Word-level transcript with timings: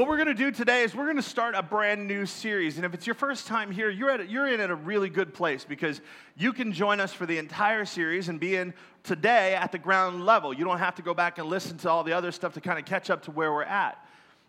What 0.00 0.08
we're 0.08 0.16
going 0.16 0.28
to 0.28 0.34
do 0.34 0.50
today 0.50 0.82
is 0.82 0.94
we're 0.94 1.04
going 1.04 1.16
to 1.16 1.22
start 1.22 1.54
a 1.54 1.62
brand 1.62 2.08
new 2.08 2.24
series. 2.24 2.76
And 2.78 2.86
if 2.86 2.94
it's 2.94 3.06
your 3.06 3.12
first 3.12 3.46
time 3.46 3.70
here, 3.70 3.90
you're, 3.90 4.08
at 4.08 4.30
you're 4.30 4.48
in 4.48 4.58
at 4.58 4.70
a 4.70 4.74
really 4.74 5.10
good 5.10 5.34
place 5.34 5.62
because 5.62 6.00
you 6.38 6.54
can 6.54 6.72
join 6.72 7.00
us 7.00 7.12
for 7.12 7.26
the 7.26 7.36
entire 7.36 7.84
series 7.84 8.30
and 8.30 8.40
be 8.40 8.56
in 8.56 8.72
today 9.02 9.54
at 9.54 9.72
the 9.72 9.78
ground 9.78 10.24
level. 10.24 10.54
You 10.54 10.64
don't 10.64 10.78
have 10.78 10.94
to 10.94 11.02
go 11.02 11.12
back 11.12 11.36
and 11.36 11.50
listen 11.50 11.76
to 11.76 11.90
all 11.90 12.02
the 12.02 12.14
other 12.14 12.32
stuff 12.32 12.54
to 12.54 12.62
kind 12.62 12.78
of 12.78 12.86
catch 12.86 13.10
up 13.10 13.24
to 13.24 13.30
where 13.30 13.52
we're 13.52 13.62
at. 13.62 14.02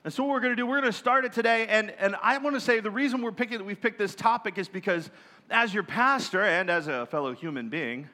And 0.05 0.14
so 0.14 0.24
what 0.24 0.32
we're 0.32 0.40
going 0.40 0.54
to 0.54 0.55
do, 0.55 0.66
we're 0.66 0.80
going 0.80 0.90
to 0.90 0.98
start 0.98 1.26
it 1.26 1.34
today. 1.34 1.68
And, 1.68 1.91
and 1.99 2.16
I 2.24 2.38
want 2.38 2.55
to 2.55 2.62
say 2.62 2.80
the 2.80 2.90
reason 2.90 3.22
we're 3.22 3.34
picking, 3.34 3.66
we've 3.66 3.82
picked 3.82 3.99
this 3.99 4.16
topic 4.16 4.58
is 4.58 4.70
because 4.70 5.10
as 5.49 5.74
your 5.74 5.84
pastor 5.84 6.46
and 6.46 6.70
as 6.70 6.88
a 6.88 7.08
fellow 7.08 7.34
human 7.34 7.68
being, 7.68 8.08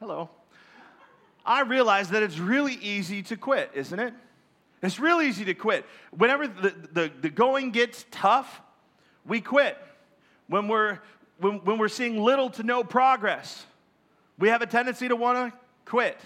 hello, 0.00 0.28
I 1.46 1.62
realize 1.62 2.10
that 2.10 2.22
it's 2.22 2.38
really 2.38 2.74
easy 2.74 3.22
to 3.22 3.38
quit, 3.38 3.70
isn't 3.72 3.98
it? 3.98 4.12
It's 4.84 5.00
real 5.00 5.22
easy 5.22 5.46
to 5.46 5.54
quit. 5.54 5.86
Whenever 6.10 6.46
the, 6.46 6.74
the, 6.92 7.12
the 7.22 7.30
going 7.30 7.70
gets 7.70 8.04
tough, 8.10 8.60
we 9.24 9.40
quit. 9.40 9.78
When 10.46 10.68
we're, 10.68 10.98
when, 11.38 11.64
when 11.64 11.78
we're 11.78 11.88
seeing 11.88 12.22
little 12.22 12.50
to 12.50 12.62
no 12.62 12.84
progress, 12.84 13.64
we 14.38 14.48
have 14.48 14.60
a 14.60 14.66
tendency 14.66 15.08
to 15.08 15.16
want 15.16 15.38
to 15.52 15.58
quit. 15.86 16.20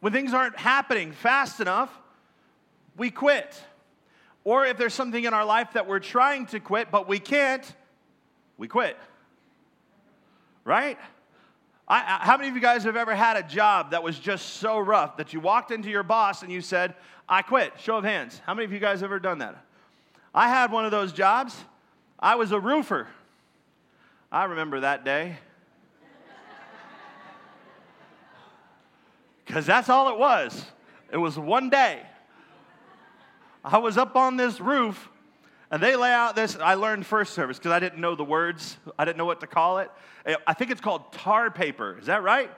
When 0.00 0.12
things 0.12 0.32
aren't 0.32 0.58
happening 0.58 1.12
fast 1.12 1.60
enough, 1.60 1.90
we 2.96 3.10
quit. 3.10 3.62
Or 4.42 4.64
if 4.64 4.78
there's 4.78 4.94
something 4.94 5.22
in 5.22 5.34
our 5.34 5.44
life 5.44 5.74
that 5.74 5.86
we're 5.86 6.00
trying 6.00 6.46
to 6.46 6.60
quit, 6.60 6.90
but 6.90 7.06
we 7.06 7.18
can't, 7.18 7.70
we 8.56 8.68
quit. 8.68 8.96
Right? 10.64 10.98
I, 11.92 11.98
I, 11.98 12.24
how 12.24 12.38
many 12.38 12.48
of 12.48 12.54
you 12.54 12.60
guys 12.62 12.84
have 12.84 12.96
ever 12.96 13.14
had 13.14 13.36
a 13.36 13.42
job 13.42 13.90
that 13.90 14.02
was 14.02 14.18
just 14.18 14.54
so 14.54 14.78
rough 14.78 15.18
that 15.18 15.34
you 15.34 15.40
walked 15.40 15.70
into 15.70 15.90
your 15.90 16.02
boss 16.02 16.42
and 16.42 16.50
you 16.50 16.62
said, 16.62 16.94
I 17.28 17.42
quit? 17.42 17.74
Show 17.78 17.98
of 17.98 18.04
hands. 18.04 18.40
How 18.46 18.54
many 18.54 18.64
of 18.64 18.72
you 18.72 18.78
guys 18.78 19.00
have 19.00 19.08
ever 19.08 19.18
done 19.18 19.40
that? 19.40 19.62
I 20.34 20.48
had 20.48 20.72
one 20.72 20.86
of 20.86 20.90
those 20.90 21.12
jobs. 21.12 21.54
I 22.18 22.36
was 22.36 22.50
a 22.50 22.58
roofer. 22.58 23.08
I 24.30 24.44
remember 24.44 24.80
that 24.80 25.04
day. 25.04 25.36
Because 29.44 29.66
that's 29.66 29.90
all 29.90 30.08
it 30.08 30.18
was. 30.18 30.64
It 31.12 31.18
was 31.18 31.38
one 31.38 31.68
day. 31.68 32.00
I 33.62 33.76
was 33.76 33.98
up 33.98 34.16
on 34.16 34.38
this 34.38 34.62
roof 34.62 35.10
and 35.72 35.82
they 35.82 35.96
lay 35.96 36.12
out 36.12 36.36
this. 36.36 36.56
I 36.56 36.74
learned 36.74 37.06
first 37.06 37.32
service 37.32 37.58
because 37.58 37.72
I 37.72 37.80
didn't 37.80 38.00
know 38.00 38.14
the 38.14 38.24
words, 38.24 38.76
I 38.98 39.04
didn't 39.06 39.16
know 39.16 39.24
what 39.24 39.40
to 39.40 39.46
call 39.46 39.78
it. 39.78 39.90
Eh, 40.26 40.36
I 40.46 40.52
think 40.52 40.70
it's 40.70 40.82
called 40.82 41.12
tar 41.12 41.50
paper. 41.50 41.98
Is 41.98 42.06
that 42.06 42.22
right? 42.22 42.50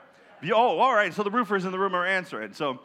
Oh, 0.51 0.77
all 0.77 0.93
right. 0.93 1.13
So 1.13 1.23
the 1.23 1.31
roofers 1.31 1.65
in 1.65 1.71
the 1.71 1.79
room 1.79 1.95
are 1.95 2.05
answering. 2.05 2.53
So 2.53 2.81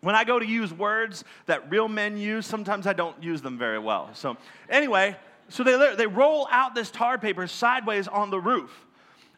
when 0.00 0.14
I 0.14 0.22
go 0.22 0.38
to 0.38 0.46
use 0.46 0.72
words 0.72 1.24
that 1.46 1.70
real 1.70 1.88
men 1.88 2.16
use, 2.16 2.46
sometimes 2.46 2.86
I 2.86 2.92
don't 2.92 3.20
use 3.22 3.42
them 3.42 3.58
very 3.58 3.80
well. 3.80 4.10
So, 4.14 4.36
anyway, 4.68 5.16
so 5.48 5.64
they, 5.64 5.96
they 5.96 6.06
roll 6.06 6.46
out 6.50 6.74
this 6.74 6.90
tar 6.90 7.18
paper 7.18 7.46
sideways 7.46 8.06
on 8.06 8.30
the 8.30 8.40
roof. 8.40 8.70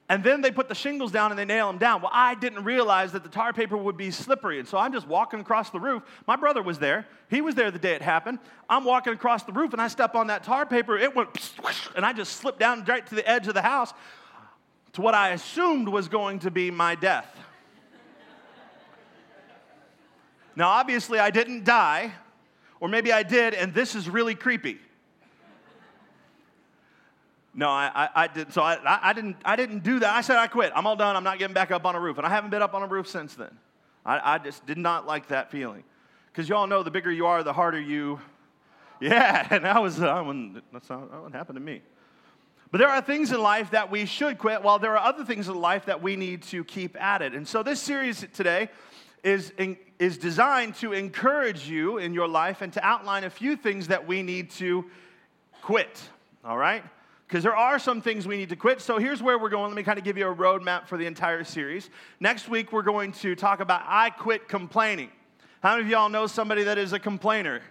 And 0.09 0.23
then 0.23 0.41
they 0.41 0.53
put 0.53 0.69
the 0.69 0.75
shingles 0.75 1.11
down 1.11 1.33
and 1.33 1.39
they 1.39 1.45
nail 1.45 1.67
them 1.67 1.79
down. 1.79 2.01
Well, 2.01 2.13
I 2.15 2.37
didn't 2.37 2.63
realize 2.63 3.11
that 3.13 3.25
the 3.25 3.29
tar 3.29 3.53
paper 3.53 3.77
would 3.77 3.97
be 3.97 4.13
slippery. 4.13 4.61
And 4.61 4.69
so 4.69 4.79
I'm 4.79 4.93
just 4.93 5.09
walking 5.09 5.41
across 5.41 5.71
the 5.71 5.81
roof. 5.81 6.05
My 6.29 6.37
brother 6.37 6.63
was 6.63 6.79
there. 6.79 7.09
He 7.29 7.41
was 7.41 7.57
there 7.57 7.73
the 7.73 7.79
day 7.81 7.95
it 7.95 8.03
happened. 8.03 8.39
I'm 8.71 8.85
walking 8.85 9.13
across 9.13 9.43
the 9.43 9.53
roof 9.53 9.73
and 9.73 9.83
I 9.83 9.89
step 9.89 10.15
on 10.15 10.29
that 10.29 10.45
tar 10.45 10.65
paper. 10.65 10.97
It 10.97 11.17
went, 11.17 11.31
and 11.97 12.07
I 12.07 12.13
just 12.13 12.37
slipped 12.37 12.61
down 12.61 12.85
right 12.85 13.05
to 13.05 13.15
the 13.17 13.29
edge 13.29 13.49
of 13.49 13.55
the 13.55 13.63
house 13.63 13.93
to 14.93 15.01
what 15.01 15.15
I 15.15 15.31
assumed 15.31 15.89
was 15.89 16.07
going 16.07 16.39
to 16.41 16.53
be 16.53 16.71
my 16.71 16.95
death. 16.95 17.37
now, 20.55 20.69
obviously, 20.69 21.19
I 21.19 21.31
didn't 21.31 21.65
die, 21.65 22.13
or 22.79 22.89
maybe 22.89 23.13
I 23.13 23.25
did, 23.25 23.55
and 23.55 23.75
this 23.75 23.97
is 23.97 24.09
really 24.09 24.37
creepy. 24.37 24.79
No, 27.59 27.71
I, 27.71 27.91
I, 27.95 28.09
I 28.15 28.27
did. 28.29 28.53
So 28.53 28.61
I, 28.61 28.79
I, 28.85 29.15
didn't, 29.15 29.37
I 29.43 29.57
didn't 29.57 29.83
do 29.83 29.99
that. 30.01 30.15
I 30.15 30.21
said, 30.21 30.37
I 30.37 30.47
quit. 30.47 30.73
I'm 30.77 30.87
all 30.87 30.95
done. 30.95 31.17
I'm 31.17 31.25
not 31.25 31.39
getting 31.39 31.55
back 31.55 31.71
up 31.71 31.87
on 31.87 31.95
a 31.95 32.01
roof. 32.01 32.19
And 32.19 32.27
I 32.27 32.31
haven't 32.31 32.51
been 32.51 32.61
up 32.61 32.75
on 32.75 32.83
a 32.83 32.87
roof 32.87 33.09
since 33.09 33.35
then. 33.35 33.57
I, 34.05 34.35
I 34.35 34.39
just 34.39 34.67
did 34.67 34.77
not 34.77 35.07
like 35.07 35.29
that 35.29 35.51
feeling. 35.51 35.83
Because 36.31 36.51
y'all 36.51 36.67
know 36.67 36.83
the 36.83 36.91
bigger 36.91 37.11
you 37.11 37.25
are, 37.27 37.43
the 37.43 37.55
harder 37.55 37.81
you. 37.81 38.21
Yeah, 38.99 39.47
and 39.51 39.67
that 39.67 39.83
was, 39.83 40.01
uh, 40.01 40.23
when, 40.23 40.63
that's 40.73 40.89
not, 40.89 41.11
that 41.11 41.23
would 41.23 41.35
happen 41.35 41.55
to 41.57 41.61
me. 41.61 41.83
But 42.71 42.79
there 42.79 42.89
are 42.89 43.03
things 43.03 43.31
in 43.31 43.43
life 43.43 43.73
that 43.73 43.91
we 43.91 44.07
should 44.07 44.39
quit, 44.39 44.63
while 44.63 44.79
there 44.79 44.97
are 44.97 45.07
other 45.07 45.23
things 45.23 45.49
in 45.49 45.55
life 45.55 45.85
that 45.85 46.01
we 46.01 46.17
need 46.17 46.45
to 46.45 46.65
keep 46.65 46.99
at 46.99 47.21
it. 47.21 47.35
And 47.35 47.47
so 47.47 47.63
this 47.63 47.79
series 47.79 48.27
today 48.33 48.71
is, 49.23 49.53
in, 49.59 49.77
is 49.99 50.17
designed 50.17 50.77
to 50.77 50.95
encourage 50.95 51.69
you 51.69 51.99
in 51.99 52.15
your 52.15 52.27
life 52.27 52.63
and 52.63 52.73
to 52.73 52.83
outline 52.83 53.25
a 53.25 53.29
few 53.29 53.55
things 53.55 53.89
that 53.89 54.07
we 54.07 54.23
need 54.23 54.51
to 54.53 54.87
quit. 55.61 56.01
All 56.43 56.57
right? 56.57 56.83
Because 57.27 57.43
there 57.43 57.57
are 57.57 57.79
some 57.79 58.01
things 58.01 58.27
we 58.27 58.37
need 58.37 58.51
to 58.51 58.57
quit. 58.57 58.81
So 58.81 58.99
here's 58.99 59.23
where 59.23 59.39
we're 59.39 59.49
going. 59.49 59.67
Let 59.67 59.77
me 59.77 59.83
kind 59.83 59.99
of 59.99 60.05
give 60.05 60.17
you 60.17 60.29
a 60.29 60.35
roadmap 60.35 60.87
for 60.87 60.97
the 60.97 61.07
entire 61.07 61.43
series. 61.43 61.91
Next 62.21 62.49
week, 62.49 62.73
we're 62.73 62.83
going 62.83 63.13
to 63.13 63.35
talk 63.35 63.61
about 63.61 63.83
I 63.85 64.11
quit 64.11 64.49
complaining. 64.49 65.11
How 65.61 65.73
many 65.73 65.85
of 65.85 65.91
y'all 65.91 66.09
know 66.09 66.27
somebody 66.27 66.63
that 66.65 66.79
is 66.79 66.93
a 66.93 66.99
complainer? 66.99 67.63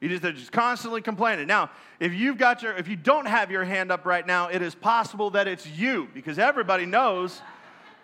You 0.00 0.08
just, 0.10 0.22
they're 0.22 0.32
just 0.32 0.52
constantly 0.52 1.00
complaining. 1.00 1.46
Now, 1.46 1.70
if 1.98 2.12
you've 2.12 2.38
got 2.38 2.62
your, 2.62 2.76
if 2.76 2.86
you 2.86 2.96
don't 2.96 3.26
have 3.26 3.50
your 3.50 3.64
hand 3.64 3.90
up 3.90 4.04
right 4.04 4.26
now, 4.26 4.48
it 4.48 4.62
is 4.62 4.74
possible 4.74 5.30
that 5.30 5.48
it's 5.48 5.66
you 5.66 6.08
because 6.12 6.38
everybody 6.38 6.84
knows 6.84 7.40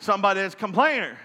somebody 0.00 0.40
that's 0.40 0.54
a 0.54 0.58
complainer. 0.58 1.16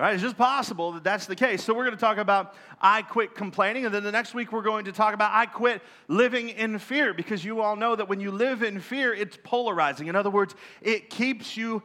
Right? 0.00 0.14
It's 0.14 0.22
just 0.22 0.38
possible 0.38 0.92
that 0.92 1.04
that's 1.04 1.26
the 1.26 1.36
case. 1.36 1.62
So 1.62 1.74
we're 1.74 1.84
going 1.84 1.94
to 1.94 2.00
talk 2.00 2.16
about 2.16 2.54
I 2.80 3.02
quit 3.02 3.34
complaining. 3.34 3.84
And 3.84 3.94
then 3.94 4.02
the 4.02 4.10
next 4.10 4.32
week 4.32 4.50
we're 4.50 4.62
going 4.62 4.86
to 4.86 4.92
talk 4.92 5.12
about 5.12 5.32
I 5.34 5.44
quit 5.44 5.82
living 6.08 6.48
in 6.48 6.78
fear 6.78 7.12
because 7.12 7.44
you 7.44 7.60
all 7.60 7.76
know 7.76 7.94
that 7.94 8.08
when 8.08 8.18
you 8.18 8.30
live 8.30 8.62
in 8.62 8.80
fear, 8.80 9.12
it's 9.12 9.36
polarizing. 9.44 10.06
In 10.06 10.16
other 10.16 10.30
words, 10.30 10.54
it 10.80 11.10
keeps 11.10 11.54
you 11.54 11.82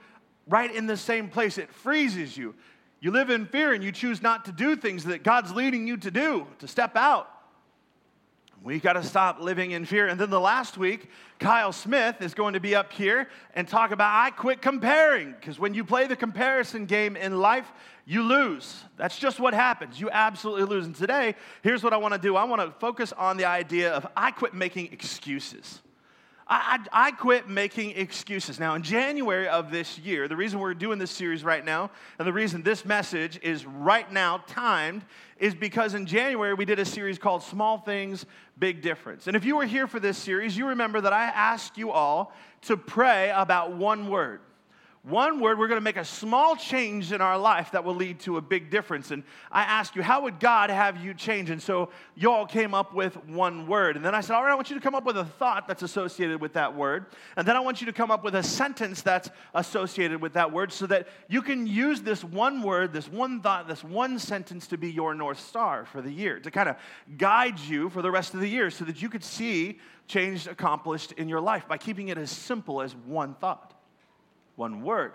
right 0.48 0.74
in 0.74 0.88
the 0.88 0.96
same 0.96 1.28
place, 1.28 1.58
it 1.58 1.74
freezes 1.74 2.38
you. 2.38 2.56
You 3.02 3.12
live 3.12 3.30
in 3.30 3.48
fear 3.48 3.74
and 3.74 3.84
you 3.84 3.92
choose 3.92 4.22
not 4.22 4.46
to 4.46 4.54
do 4.54 4.78
things 4.78 5.04
that 5.04 5.24
God's 5.24 5.52
leading 5.52 5.86
you 5.86 5.98
to 5.98 6.10
do, 6.10 6.48
to 6.60 6.70
step 6.70 6.96
out. 6.96 7.30
We 8.66 8.80
got 8.80 8.94
to 8.94 9.04
stop 9.04 9.40
living 9.40 9.72
in 9.72 9.86
fear. 9.86 10.08
And 10.08 10.20
then 10.20 10.32
the 10.32 10.40
last 10.40 10.76
week, 10.76 11.12
Kyle 11.38 11.72
Smith 11.72 12.20
is 12.20 12.34
going 12.34 12.56
to 12.56 12.60
be 12.60 12.74
up 12.74 12.92
here 12.92 13.30
and 13.54 13.68
talk 13.68 13.92
about 13.92 14.12
I 14.12 14.32
quit 14.32 14.60
comparing. 14.60 15.36
Because 15.40 15.60
when 15.60 15.76
you 15.76 15.84
play 15.84 16.08
the 16.08 16.16
comparison 16.16 16.88
game 16.88 17.16
in 17.16 17.38
life, 17.38 17.72
you 18.08 18.24
lose. 18.24 18.84
That's 18.98 19.20
just 19.20 19.40
what 19.40 19.54
happens. 19.54 20.02
You 20.02 20.10
absolutely 20.10 20.64
lose. 20.64 20.88
And 20.88 20.96
today, 20.96 21.36
here's 21.62 21.84
what 21.84 21.94
I 21.94 21.98
want 21.98 22.16
to 22.16 22.20
do 22.20 22.36
I 22.36 22.44
want 22.46 22.60
to 22.60 22.72
focus 22.80 23.14
on 23.14 23.38
the 23.38 23.46
idea 23.46 23.94
of 23.94 24.08
I 24.18 24.32
quit 24.32 24.56
making 24.56 24.92
excuses. 24.92 25.82
I, 26.48 26.80
I, 26.92 27.08
I, 27.08 27.12
quit 27.12 27.50
making 27.50 27.92
excuses. 27.92 28.60
Now, 28.60 28.76
in 28.76 28.84
January 28.84 29.48
of 29.48 29.72
this 29.72 29.98
year, 29.98 30.28
the 30.28 30.36
reason 30.36 30.60
we're 30.60 30.76
doing 30.76 31.00
this 31.00 31.10
series 31.10 31.44
right 31.44 31.66
now, 31.66 31.90
and 32.20 32.28
the 32.28 32.34
reason 32.34 32.62
this 32.62 32.86
message 32.86 33.40
is 33.42 33.66
right 33.66 34.12
now 34.12 34.44
timed, 34.46 35.04
is 35.40 35.56
because 35.56 35.96
in 35.96 36.06
January 36.06 36.54
we 36.54 36.66
did 36.66 36.78
a 36.78 36.86
series 36.86 37.18
called 37.18 37.42
Small 37.42 37.80
Things, 37.80 38.28
Big 38.60 38.82
Difference. 38.82 39.26
And 39.26 39.36
if 39.36 39.44
you 39.44 39.56
were 39.56 39.66
here 39.66 39.88
for 39.88 40.00
this 40.00 40.18
series, 40.18 40.56
you 40.56 40.68
remember 40.68 41.02
that 41.02 41.14
I 41.14 41.26
asked 41.26 41.78
you 41.78 41.92
all 41.92 42.32
to 42.64 42.78
pray 42.78 43.32
about 43.36 43.76
one 43.76 44.10
word 44.10 44.42
one 45.08 45.40
word, 45.40 45.60
we're 45.60 45.68
going 45.68 45.80
to 45.80 45.84
make 45.84 45.98
a 45.98 46.06
small 46.06 46.56
change 46.56 47.12
in 47.12 47.22
our 47.22 47.38
life 47.38 47.72
that 47.74 47.84
will 47.84 47.94
lead 47.94 48.20
to 48.22 48.38
a 48.38 48.42
big 48.42 48.72
difference. 48.72 49.12
And 49.12 49.24
I 49.52 49.62
asked 49.62 49.96
you, 49.96 50.02
how 50.02 50.24
would 50.24 50.40
God 50.40 50.72
have 50.72 51.04
you 51.04 51.14
change? 51.14 51.52
And 51.52 51.62
so 51.62 51.90
you 52.16 52.32
all 52.32 52.48
came 52.48 52.74
up 52.74 52.92
with 52.92 53.16
one 53.28 53.68
word. 53.68 53.98
And 53.98 54.04
then 54.04 54.16
I 54.16 54.22
said, 54.22 54.36
all 54.36 54.44
right, 54.44 54.52
I 54.52 54.56
want 54.56 54.72
you 54.72 54.76
to 54.76 54.82
come 54.82 54.96
up 54.96 55.06
with 55.06 55.16
a 55.18 55.26
thought 55.26 55.68
that's 55.68 55.84
associated 55.84 56.42
with 56.42 56.54
that 56.54 56.76
word. 56.76 57.06
And 57.38 57.48
then 57.48 57.56
I 57.56 57.60
want 57.60 57.82
you 57.82 57.86
to 57.86 57.94
come 57.94 58.10
up 58.10 58.24
with 58.24 58.34
a 58.34 58.42
sentence 58.42 59.04
that's 59.04 59.30
associated 59.54 60.24
with 60.24 60.34
that 60.34 60.52
word 60.52 60.74
so 60.74 60.88
that 60.88 61.08
you 61.28 61.44
can 61.44 61.68
use 61.68 62.02
this 62.02 62.24
one 62.24 62.64
word, 62.64 62.92
this 62.92 63.08
one 63.08 63.42
thought, 63.42 63.68
this 63.68 63.84
one 63.84 64.18
sentence 64.18 64.66
to 64.68 64.78
be 64.78 64.92
your 64.92 65.14
North 65.14 65.40
Star 65.40 65.86
for 65.86 66.02
the 66.02 66.12
year, 66.12 66.40
to 66.40 66.50
kind 66.50 66.68
of 66.68 66.78
guide 67.16 67.60
you 67.60 67.90
for 67.92 68.02
the 68.02 68.10
rest 68.10 68.34
of 68.34 68.40
the 68.40 68.50
year 68.50 68.72
so 68.72 68.84
that 68.86 69.04
you 69.04 69.10
could 69.10 69.24
see 69.24 69.80
change 70.08 70.48
accomplished 70.48 71.12
in 71.12 71.30
your 71.30 71.42
life 71.42 71.68
by 71.68 71.78
keeping 71.78 72.08
it 72.08 72.18
as 72.18 72.32
simple 72.32 72.82
as 72.82 72.96
one 72.96 73.36
thought 73.36 73.75
one 74.56 74.84
word, 74.84 75.14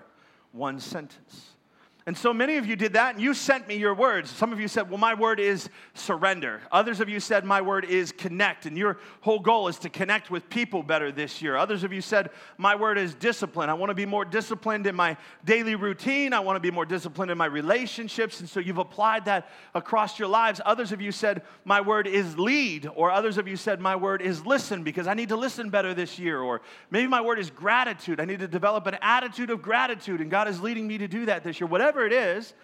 one 0.53 0.81
sentence. 0.81 1.57
And 2.07 2.17
so 2.17 2.33
many 2.33 2.57
of 2.57 2.67
you 2.67 2.77
did 2.77 2.95
that, 2.95 3.15
and 3.15 3.23
you 3.23 3.35
sent 3.35 3.69
me 3.69 3.77
your 3.77 3.95
words. 3.95 4.31
Some 4.31 4.53
of 4.53 4.61
you 4.61 4.69
said, 4.69 4.89
Well, 4.89 4.99
my 4.99 5.13
word 5.13 5.39
is 5.39 5.69
surrender. 5.93 6.63
Others 6.73 7.01
of 7.01 7.11
you 7.11 7.21
said, 7.21 7.45
My 7.45 7.61
word 7.61 7.85
is 7.85 8.11
connect. 8.11 8.65
And 8.65 8.77
your 8.77 8.99
whole 9.21 9.39
goal 9.39 9.69
is 9.69 9.79
to 9.81 9.91
connect 9.91 10.31
with 10.31 10.49
people 10.49 10.83
better 10.83 11.13
this 11.13 11.43
year. 11.43 11.57
Others 11.57 11.85
of 11.85 11.93
you 11.93 12.01
said, 12.01 12.31
My 12.57 12.75
word 12.75 12.97
is 12.97 13.15
discipline. 13.15 13.69
I 13.69 13.75
want 13.75 13.91
to 13.91 13.95
be 13.95 14.07
more 14.07 14.25
disciplined 14.25 14.87
in 14.87 14.97
my 14.97 15.19
daily 15.45 15.75
routine. 15.75 16.33
I 16.33 16.41
want 16.41 16.57
to 16.57 16.61
be 16.61 16.71
more 16.71 16.87
disciplined 16.87 17.31
in 17.31 17.37
my 17.37 17.47
relationships. 17.47 18.41
And 18.41 18.49
so 18.49 18.61
you've 18.61 18.79
applied 18.79 19.27
that 19.27 19.51
across 19.75 20.19
your 20.19 20.29
lives. 20.29 20.61
Others 20.65 20.93
of 20.93 21.03
you 21.03 21.13
said, 21.13 21.43
My 21.67 21.83
word 21.83 22.07
is 22.07 22.39
lead. 22.39 22.89
Or 22.95 23.11
others 23.11 23.37
of 23.37 23.47
you 23.47 23.57
said, 23.57 23.79
My 23.79 23.95
word 23.95 24.23
is 24.23 24.47
listen 24.47 24.83
because 24.85 25.07
I 25.07 25.13
need 25.13 25.29
to 25.29 25.37
listen 25.37 25.69
better 25.69 25.93
this 25.93 26.19
year. 26.19 26.41
Or 26.41 26.63
maybe 26.91 27.09
my 27.09 27.21
word 27.21 27.39
is 27.39 27.51
gratitude. 27.51 28.21
I 28.21 28.25
need 28.25 28.41
to 28.41 28.49
develop 28.49 28.87
an 28.87 28.97
attitude 29.03 29.51
of 29.51 29.61
gratitude, 29.61 30.23
and 30.23 30.31
God 30.31 30.49
is 30.49 30.63
leading 30.63 30.87
me 30.87 30.97
to 30.99 31.07
do 31.07 31.27
that 31.27 31.45
this 31.45 31.61
year. 31.61 31.67
Whatever 31.67 31.90
whatever 31.91 32.07
it 32.07 32.13
is, 32.13 32.55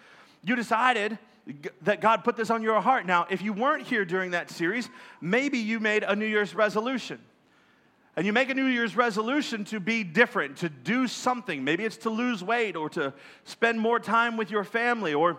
you 0.45 0.55
decided 0.55 1.17
that 1.81 1.99
God 1.99 2.23
put 2.23 2.37
this 2.37 2.49
on 2.49 2.63
your 2.63 2.79
heart. 2.79 3.05
Now, 3.05 3.27
if 3.29 3.41
you 3.41 3.51
weren't 3.51 3.85
here 3.85 4.05
during 4.05 4.31
that 4.31 4.49
series, 4.49 4.89
maybe 5.19 5.57
you 5.57 5.81
made 5.81 6.03
a 6.03 6.15
New 6.15 6.25
Year's 6.25 6.55
resolution. 6.55 7.19
And 8.15 8.25
you 8.25 8.31
make 8.31 8.49
a 8.49 8.53
New 8.53 8.67
Year's 8.67 8.95
resolution 8.95 9.65
to 9.65 9.81
be 9.81 10.05
different, 10.05 10.57
to 10.57 10.69
do 10.69 11.07
something. 11.07 11.61
Maybe 11.61 11.83
it's 11.83 11.97
to 11.97 12.09
lose 12.09 12.41
weight 12.41 12.77
or 12.77 12.89
to 12.91 13.13
spend 13.43 13.81
more 13.81 13.99
time 13.99 14.37
with 14.37 14.49
your 14.49 14.63
family, 14.63 15.13
or 15.13 15.37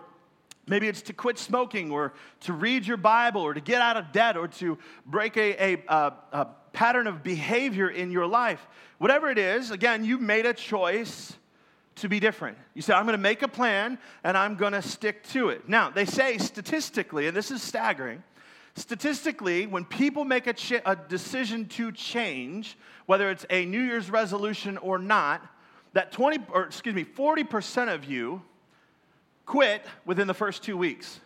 maybe 0.67 0.87
it's 0.87 1.01
to 1.03 1.13
quit 1.13 1.39
smoking 1.39 1.89
or 1.89 2.13
to 2.41 2.53
read 2.53 2.85
your 2.85 2.97
Bible 2.97 3.41
or 3.41 3.55
to 3.55 3.61
get 3.61 3.81
out 3.81 3.97
of 3.97 4.11
debt 4.11 4.37
or 4.37 4.47
to 4.59 4.77
break 5.07 5.35
a, 5.35 5.73
a, 5.73 5.83
a, 5.87 6.13
a 6.31 6.47
pattern 6.73 7.07
of 7.07 7.23
behavior 7.23 7.89
in 7.89 8.11
your 8.11 8.27
life. 8.27 8.67
Whatever 8.99 9.31
it 9.31 9.39
is, 9.39 9.71
again, 9.71 10.05
you 10.05 10.19
made 10.19 10.45
a 10.45 10.53
choice 10.53 11.33
to 12.01 12.09
be 12.09 12.19
different. 12.19 12.57
You 12.73 12.81
say, 12.81 12.93
I'm 12.93 13.05
going 13.05 13.17
to 13.17 13.21
make 13.21 13.41
a 13.41 13.47
plan 13.47 13.97
and 14.23 14.37
I'm 14.37 14.55
going 14.55 14.73
to 14.73 14.81
stick 14.81 15.23
to 15.29 15.49
it. 15.49 15.67
Now, 15.67 15.89
they 15.89 16.05
say 16.05 16.37
statistically, 16.37 17.27
and 17.27 17.35
this 17.35 17.51
is 17.51 17.61
staggering, 17.61 18.23
statistically, 18.75 19.67
when 19.67 19.85
people 19.85 20.25
make 20.25 20.47
a, 20.47 20.53
ch- 20.53 20.81
a 20.85 20.95
decision 20.95 21.67
to 21.69 21.91
change, 21.91 22.77
whether 23.05 23.29
it's 23.29 23.45
a 23.49 23.65
New 23.65 23.81
Year's 23.81 24.09
resolution 24.09 24.77
or 24.77 24.97
not, 24.97 25.45
that 25.93 26.11
20, 26.11 26.45
or 26.51 26.63
excuse 26.63 26.95
me, 26.95 27.03
40% 27.03 27.93
of 27.93 28.05
you 28.05 28.41
quit 29.45 29.85
within 30.05 30.27
the 30.27 30.33
first 30.33 30.63
two 30.63 30.77
weeks. 30.77 31.19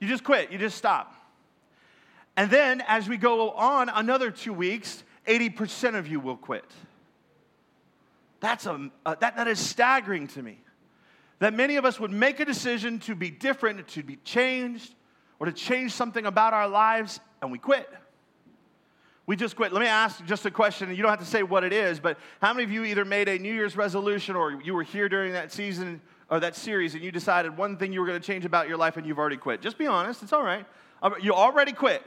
You 0.00 0.08
just 0.08 0.22
quit, 0.22 0.52
you 0.52 0.58
just 0.58 0.78
stop. 0.78 1.14
And 2.36 2.50
then 2.50 2.82
as 2.86 3.08
we 3.08 3.16
go 3.16 3.50
on 3.50 3.88
another 3.88 4.30
two 4.30 4.52
weeks, 4.52 5.02
80% 5.26 5.96
of 5.96 6.06
you 6.06 6.20
will 6.20 6.36
quit. 6.36 6.64
That's 8.40 8.66
a, 8.66 8.90
uh, 9.04 9.16
that, 9.16 9.36
that 9.36 9.48
is 9.48 9.58
staggering 9.58 10.28
to 10.28 10.42
me. 10.42 10.60
That 11.40 11.54
many 11.54 11.76
of 11.76 11.84
us 11.84 12.00
would 12.00 12.10
make 12.10 12.40
a 12.40 12.44
decision 12.44 12.98
to 13.00 13.14
be 13.14 13.30
different, 13.30 13.86
to 13.88 14.02
be 14.02 14.16
changed, 14.16 14.94
or 15.38 15.46
to 15.46 15.52
change 15.52 15.92
something 15.92 16.26
about 16.26 16.52
our 16.52 16.68
lives, 16.68 17.20
and 17.42 17.52
we 17.52 17.58
quit. 17.58 17.88
We 19.26 19.36
just 19.36 19.56
quit. 19.56 19.72
Let 19.72 19.80
me 19.80 19.86
ask 19.86 20.24
just 20.24 20.46
a 20.46 20.50
question, 20.50 20.88
and 20.88 20.96
you 20.96 21.02
don't 21.02 21.10
have 21.10 21.20
to 21.20 21.26
say 21.26 21.42
what 21.42 21.62
it 21.62 21.72
is, 21.72 22.00
but 22.00 22.18
how 22.40 22.52
many 22.52 22.64
of 22.64 22.72
you 22.72 22.84
either 22.84 23.04
made 23.04 23.28
a 23.28 23.38
New 23.38 23.52
Year's 23.52 23.76
resolution 23.76 24.34
or 24.34 24.60
you 24.62 24.74
were 24.74 24.82
here 24.82 25.08
during 25.08 25.32
that 25.32 25.52
season 25.52 26.00
or 26.30 26.40
that 26.40 26.56
series 26.56 26.94
and 26.94 27.04
you 27.04 27.12
decided 27.12 27.56
one 27.56 27.76
thing 27.76 27.92
you 27.92 28.00
were 28.00 28.06
going 28.06 28.20
to 28.20 28.26
change 28.26 28.44
about 28.44 28.68
your 28.68 28.78
life 28.78 28.96
and 28.96 29.06
you've 29.06 29.18
already 29.18 29.36
quit? 29.36 29.60
Just 29.60 29.78
be 29.78 29.86
honest, 29.86 30.22
it's 30.22 30.32
all 30.32 30.42
right. 30.42 30.64
Uh, 31.02 31.10
you 31.20 31.34
already 31.34 31.72
quit. 31.72 32.02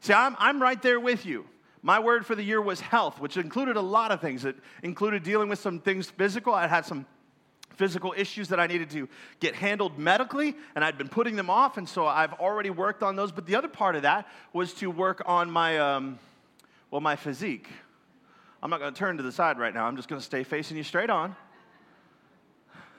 See, 0.00 0.12
I'm, 0.12 0.36
I'm 0.38 0.60
right 0.60 0.80
there 0.82 1.00
with 1.00 1.24
you. 1.24 1.46
My 1.86 2.00
word 2.00 2.26
for 2.26 2.34
the 2.34 2.42
year 2.42 2.60
was 2.60 2.80
health, 2.80 3.20
which 3.20 3.36
included 3.36 3.76
a 3.76 3.80
lot 3.80 4.10
of 4.10 4.20
things. 4.20 4.44
It 4.44 4.56
included 4.82 5.22
dealing 5.22 5.48
with 5.48 5.60
some 5.60 5.78
things 5.78 6.10
physical. 6.10 6.52
I 6.52 6.66
had 6.66 6.84
some 6.84 7.06
physical 7.76 8.12
issues 8.16 8.48
that 8.48 8.58
I 8.58 8.66
needed 8.66 8.90
to 8.90 9.08
get 9.38 9.54
handled 9.54 9.96
medically, 9.96 10.56
and 10.74 10.84
I'd 10.84 10.98
been 10.98 11.08
putting 11.08 11.36
them 11.36 11.48
off, 11.48 11.76
and 11.76 11.88
so 11.88 12.04
I've 12.04 12.32
already 12.32 12.70
worked 12.70 13.04
on 13.04 13.14
those. 13.14 13.30
But 13.30 13.46
the 13.46 13.54
other 13.54 13.68
part 13.68 13.94
of 13.94 14.02
that 14.02 14.26
was 14.52 14.74
to 14.74 14.90
work 14.90 15.22
on 15.26 15.48
my, 15.48 15.78
um, 15.78 16.18
well, 16.90 17.00
my 17.00 17.14
physique. 17.14 17.68
I'm 18.60 18.68
not 18.68 18.80
going 18.80 18.92
to 18.92 18.98
turn 18.98 19.18
to 19.18 19.22
the 19.22 19.30
side 19.30 19.56
right 19.56 19.72
now. 19.72 19.86
I'm 19.86 19.94
just 19.94 20.08
going 20.08 20.20
to 20.20 20.26
stay 20.26 20.42
facing 20.42 20.76
you 20.76 20.82
straight 20.82 21.08
on. 21.08 21.36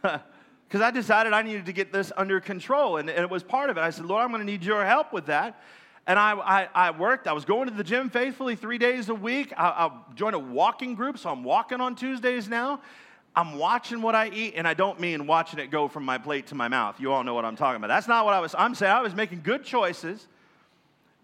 Because 0.68 0.82
I 0.82 0.92
decided 0.92 1.32
I 1.32 1.44
needed 1.44 1.68
to 1.68 1.72
get 1.72 1.94
this 1.94 2.12
under 2.18 2.42
control, 2.42 2.98
and, 2.98 3.10
and 3.10 3.20
it 3.20 3.30
was 3.30 3.42
part 3.42 3.70
of 3.70 3.78
it. 3.78 3.80
I 3.80 3.90
said, 3.90 4.04
Lord, 4.04 4.22
I'm 4.22 4.32
going 4.32 4.42
to 4.42 4.46
need 4.46 4.66
your 4.66 4.86
help 4.86 5.14
with 5.14 5.28
that. 5.28 5.62
And 6.08 6.18
I, 6.18 6.32
I, 6.34 6.70
I, 6.74 6.92
worked, 6.92 7.28
I 7.28 7.34
was 7.34 7.44
going 7.44 7.68
to 7.68 7.74
the 7.74 7.84
gym 7.84 8.10
faithfully 8.10 8.56
three 8.56 8.78
days 8.78 9.10
a 9.10 9.14
week. 9.14 9.54
I, 9.58 9.68
I 9.68 9.92
joined 10.16 10.36
a 10.36 10.40
walking 10.40 10.96
group, 10.96 11.18
so 11.18 11.30
I'm 11.30 11.44
walking 11.44 11.82
on 11.82 11.96
Tuesdays 11.96 12.48
now. 12.48 12.80
I'm 13.36 13.58
watching 13.60 14.02
what 14.02 14.16
I 14.16 14.30
eat, 14.30 14.54
and 14.56 14.66
I 14.66 14.74
don't 14.74 15.00
mean 15.00 15.28
watching 15.28 15.60
it 15.60 15.70
go 15.70 15.90
from 15.90 16.06
my 16.06 16.18
plate 16.18 16.48
to 16.48 16.56
my 16.56 16.70
mouth. 16.70 17.00
You 17.00 17.12
all 17.12 17.26
know 17.26 17.34
what 17.34 17.44
I'm 17.44 17.58
talking 17.58 17.76
about. 17.76 17.90
That's 17.90 18.08
not 18.08 18.24
what 18.24 18.34
I 18.34 18.40
was, 18.40 18.56
I'm 18.58 18.74
saying 18.74 18.92
I 18.92 19.02
was 19.02 19.14
making 19.14 19.42
good 19.44 19.66
choices 19.66 20.26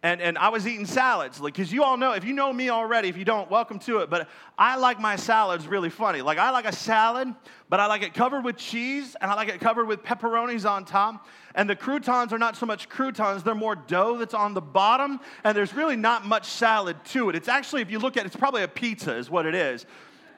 and, 0.03 0.21
and 0.21 0.37
I 0.37 0.49
was 0.49 0.67
eating 0.67 0.85
salads. 0.85 1.39
Because 1.39 1.69
like, 1.69 1.73
you 1.73 1.81
all 1.81 1.95
know, 1.95 2.11
if 2.11 2.25
you 2.25 2.33
know 2.33 2.51
me 2.51 2.69
already, 2.69 3.07
if 3.07 3.17
you 3.17 3.23
don't, 3.23 3.49
welcome 3.49 3.79
to 3.79 3.99
it. 3.99 4.09
But 4.09 4.27
I 4.57 4.75
like 4.75 4.99
my 4.99 5.15
salads 5.15 5.65
really 5.65 5.89
funny. 5.89 6.21
Like, 6.21 6.37
I 6.37 6.49
like 6.51 6.65
a 6.65 6.73
salad, 6.73 7.33
but 7.69 7.79
I 7.79 7.85
like 7.87 8.03
it 8.03 8.13
covered 8.13 8.43
with 8.43 8.57
cheese, 8.57 9.15
and 9.21 9.31
I 9.31 9.35
like 9.35 9.47
it 9.47 9.61
covered 9.61 9.85
with 9.85 10.03
pepperonis 10.03 10.69
on 10.69 10.83
top. 10.83 11.25
And 11.55 11.69
the 11.69 11.75
croutons 11.75 12.33
are 12.33 12.37
not 12.37 12.57
so 12.57 12.65
much 12.65 12.89
croutons, 12.89 13.43
they're 13.43 13.55
more 13.55 13.75
dough 13.75 14.17
that's 14.17 14.33
on 14.33 14.53
the 14.53 14.61
bottom, 14.61 15.21
and 15.45 15.55
there's 15.55 15.73
really 15.73 15.95
not 15.95 16.25
much 16.25 16.45
salad 16.45 16.97
to 17.05 17.29
it. 17.29 17.35
It's 17.35 17.47
actually, 17.47 17.81
if 17.81 17.89
you 17.89 17.99
look 17.99 18.17
at 18.17 18.23
it, 18.23 18.27
it's 18.27 18.35
probably 18.35 18.63
a 18.63 18.67
pizza, 18.67 19.15
is 19.15 19.29
what 19.29 19.45
it 19.45 19.55
is. 19.55 19.85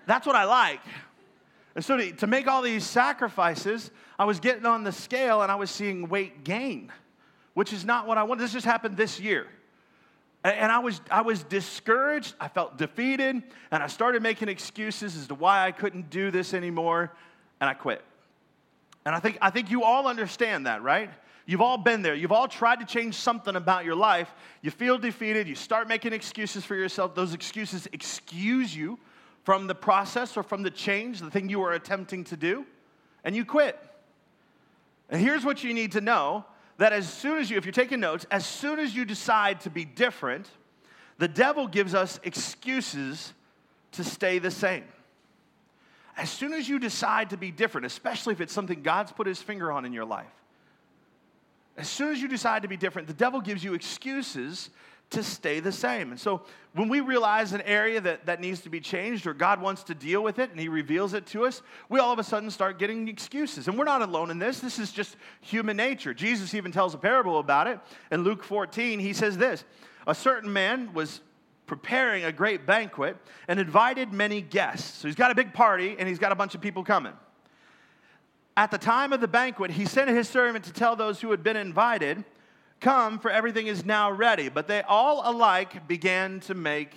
That's 0.06 0.28
what 0.28 0.36
I 0.36 0.44
like. 0.44 0.82
And 1.74 1.84
so 1.84 1.98
to, 1.98 2.12
to 2.12 2.28
make 2.28 2.48
all 2.48 2.62
these 2.62 2.86
sacrifices, 2.86 3.90
I 4.20 4.26
was 4.26 4.40
getting 4.40 4.66
on 4.66 4.84
the 4.84 4.92
scale 4.92 5.42
and 5.42 5.52
I 5.52 5.56
was 5.56 5.72
seeing 5.72 6.08
weight 6.08 6.44
gain 6.44 6.92
which 7.56 7.74
is 7.74 7.84
not 7.84 8.06
what 8.06 8.20
I 8.20 8.24
wanted. 8.24 8.44
This 8.44 8.54
just 8.54 8.66
happened 8.66 8.96
this 8.96 9.20
year. 9.20 9.48
And 10.44 10.72
I 10.72 10.78
was, 10.78 11.02
I 11.10 11.22
was 11.22 11.42
discouraged. 11.42 12.36
I 12.40 12.48
felt 12.48 12.78
defeated. 12.78 13.42
And 13.72 13.82
I 13.82 13.88
started 13.88 14.22
making 14.22 14.48
excuses 14.48 15.18
as 15.18 15.26
to 15.28 15.36
why 15.36 15.66
I 15.66 15.72
couldn't 15.72 16.12
do 16.12 16.30
this 16.30 16.54
anymore. 16.54 17.12
And 17.60 17.68
I 17.68 17.74
quit. 17.74 18.04
And 19.06 19.16
I 19.16 19.20
think, 19.20 19.40
I 19.42 19.50
think 19.50 19.72
you 19.72 19.84
all 19.84 20.08
understand 20.08 20.68
that, 20.68 20.84
right? 20.84 21.10
You've 21.48 21.62
all 21.62 21.78
been 21.78 22.04
there. 22.04 22.14
You've 22.14 22.32
all 22.32 22.48
tried 22.48 22.80
to 22.82 22.86
change 22.86 23.16
something 23.16 23.56
about 23.56 23.86
your 23.86 23.96
life. 23.96 24.32
You 24.62 24.70
feel 24.70 25.00
defeated. 25.00 25.48
You 25.48 25.56
start 25.56 25.88
making 25.88 26.14
excuses 26.14 26.64
for 26.64 26.76
yourself. 26.76 27.16
Those 27.16 27.34
excuses 27.34 27.88
excuse 27.92 28.76
you 28.76 29.00
from 29.44 29.68
the 29.68 29.76
process 29.76 30.38
or 30.38 30.44
from 30.44 30.64
the 30.64 30.72
change, 30.72 31.20
the 31.20 31.30
thing 31.32 31.50
you 31.50 31.60
were 31.60 31.74
attempting 31.74 32.24
to 32.26 32.36
do, 32.36 32.66
and 33.24 33.36
you 33.36 33.46
quit. 33.46 33.80
And 35.10 35.22
here's 35.22 35.46
what 35.46 35.64
you 35.64 35.74
need 35.74 35.92
to 35.94 36.02
know 36.02 36.46
that 36.78 36.94
as 36.94 37.12
soon 37.12 37.40
as 37.40 37.50
you, 37.50 37.58
if 37.58 37.66
you're 37.66 37.72
taking 37.72 38.00
notes, 38.00 38.26
as 38.32 38.46
soon 38.46 38.80
as 38.80 38.96
you 38.96 39.06
decide 39.06 39.62
to 39.62 39.70
be 39.70 39.86
different, 39.86 40.50
the 41.18 41.28
devil 41.28 41.68
gives 41.68 41.94
us 41.94 42.20
excuses 42.24 43.34
to 43.94 44.04
stay 44.04 44.40
the 44.40 44.52
same. 44.52 44.84
As 46.18 46.30
soon 46.30 46.54
as 46.54 46.68
you 46.68 46.80
decide 46.80 47.30
to 47.32 47.38
be 47.38 47.52
different, 47.52 47.86
especially 47.86 48.34
if 48.34 48.42
it's 48.42 48.54
something 48.54 48.82
God's 48.82 49.12
put 49.12 49.28
his 49.28 49.42
finger 49.42 49.72
on 49.72 49.86
in 49.86 49.94
your 49.94 50.06
life, 50.06 50.32
as 51.78 51.90
soon 51.90 52.12
as 52.12 52.22
you 52.22 52.28
decide 52.28 52.62
to 52.62 52.68
be 52.68 52.78
different, 52.78 53.08
the 53.08 53.14
devil 53.14 53.42
gives 53.42 53.64
you 53.64 53.74
excuses 53.74 54.70
to 55.12 55.24
stay 55.24 55.60
the 55.60 55.72
same. 55.72 56.12
And 56.12 56.20
so 56.20 56.42
when 56.74 56.90
we 56.90 57.00
realize 57.00 57.54
an 57.54 57.62
area 57.62 58.02
that, 58.02 58.26
that 58.26 58.42
needs 58.42 58.62
to 58.62 58.70
be 58.70 58.80
changed 58.80 59.28
or 59.28 59.34
God 59.34 59.62
wants 59.62 59.84
to 59.84 59.96
deal 59.96 60.22
with 60.24 60.40
it 60.40 60.52
and 60.52 60.60
He 60.60 60.68
reveals 60.68 61.14
it 61.14 61.26
to 61.28 61.46
us, 61.46 61.62
we 61.90 62.00
all 62.00 62.12
of 62.12 62.20
a 62.20 62.24
sudden 62.24 62.50
start 62.52 62.80
getting 62.80 63.08
excuses. 63.08 63.68
And 63.68 63.78
we're 63.78 63.86
not 63.86 64.02
alone 64.02 64.32
in 64.32 64.40
this. 64.40 64.60
This 64.60 64.80
is 64.80 64.92
just 64.92 65.16
human 65.42 65.78
nature. 65.78 66.14
Jesus 66.14 66.54
even 66.54 66.72
tells 66.72 66.94
a 66.94 66.98
parable 66.98 67.40
about 67.40 67.68
it. 67.68 67.80
In 68.12 68.24
Luke 68.24 68.44
14, 68.44 69.00
he 69.00 69.14
says 69.14 69.38
this 69.38 69.64
A 70.08 70.16
certain 70.16 70.52
man 70.52 70.94
was 70.94 71.22
preparing 71.68 72.26
a 72.26 72.32
great 72.32 72.66
banquet 72.66 73.18
and 73.48 73.60
invited 73.60 74.12
many 74.12 74.42
guests. 74.42 75.00
So 75.00 75.08
he's 75.08 75.16
got 75.16 75.32
a 75.32 75.36
big 75.36 75.54
party 75.54 75.96
and 75.98 76.08
he's 76.08 76.20
got 76.20 76.32
a 76.32 76.36
bunch 76.36 76.56
of 76.56 76.62
people 76.62 76.84
coming. 76.84 77.14
At 78.58 78.72
the 78.72 78.78
time 78.78 79.12
of 79.12 79.20
the 79.20 79.28
banquet, 79.28 79.72
he 79.72 79.86
sent 79.86 80.10
his 80.10 80.30
servant 80.30 80.66
to 80.66 80.74
tell 80.74 80.96
those 80.96 81.20
who 81.20 81.32
had 81.32 81.44
been 81.44 81.58
invited 81.58 82.24
Come, 82.80 83.20
for 83.20 83.32
everything 83.32 83.68
is 83.68 83.86
now 83.86 84.12
ready. 84.12 84.50
But 84.50 84.68
they 84.68 84.82
all 84.82 85.22
alike 85.30 85.88
began 85.88 86.40
to 86.42 86.54
make 86.54 86.92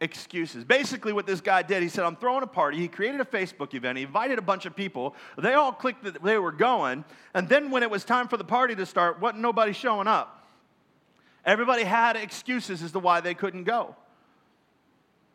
excuses. 0.00 0.64
Basically, 0.64 1.12
what 1.12 1.26
this 1.26 1.40
guy 1.40 1.62
did, 1.62 1.82
he 1.82 1.88
said, 1.88 2.04
I'm 2.04 2.16
throwing 2.16 2.42
a 2.42 2.46
party. 2.46 2.78
He 2.78 2.88
created 2.88 3.20
a 3.20 3.24
Facebook 3.24 3.74
event. 3.74 3.98
He 3.98 4.04
invited 4.04 4.38
a 4.38 4.42
bunch 4.42 4.66
of 4.66 4.76
people. 4.76 5.14
They 5.36 5.54
all 5.54 5.72
clicked 5.72 6.04
that 6.04 6.22
they 6.22 6.38
were 6.38 6.52
going. 6.52 7.04
And 7.34 7.48
then 7.48 7.70
when 7.70 7.82
it 7.82 7.90
was 7.90 8.04
time 8.04 8.28
for 8.28 8.36
the 8.36 8.44
party 8.44 8.74
to 8.76 8.86
start, 8.86 9.20
wasn't 9.20 9.42
nobody 9.42 9.72
showing 9.72 10.06
up. 10.06 10.46
Everybody 11.44 11.84
had 11.84 12.16
excuses 12.16 12.82
as 12.82 12.92
to 12.92 12.98
why 12.98 13.20
they 13.20 13.34
couldn't 13.34 13.64
go. 13.64 13.94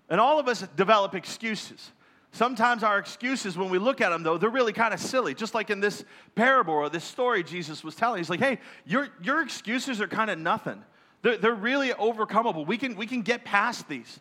And 0.10 0.20
all 0.20 0.39
of 0.39 0.48
us 0.48 0.65
develop 0.75 1.13
excuses. 1.13 1.91
Sometimes 2.32 2.84
our 2.84 3.00
excuses, 3.00 3.58
when 3.58 3.70
we 3.70 3.80
look 3.80 4.02
at 4.02 4.10
them, 4.10 4.24
though, 4.24 4.38
they're 4.38 4.50
really 4.50 4.74
kind 4.74 4.94
of 4.94 5.00
silly. 5.00 5.34
Just 5.34 5.56
like 5.56 5.70
in 5.70 5.80
this 5.80 6.04
parable 6.36 6.74
or 6.74 6.90
this 6.90 7.04
story 7.04 7.44
Jesus 7.44 7.84
was 7.84 7.96
telling. 7.96 8.20
He's 8.20 8.30
like, 8.30 8.40
hey, 8.40 8.60
your, 8.86 9.10
your 9.24 9.42
excuses 9.42 10.00
are 10.00 10.08
kind 10.08 10.30
of 10.30 10.38
nothing. 10.38 10.84
They're, 11.22 11.38
they're 11.38 11.56
really 11.56 11.90
overcomable. 11.90 12.66
We 12.66 12.78
can, 12.78 12.96
we 12.96 13.08
can 13.08 13.24
get 13.24 13.44
past 13.44 13.90
these. 13.90 14.20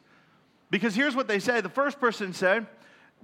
Because 0.71 0.95
here's 0.95 1.15
what 1.15 1.29
they 1.29 1.39
say 1.39 1.61
the 1.61 1.69
first 1.69 2.01
person 2.01 2.33
said, 2.33 2.67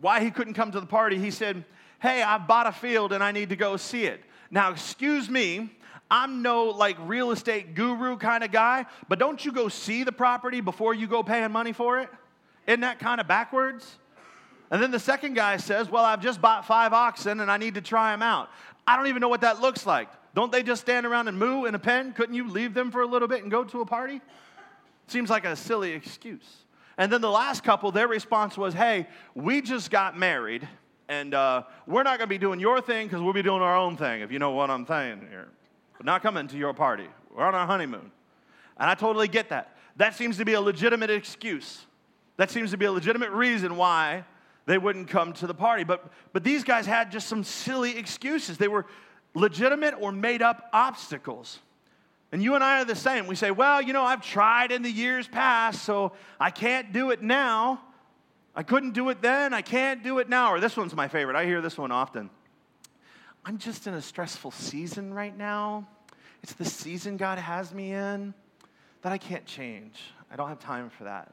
why 0.00 0.20
he 0.20 0.30
couldn't 0.30 0.54
come 0.54 0.70
to 0.72 0.80
the 0.80 0.86
party, 0.86 1.18
he 1.18 1.30
said, 1.30 1.64
hey, 2.00 2.22
I 2.22 2.38
bought 2.38 2.66
a 2.66 2.72
field 2.72 3.12
and 3.12 3.22
I 3.22 3.32
need 3.32 3.48
to 3.50 3.56
go 3.56 3.76
see 3.76 4.04
it. 4.04 4.22
Now, 4.50 4.70
excuse 4.70 5.30
me, 5.30 5.70
I'm 6.10 6.42
no 6.42 6.66
like 6.66 6.96
real 7.06 7.30
estate 7.30 7.74
guru 7.74 8.16
kind 8.16 8.44
of 8.44 8.52
guy, 8.52 8.86
but 9.08 9.18
don't 9.18 9.42
you 9.44 9.52
go 9.52 9.68
see 9.68 10.04
the 10.04 10.12
property 10.12 10.60
before 10.60 10.94
you 10.94 11.06
go 11.06 11.22
paying 11.22 11.50
money 11.50 11.72
for 11.72 12.00
it? 12.00 12.08
Isn't 12.66 12.80
that 12.80 12.98
kind 12.98 13.20
of 13.20 13.26
backwards? 13.26 13.98
And 14.70 14.82
then 14.82 14.90
the 14.90 14.98
second 14.98 15.34
guy 15.34 15.56
says, 15.56 15.90
Well, 15.90 16.04
I've 16.04 16.20
just 16.20 16.40
bought 16.40 16.66
five 16.66 16.92
oxen 16.92 17.40
and 17.40 17.50
I 17.50 17.56
need 17.56 17.74
to 17.74 17.80
try 17.80 18.12
them 18.12 18.22
out. 18.22 18.50
I 18.86 18.96
don't 18.96 19.06
even 19.06 19.20
know 19.20 19.28
what 19.28 19.42
that 19.42 19.60
looks 19.60 19.86
like. 19.86 20.08
Don't 20.34 20.50
they 20.50 20.62
just 20.62 20.82
stand 20.82 21.06
around 21.06 21.28
and 21.28 21.38
moo 21.38 21.64
in 21.64 21.74
a 21.74 21.78
pen? 21.78 22.12
Couldn't 22.12 22.34
you 22.34 22.48
leave 22.48 22.74
them 22.74 22.90
for 22.90 23.02
a 23.02 23.06
little 23.06 23.28
bit 23.28 23.42
and 23.42 23.50
go 23.50 23.64
to 23.64 23.80
a 23.80 23.86
party? 23.86 24.20
Seems 25.06 25.30
like 25.30 25.44
a 25.44 25.54
silly 25.54 25.92
excuse. 25.92 26.64
And 26.96 27.12
then 27.12 27.20
the 27.20 27.30
last 27.30 27.62
couple, 27.62 27.92
their 27.92 28.08
response 28.08 28.56
was, 28.56 28.74
Hey, 28.74 29.06
we 29.34 29.60
just 29.60 29.90
got 29.90 30.18
married 30.18 30.68
and 31.08 31.34
uh, 31.34 31.62
we're 31.86 32.02
not 32.02 32.18
going 32.18 32.28
to 32.28 32.34
be 32.34 32.38
doing 32.38 32.60
your 32.60 32.80
thing 32.80 33.06
because 33.06 33.22
we'll 33.22 33.34
be 33.34 33.42
doing 33.42 33.62
our 33.62 33.76
own 33.76 33.96
thing, 33.96 34.22
if 34.22 34.32
you 34.32 34.38
know 34.38 34.52
what 34.52 34.70
I'm 34.70 34.86
saying 34.86 35.26
here. 35.28 35.48
But 35.98 36.06
not 36.06 36.22
coming 36.22 36.48
to 36.48 36.56
your 36.56 36.72
party. 36.72 37.06
We're 37.34 37.44
on 37.44 37.54
our 37.54 37.66
honeymoon. 37.66 38.10
And 38.78 38.90
I 38.90 38.94
totally 38.94 39.28
get 39.28 39.50
that. 39.50 39.76
That 39.96 40.14
seems 40.14 40.38
to 40.38 40.44
be 40.44 40.54
a 40.54 40.60
legitimate 40.60 41.10
excuse. 41.10 41.84
That 42.36 42.50
seems 42.50 42.70
to 42.72 42.76
be 42.76 42.86
a 42.86 42.92
legitimate 42.92 43.30
reason 43.30 43.76
why 43.76 44.24
they 44.66 44.78
wouldn't 44.78 45.08
come 45.08 45.32
to 45.34 45.46
the 45.46 45.54
party. 45.54 45.84
But, 45.84 46.10
but 46.32 46.44
these 46.44 46.64
guys 46.64 46.86
had 46.86 47.12
just 47.12 47.28
some 47.28 47.44
silly 47.44 47.96
excuses. 47.98 48.58
They 48.58 48.68
were 48.68 48.86
legitimate 49.34 49.94
or 50.00 50.12
made 50.12 50.42
up 50.42 50.68
obstacles. 50.72 51.58
And 52.32 52.42
you 52.42 52.54
and 52.54 52.64
I 52.64 52.80
are 52.80 52.84
the 52.84 52.96
same. 52.96 53.26
We 53.26 53.36
say, 53.36 53.50
well, 53.50 53.80
you 53.80 53.92
know, 53.92 54.02
I've 54.02 54.22
tried 54.22 54.72
in 54.72 54.82
the 54.82 54.90
years 54.90 55.28
past, 55.28 55.84
so 55.84 56.12
I 56.40 56.50
can't 56.50 56.92
do 56.92 57.10
it 57.10 57.22
now. 57.22 57.80
I 58.56 58.62
couldn't 58.62 58.92
do 58.92 59.08
it 59.10 59.20
then, 59.20 59.52
I 59.52 59.62
can't 59.62 60.02
do 60.02 60.18
it 60.18 60.28
now. 60.28 60.52
Or 60.52 60.60
this 60.60 60.76
one's 60.76 60.94
my 60.94 61.08
favorite. 61.08 61.36
I 61.36 61.44
hear 61.44 61.60
this 61.60 61.76
one 61.76 61.90
often. 61.90 62.30
I'm 63.44 63.58
just 63.58 63.86
in 63.86 63.94
a 63.94 64.02
stressful 64.02 64.52
season 64.52 65.12
right 65.12 65.36
now. 65.36 65.86
It's 66.42 66.54
the 66.54 66.64
season 66.64 67.16
God 67.16 67.38
has 67.38 67.74
me 67.74 67.92
in 67.92 68.32
that 69.02 69.12
I 69.12 69.18
can't 69.18 69.44
change. 69.44 70.00
I 70.30 70.36
don't 70.36 70.48
have 70.48 70.60
time 70.60 70.90
for 70.90 71.04
that. 71.04 71.32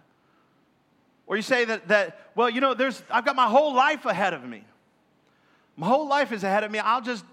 Or 1.32 1.38
you 1.38 1.44
say 1.44 1.64
that, 1.64 1.88
that 1.88 2.20
well, 2.36 2.50
you 2.50 2.60
know, 2.60 2.74
there's, 2.74 3.02
I've 3.10 3.24
got 3.24 3.38
my 3.38 3.48
whole 3.48 3.74
life 3.74 4.04
ahead 4.04 4.34
of 4.34 4.44
me. 4.44 4.66
My 5.78 5.88
whole 5.88 6.06
life 6.06 6.34
is 6.34 6.44
ahead 6.44 6.66
of 6.66 6.72
me. 6.72 6.80
I'll 6.80 7.00
just 7.00 7.24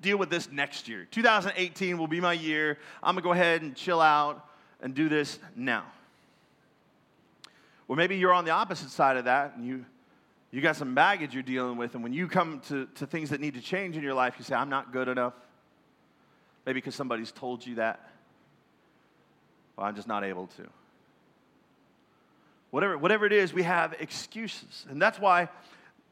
deal 0.00 0.16
with 0.16 0.30
this 0.30 0.52
next 0.52 0.86
year. 0.86 1.08
2018 1.10 1.98
will 1.98 2.06
be 2.06 2.20
my 2.20 2.32
year. 2.32 2.78
I'm 3.02 3.16
going 3.16 3.24
to 3.24 3.26
go 3.26 3.32
ahead 3.32 3.62
and 3.62 3.74
chill 3.74 4.00
out 4.00 4.46
and 4.80 4.94
do 4.94 5.08
this 5.08 5.40
now. 5.56 5.82
Or 7.88 7.96
maybe 7.96 8.16
you're 8.18 8.32
on 8.32 8.44
the 8.44 8.52
opposite 8.52 8.90
side 8.90 9.16
of 9.16 9.24
that 9.24 9.56
and 9.56 9.66
you, 9.66 9.84
you 10.52 10.60
got 10.60 10.76
some 10.76 10.94
baggage 10.94 11.34
you're 11.34 11.42
dealing 11.42 11.76
with. 11.76 11.94
And 11.94 12.04
when 12.04 12.12
you 12.12 12.28
come 12.28 12.60
to, 12.68 12.86
to 12.94 13.04
things 13.04 13.30
that 13.30 13.40
need 13.40 13.54
to 13.54 13.60
change 13.60 13.96
in 13.96 14.04
your 14.04 14.14
life, 14.14 14.36
you 14.38 14.44
say, 14.44 14.54
I'm 14.54 14.70
not 14.70 14.92
good 14.92 15.08
enough. 15.08 15.34
Maybe 16.66 16.78
because 16.78 16.94
somebody's 16.94 17.32
told 17.32 17.66
you 17.66 17.74
that. 17.74 18.12
Well, 19.76 19.88
I'm 19.88 19.96
just 19.96 20.06
not 20.06 20.22
able 20.22 20.46
to. 20.56 20.68
Whatever, 22.74 22.98
whatever 22.98 23.24
it 23.24 23.32
is, 23.32 23.52
we 23.52 23.62
have 23.62 23.94
excuses. 24.00 24.84
And 24.90 25.00
that's 25.00 25.20
why 25.20 25.48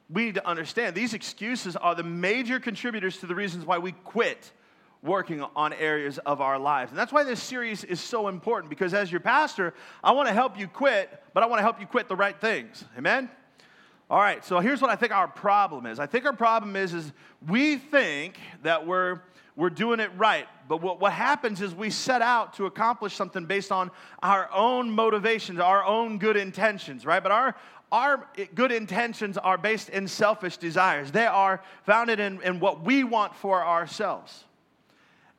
we 0.09 0.27
need 0.27 0.37
to 0.37 0.47
understand 0.47 0.95
these 0.95 1.13
excuses 1.13 1.75
are 1.75 1.97
the 1.97 2.05
major 2.05 2.61
contributors 2.61 3.19
to 3.19 3.27
the 3.27 3.35
reasons 3.35 3.65
why 3.65 3.79
we 3.79 3.91
quit 3.91 4.53
working 5.03 5.45
on 5.57 5.73
areas 5.73 6.19
of 6.19 6.41
our 6.41 6.61
lives. 6.61 6.93
And 6.93 6.99
that's 7.01 7.13
why 7.13 7.25
this 7.25 7.43
series 7.43 7.83
is 7.83 8.01
so 8.01 8.29
important 8.29 8.71
because 8.71 8.95
as 8.95 9.11
your 9.11 9.21
pastor, 9.21 9.75
I 10.05 10.13
want 10.13 10.29
to 10.29 10.35
help 10.35 10.57
you 10.57 10.69
quit, 10.69 11.11
but 11.35 11.43
I 11.43 11.47
want 11.47 11.59
to 11.59 11.65
help 11.65 11.81
you 11.81 11.87
quit 11.89 12.09
the 12.09 12.15
right 12.15 12.41
things. 12.41 12.85
Amen? 12.97 13.29
All 14.09 14.21
right, 14.21 14.45
so 14.45 14.61
here's 14.61 14.81
what 14.81 14.91
I 14.93 14.95
think 14.95 15.11
our 15.11 15.27
problem 15.27 15.85
is. 15.85 15.99
I 15.99 16.07
think 16.07 16.27
our 16.27 16.33
problem 16.33 16.77
is, 16.77 16.95
is 16.95 17.13
we 17.49 17.77
think 17.77 18.39
that 18.63 18.87
we're, 18.87 19.21
we're 19.55 19.71
doing 19.71 20.01
it 20.01 20.11
right. 20.17 20.47
But 20.69 20.81
what, 20.81 21.01
what 21.01 21.13
happens 21.13 21.61
is 21.61 21.75
we 21.75 21.91
set 21.91 22.23
out 22.23 22.55
to 22.55 22.67
accomplish 22.67 23.15
something 23.15 23.45
based 23.45 23.71
on 23.71 23.91
our 24.23 24.49
own 24.53 24.91
motivations, 24.91 25.61
our 25.61 25.85
own 25.85 26.19
good 26.19 26.37
intentions, 26.37 27.05
right? 27.05 27.23
But 27.23 27.33
our, 27.33 27.55
our 27.91 28.29
good 28.55 28.73
intentions 28.73 29.37
are 29.37 29.59
based 29.59 29.91
in 29.91 30.09
selfish 30.09 30.57
desires. 30.57 31.13
They 31.13 31.27
are 31.27 31.63
founded 31.85 32.19
in, 32.19 32.41
in 32.43 32.61
what 32.61 32.83
we 32.83 33.05
want 33.05 33.35
for 33.35 33.63
ourselves. 33.63 34.45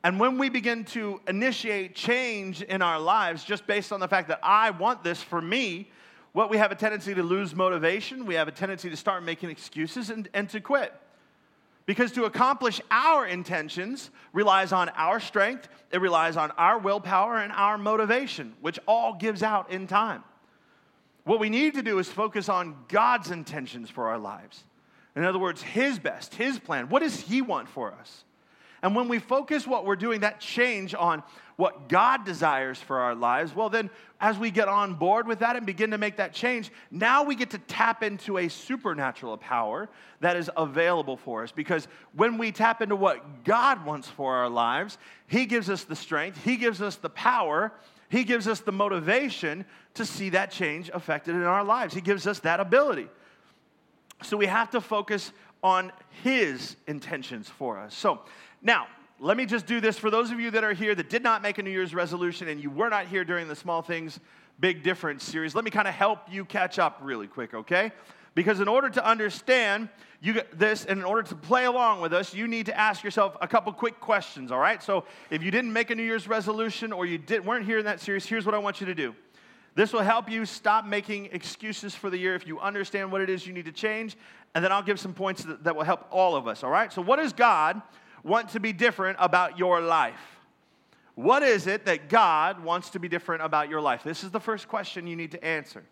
And 0.04 0.20
when 0.20 0.38
we 0.38 0.50
begin 0.50 0.84
to 0.86 1.20
initiate 1.26 1.94
change 1.94 2.62
in 2.62 2.82
our 2.82 3.00
lives 3.00 3.42
just 3.42 3.66
based 3.66 3.90
on 3.90 4.00
the 4.00 4.08
fact 4.08 4.28
that 4.28 4.38
I 4.42 4.70
want 4.70 5.02
this 5.02 5.22
for 5.22 5.40
me, 5.40 5.90
what 6.32 6.50
we 6.50 6.58
have 6.58 6.70
a 6.70 6.74
tendency 6.74 7.14
to 7.14 7.22
lose 7.22 7.54
motivation, 7.54 8.26
we 8.26 8.34
have 8.34 8.46
a 8.46 8.52
tendency 8.52 8.90
to 8.90 8.96
start 8.96 9.24
making 9.24 9.50
excuses 9.50 10.10
and, 10.10 10.28
and 10.34 10.48
to 10.50 10.60
quit. 10.60 10.92
Because 11.86 12.12
to 12.12 12.24
accomplish 12.24 12.80
our 12.90 13.26
intentions 13.26 14.10
relies 14.32 14.72
on 14.72 14.88
our 14.90 15.20
strength, 15.20 15.68
it 15.92 16.00
relies 16.00 16.36
on 16.36 16.50
our 16.52 16.78
willpower 16.78 17.36
and 17.36 17.52
our 17.52 17.76
motivation, 17.76 18.54
which 18.60 18.78
all 18.86 19.14
gives 19.14 19.42
out 19.42 19.70
in 19.70 19.86
time. 19.86 20.24
What 21.24 21.40
we 21.40 21.50
need 21.50 21.74
to 21.74 21.82
do 21.82 21.98
is 21.98 22.08
focus 22.08 22.48
on 22.48 22.76
God's 22.88 23.30
intentions 23.30 23.90
for 23.90 24.08
our 24.08 24.18
lives. 24.18 24.64
In 25.16 25.24
other 25.24 25.38
words, 25.38 25.62
His 25.62 25.98
best, 25.98 26.34
His 26.34 26.58
plan. 26.58 26.88
What 26.88 27.02
does 27.02 27.20
He 27.20 27.42
want 27.42 27.68
for 27.68 27.92
us? 27.92 28.24
And 28.82 28.94
when 28.94 29.08
we 29.08 29.18
focus 29.18 29.66
what 29.66 29.86
we're 29.86 29.96
doing, 29.96 30.20
that 30.20 30.40
change 30.40 30.94
on 30.94 31.22
what 31.56 31.88
God 31.88 32.24
desires 32.24 32.78
for 32.78 32.98
our 32.98 33.14
lives, 33.14 33.54
well, 33.54 33.68
then 33.68 33.90
as 34.20 34.38
we 34.38 34.50
get 34.50 34.68
on 34.68 34.94
board 34.94 35.26
with 35.26 35.40
that 35.40 35.56
and 35.56 35.64
begin 35.64 35.90
to 35.92 35.98
make 35.98 36.16
that 36.16 36.32
change, 36.32 36.70
now 36.90 37.22
we 37.22 37.34
get 37.34 37.50
to 37.50 37.58
tap 37.58 38.02
into 38.02 38.38
a 38.38 38.48
supernatural 38.48 39.36
power 39.36 39.88
that 40.20 40.36
is 40.36 40.50
available 40.56 41.16
for 41.16 41.42
us. 41.42 41.52
Because 41.52 41.86
when 42.14 42.38
we 42.38 42.50
tap 42.50 42.82
into 42.82 42.96
what 42.96 43.44
God 43.44 43.84
wants 43.84 44.08
for 44.08 44.34
our 44.34 44.48
lives, 44.48 44.98
He 45.26 45.46
gives 45.46 45.70
us 45.70 45.84
the 45.84 45.96
strength, 45.96 46.42
He 46.42 46.56
gives 46.56 46.82
us 46.82 46.96
the 46.96 47.10
power, 47.10 47.72
He 48.08 48.24
gives 48.24 48.48
us 48.48 48.60
the 48.60 48.72
motivation 48.72 49.64
to 49.94 50.04
see 50.04 50.30
that 50.30 50.50
change 50.50 50.90
affected 50.92 51.34
in 51.34 51.42
our 51.42 51.64
lives. 51.64 51.94
He 51.94 52.00
gives 52.00 52.26
us 52.26 52.40
that 52.40 52.58
ability. 52.58 53.08
So 54.22 54.36
we 54.36 54.46
have 54.46 54.70
to 54.70 54.80
focus 54.80 55.32
on 55.62 55.92
His 56.22 56.76
intentions 56.86 57.48
for 57.48 57.78
us. 57.78 57.94
So, 57.94 58.20
now, 58.62 58.86
let 59.20 59.36
me 59.36 59.46
just 59.46 59.66
do 59.66 59.80
this 59.80 59.96
for 59.96 60.10
those 60.10 60.30
of 60.30 60.40
you 60.40 60.50
that 60.50 60.64
are 60.64 60.72
here 60.72 60.94
that 60.94 61.08
did 61.08 61.22
not 61.22 61.40
make 61.40 61.58
a 61.58 61.62
New 61.62 61.70
Year's 61.70 61.94
resolution 61.94 62.48
and 62.48 62.60
you 62.60 62.70
were 62.70 62.88
not 62.88 63.06
here 63.06 63.24
during 63.24 63.46
the 63.46 63.54
Small 63.54 63.80
Things 63.80 64.18
Big 64.58 64.82
Difference 64.82 65.22
series. 65.22 65.54
Let 65.54 65.64
me 65.64 65.70
kind 65.70 65.86
of 65.86 65.94
help 65.94 66.20
you 66.30 66.44
catch 66.44 66.78
up 66.78 66.98
really 67.00 67.26
quick, 67.26 67.54
okay? 67.54 67.92
Because 68.34 68.58
in 68.58 68.66
order 68.66 68.90
to 68.90 69.06
understand 69.06 69.88
you 70.20 70.42
this 70.52 70.84
and 70.84 70.98
in 70.98 71.04
order 71.04 71.22
to 71.22 71.36
play 71.36 71.66
along 71.66 72.00
with 72.00 72.12
us, 72.12 72.34
you 72.34 72.48
need 72.48 72.66
to 72.66 72.76
ask 72.76 73.04
yourself 73.04 73.36
a 73.40 73.46
couple 73.46 73.72
quick 73.72 74.00
questions, 74.00 74.50
all 74.50 74.58
right? 74.58 74.82
So 74.82 75.04
if 75.30 75.42
you 75.42 75.50
didn't 75.50 75.72
make 75.72 75.90
a 75.90 75.94
New 75.94 76.02
Year's 76.02 76.26
resolution 76.26 76.92
or 76.92 77.06
you 77.06 77.18
did, 77.18 77.46
weren't 77.46 77.66
here 77.66 77.78
in 77.78 77.84
that 77.84 78.00
series, 78.00 78.26
here's 78.26 78.44
what 78.44 78.54
I 78.54 78.58
want 78.58 78.80
you 78.80 78.86
to 78.86 78.94
do. 78.94 79.14
This 79.76 79.92
will 79.92 80.02
help 80.02 80.30
you 80.30 80.44
stop 80.44 80.86
making 80.86 81.26
excuses 81.26 81.94
for 81.94 82.10
the 82.10 82.18
year 82.18 82.34
if 82.34 82.46
you 82.46 82.58
understand 82.60 83.12
what 83.12 83.20
it 83.20 83.30
is 83.30 83.46
you 83.46 83.52
need 83.52 83.64
to 83.64 83.72
change. 83.72 84.16
And 84.54 84.64
then 84.64 84.72
I'll 84.72 84.82
give 84.82 84.98
some 84.98 85.14
points 85.14 85.44
that, 85.44 85.64
that 85.64 85.74
will 85.74 85.84
help 85.84 86.06
all 86.10 86.36
of 86.36 86.46
us, 86.46 86.62
all 86.62 86.70
right? 86.70 86.92
So, 86.92 87.02
what 87.02 87.18
is 87.18 87.32
God 87.32 87.82
want 88.24 88.48
to 88.50 88.60
be 88.60 88.72
different 88.72 89.18
about 89.20 89.58
your 89.58 89.80
life? 89.80 90.18
What 91.14 91.44
is 91.44 91.68
it 91.68 91.84
that 91.86 92.08
God 92.08 92.64
wants 92.64 92.90
to 92.90 92.98
be 92.98 93.08
different 93.08 93.42
about 93.42 93.68
your 93.68 93.80
life? 93.80 94.02
This 94.02 94.24
is 94.24 94.30
the 94.30 94.40
first 94.40 94.66
question 94.66 95.06
you 95.06 95.14
need 95.14 95.30
to 95.30 95.44
answer. 95.44 95.84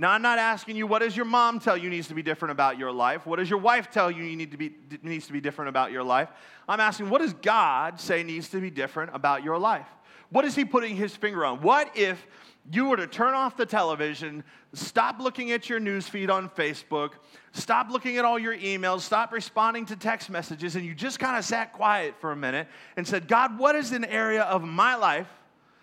Now, 0.00 0.12
I'm 0.12 0.22
not 0.22 0.38
asking 0.38 0.76
you 0.76 0.86
what 0.86 1.00
does 1.00 1.16
your 1.16 1.26
mom 1.26 1.58
tell 1.58 1.76
you 1.76 1.90
needs 1.90 2.06
to 2.06 2.14
be 2.14 2.22
different 2.22 2.52
about 2.52 2.78
your 2.78 2.92
life? 2.92 3.26
What 3.26 3.40
does 3.40 3.50
your 3.50 3.58
wife 3.58 3.90
tell 3.90 4.08
you, 4.12 4.22
you 4.22 4.36
need 4.36 4.52
to 4.52 4.56
be, 4.56 4.72
needs 5.02 5.26
to 5.26 5.32
be 5.32 5.40
different 5.40 5.70
about 5.70 5.90
your 5.90 6.04
life? 6.04 6.28
I'm 6.68 6.78
asking 6.78 7.10
what 7.10 7.20
does 7.20 7.32
God 7.32 8.00
say 8.00 8.22
needs 8.22 8.48
to 8.50 8.60
be 8.60 8.70
different 8.70 9.10
about 9.12 9.42
your 9.42 9.58
life? 9.58 9.88
What 10.30 10.44
is 10.44 10.54
He 10.54 10.64
putting 10.64 10.94
His 10.94 11.16
finger 11.16 11.44
on? 11.44 11.62
What 11.62 11.96
if 11.96 12.24
you 12.70 12.86
were 12.86 12.96
to 12.96 13.06
turn 13.06 13.34
off 13.34 13.56
the 13.56 13.66
television, 13.66 14.44
stop 14.72 15.20
looking 15.20 15.52
at 15.52 15.68
your 15.68 15.80
news 15.80 16.06
feed 16.06 16.30
on 16.30 16.50
Facebook, 16.50 17.12
stop 17.52 17.90
looking 17.90 18.18
at 18.18 18.24
all 18.24 18.38
your 18.38 18.56
emails, 18.56 19.00
stop 19.00 19.32
responding 19.32 19.86
to 19.86 19.96
text 19.96 20.28
messages, 20.28 20.76
and 20.76 20.84
you 20.84 20.94
just 20.94 21.18
kind 21.18 21.36
of 21.36 21.44
sat 21.44 21.72
quiet 21.72 22.14
for 22.20 22.32
a 22.32 22.36
minute 22.36 22.68
and 22.96 23.06
said, 23.06 23.26
God, 23.26 23.58
what 23.58 23.74
is 23.74 23.92
an 23.92 24.04
area 24.04 24.42
of 24.42 24.62
my 24.62 24.96
life 24.96 25.28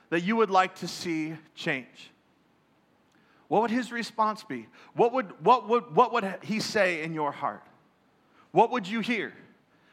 that 0.10 0.22
you 0.22 0.36
would 0.36 0.51
like 0.51 0.75
to 0.75 0.88
see 0.88 1.36
change? 1.56 2.12
What 3.48 3.62
would 3.63 3.72
his 3.72 3.92
response 3.92 4.44
be? 4.44 4.68
What 4.94 5.13
would, 5.13 5.44
what 5.44 5.68
would, 5.68 5.96
what 5.96 6.13
would 6.13 6.38
he 6.44 6.60
say 6.60 7.04
in 7.04 7.13
your 7.13 7.32
heart? 7.32 7.63
What 8.51 8.72
would 8.72 8.88
you 8.88 9.00
hear? 9.01 9.34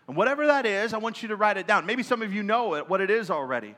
And 0.08 0.16
whatever 0.16 0.46
that 0.46 0.66
is, 0.66 0.94
I 0.94 0.98
want 0.98 1.22
you 1.22 1.28
to 1.28 1.36
write 1.36 1.56
it 1.56 1.66
down. 1.66 1.86
Maybe 1.86 2.02
some 2.02 2.22
of 2.22 2.32
you 2.32 2.42
know 2.42 2.74
it, 2.74 2.88
what 2.88 3.00
it 3.00 3.10
is 3.10 3.30
already. 3.30 3.74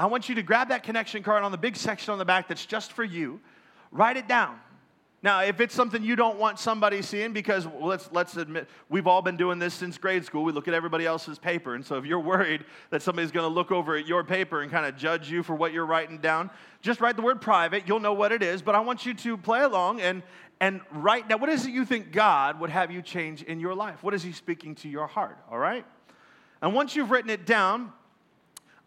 I 0.00 0.06
want 0.06 0.28
you 0.28 0.34
to 0.36 0.42
grab 0.42 0.70
that 0.70 0.82
connection 0.82 1.22
card 1.22 1.44
on 1.44 1.52
the 1.52 1.58
big 1.58 1.76
section 1.76 2.12
on 2.12 2.18
the 2.18 2.24
back 2.24 2.48
that's 2.48 2.64
just 2.64 2.92
for 2.92 3.04
you. 3.04 3.40
Write 3.92 4.16
it 4.16 4.26
down. 4.26 4.58
Now, 5.22 5.42
if 5.42 5.60
it's 5.60 5.74
something 5.74 6.02
you 6.02 6.16
don't 6.16 6.38
want 6.38 6.58
somebody 6.58 7.02
seeing, 7.02 7.34
because 7.34 7.66
let's, 7.78 8.08
let's 8.10 8.34
admit, 8.38 8.68
we've 8.88 9.06
all 9.06 9.20
been 9.20 9.36
doing 9.36 9.58
this 9.58 9.74
since 9.74 9.98
grade 9.98 10.24
school. 10.24 10.44
We 10.44 10.52
look 10.52 10.66
at 10.66 10.72
everybody 10.72 11.04
else's 11.04 11.38
paper. 11.38 11.74
And 11.74 11.84
so 11.84 11.98
if 11.98 12.06
you're 12.06 12.18
worried 12.20 12.64
that 12.88 13.02
somebody's 13.02 13.30
going 13.30 13.46
to 13.46 13.54
look 13.54 13.70
over 13.70 13.94
at 13.96 14.06
your 14.06 14.24
paper 14.24 14.62
and 14.62 14.70
kind 14.70 14.86
of 14.86 14.96
judge 14.96 15.30
you 15.30 15.42
for 15.42 15.54
what 15.54 15.74
you're 15.74 15.84
writing 15.84 16.16
down, 16.16 16.48
just 16.80 17.02
write 17.02 17.16
the 17.16 17.22
word 17.22 17.42
private. 17.42 17.86
You'll 17.86 18.00
know 18.00 18.14
what 18.14 18.32
it 18.32 18.42
is. 18.42 18.62
But 18.62 18.74
I 18.74 18.80
want 18.80 19.04
you 19.04 19.12
to 19.12 19.36
play 19.36 19.62
along 19.62 20.00
and, 20.00 20.22
And 20.60 20.80
right 20.92 21.28
now, 21.28 21.36
what 21.36 21.50
is 21.50 21.66
it 21.66 21.72
you 21.72 21.84
think 21.84 22.10
God 22.10 22.58
would 22.58 22.70
have 22.70 22.90
you 22.90 23.02
change 23.02 23.42
in 23.42 23.60
your 23.60 23.74
life? 23.74 24.02
What 24.02 24.14
is 24.14 24.22
He 24.22 24.32
speaking 24.32 24.74
to 24.76 24.88
your 24.88 25.06
heart? 25.06 25.36
All 25.50 25.58
right? 25.58 25.84
And 26.62 26.74
once 26.74 26.96
you've 26.96 27.10
written 27.10 27.30
it 27.30 27.44
down, 27.44 27.92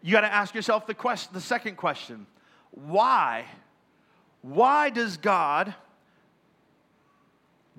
you 0.04 0.12
got 0.12 0.20
to 0.20 0.32
ask 0.32 0.54
yourself 0.54 0.86
the, 0.86 0.92
question, 0.92 1.32
the 1.32 1.40
second 1.40 1.76
question 1.76 2.26
why? 2.70 3.46
Why 4.42 4.90
does 4.90 5.16
God 5.16 5.74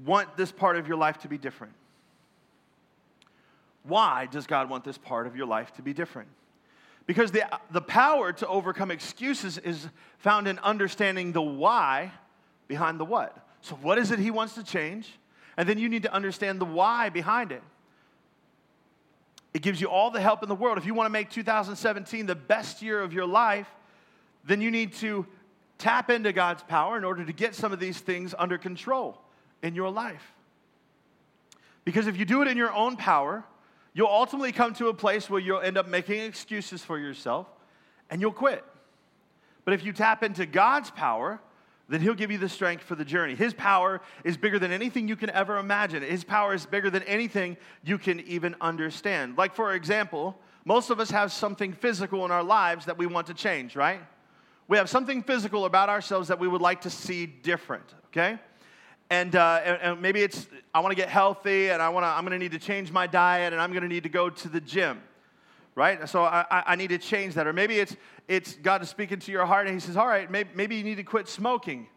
want 0.03 0.36
this 0.36 0.51
part 0.51 0.77
of 0.77 0.88
your 0.88 0.98
life 0.98 1.20
to 1.20 1.27
be 1.27 1.38
different? 1.38 1.74
Why 3.84 4.25
does 4.25 4.48
God 4.48 4.72
want 4.72 4.84
this 4.84 4.98
part 4.98 5.27
of 5.27 5.36
your 5.36 5.46
life 5.46 5.72
to 5.75 5.84
be 5.84 5.94
different? 5.94 6.29
Because 7.05 7.32
the, 7.32 7.44
the 7.70 7.82
power 7.82 8.34
to 8.34 8.48
overcome 8.48 8.89
excuses 8.89 9.60
is 9.60 9.88
found 10.17 10.48
in 10.48 10.58
understanding 10.60 11.32
the 11.32 11.41
why 11.44 12.12
behind 12.67 13.00
the 13.00 13.05
what. 13.05 13.38
So, 13.62 13.75
what 13.75 14.00
is 14.00 14.10
it 14.10 14.17
He 14.17 14.32
wants 14.32 14.55
to 14.55 14.63
change? 14.63 15.12
And 15.58 15.70
then 15.70 15.77
you 15.77 15.89
need 15.89 16.01
to 16.03 16.12
understand 16.12 16.60
the 16.60 16.65
why 16.65 17.10
behind 17.10 17.51
it. 17.51 17.62
It 19.56 19.62
gives 19.62 19.80
you 19.80 19.88
all 19.88 20.12
the 20.12 20.20
help 20.20 20.44
in 20.44 20.50
the 20.50 20.56
world. 20.56 20.78
If 20.78 20.86
you 20.86 20.94
want 20.94 21.06
to 21.06 21.12
make 21.12 21.30
2017 21.30 22.26
the 22.26 22.36
best 22.36 22.82
year 22.82 23.02
of 23.02 23.14
your 23.14 23.26
life, 23.26 23.70
then 24.44 24.60
you 24.60 24.70
need 24.70 24.92
to 24.96 25.26
tap 25.78 26.10
into 26.10 26.34
God's 26.34 26.62
power 26.64 26.98
in 26.98 27.06
order 27.06 27.24
to 27.24 27.32
get 27.32 27.56
some 27.56 27.72
of 27.72 27.80
these 27.80 27.98
things 27.98 28.36
under 28.38 28.58
control 28.58 29.18
in 29.64 29.74
your 29.74 29.90
life. 29.90 30.34
Because 31.86 32.08
if 32.08 32.18
you 32.18 32.26
do 32.26 32.42
it 32.42 32.50
in 32.50 32.58
your 32.58 32.74
own 32.74 32.98
power, 32.98 33.46
you'll 33.94 34.10
ultimately 34.10 34.52
come 34.52 34.74
to 34.74 34.90
a 34.90 34.94
place 34.94 35.30
where 35.30 35.40
you'll 35.40 35.62
end 35.62 35.78
up 35.78 35.88
making 35.88 36.20
excuses 36.20 36.84
for 36.84 37.00
yourself 37.00 37.48
and 38.10 38.20
you'll 38.20 38.34
quit. 38.34 38.62
But 39.64 39.74
if 39.74 39.86
you 39.86 39.94
tap 39.94 40.22
into 40.22 40.46
God's 40.46 40.92
power, 40.92 41.40
then 41.88 42.01
He'll 42.01 42.15
give 42.15 42.32
you 42.32 42.38
the 42.38 42.50
strength 42.50 42.84
for 42.84 42.96
the 42.96 43.06
journey. 43.06 43.36
His 43.36 43.54
power 43.54 44.01
is 44.24 44.38
bigger 44.38 44.58
than 44.60 44.72
anything 44.72 45.08
you 45.08 45.15
can 45.15 45.30
ever 45.30 45.58
imagine. 45.58 46.01
His 46.04 46.24
power 46.24 46.54
is 46.54 46.65
bigger 46.65 46.89
than 46.89 47.04
anything 47.04 47.58
you 47.84 47.98
can 47.98 48.20
even 48.22 48.56
understand. 48.60 49.38
Like, 49.38 49.54
for 49.54 49.74
example, 49.74 50.38
most 50.65 50.89
of 50.89 51.00
us 51.00 51.12
have 51.12 51.32
something 51.32 51.74
physical 51.74 52.25
in 52.25 52.32
our 52.32 52.44
lives 52.44 52.86
that 52.86 52.98
we 52.98 53.06
want 53.06 53.27
to 53.27 53.34
change, 53.34 53.75
right? 53.75 54.01
We 54.68 54.77
have 54.77 54.89
something 54.89 55.22
physical 55.22 55.65
about 55.65 55.89
ourselves 55.89 56.30
that 56.30 56.39
we 56.39 56.48
would 56.48 56.62
like 56.62 56.82
to 56.82 56.89
see 56.89 57.27
different, 57.27 57.94
okay? 58.08 58.39
And, 59.12 59.36
uh, 59.36 59.62
and, 59.63 59.77
and, 59.82 60.01
maybe 60.01 60.24
it's 60.24 60.48
I 60.74 60.80
want 60.80 60.92
to 60.92 60.96
get 60.96 61.10
healthy 61.10 61.70
and 61.70 61.80
I 61.80 61.89
want 61.89 62.06
to, 62.06 62.08
I'm 62.08 62.25
to 62.25 62.39
need 62.39 62.54
to 62.54 62.60
change 62.60 62.92
my 62.92 63.06
diet 63.06 63.54
and 63.54 63.62
I'm 63.62 63.72
to 63.72 63.88
need 63.88 64.01
to 64.04 64.10
go 64.10 64.32
to 64.32 64.50
the 64.50 64.60
gym 64.60 65.00
right? 65.75 66.08
So 66.08 66.24
I, 66.24 66.46
I 66.50 66.75
need 66.75 66.88
to 66.88 66.98
change 66.98 67.34
that. 67.36 67.48
Or 67.48 67.53
maybe 67.53 67.79
it's, 67.79 67.96
it's 68.27 68.55
God 68.55 68.82
is 68.82 68.89
speaking 68.89 69.20
to 69.20 69.32
your 69.32 69.46
heart 69.46 69.67
and 69.67 69.75
He 69.75 69.79
says, 69.79 69.98
all 69.98 70.08
right, 70.08 70.32
maybe, 70.32 70.50
maybe 70.55 70.75
you 70.77 70.84
need 70.84 70.96
to 70.96 71.03
quit 71.03 71.27
smoking, 71.27 71.88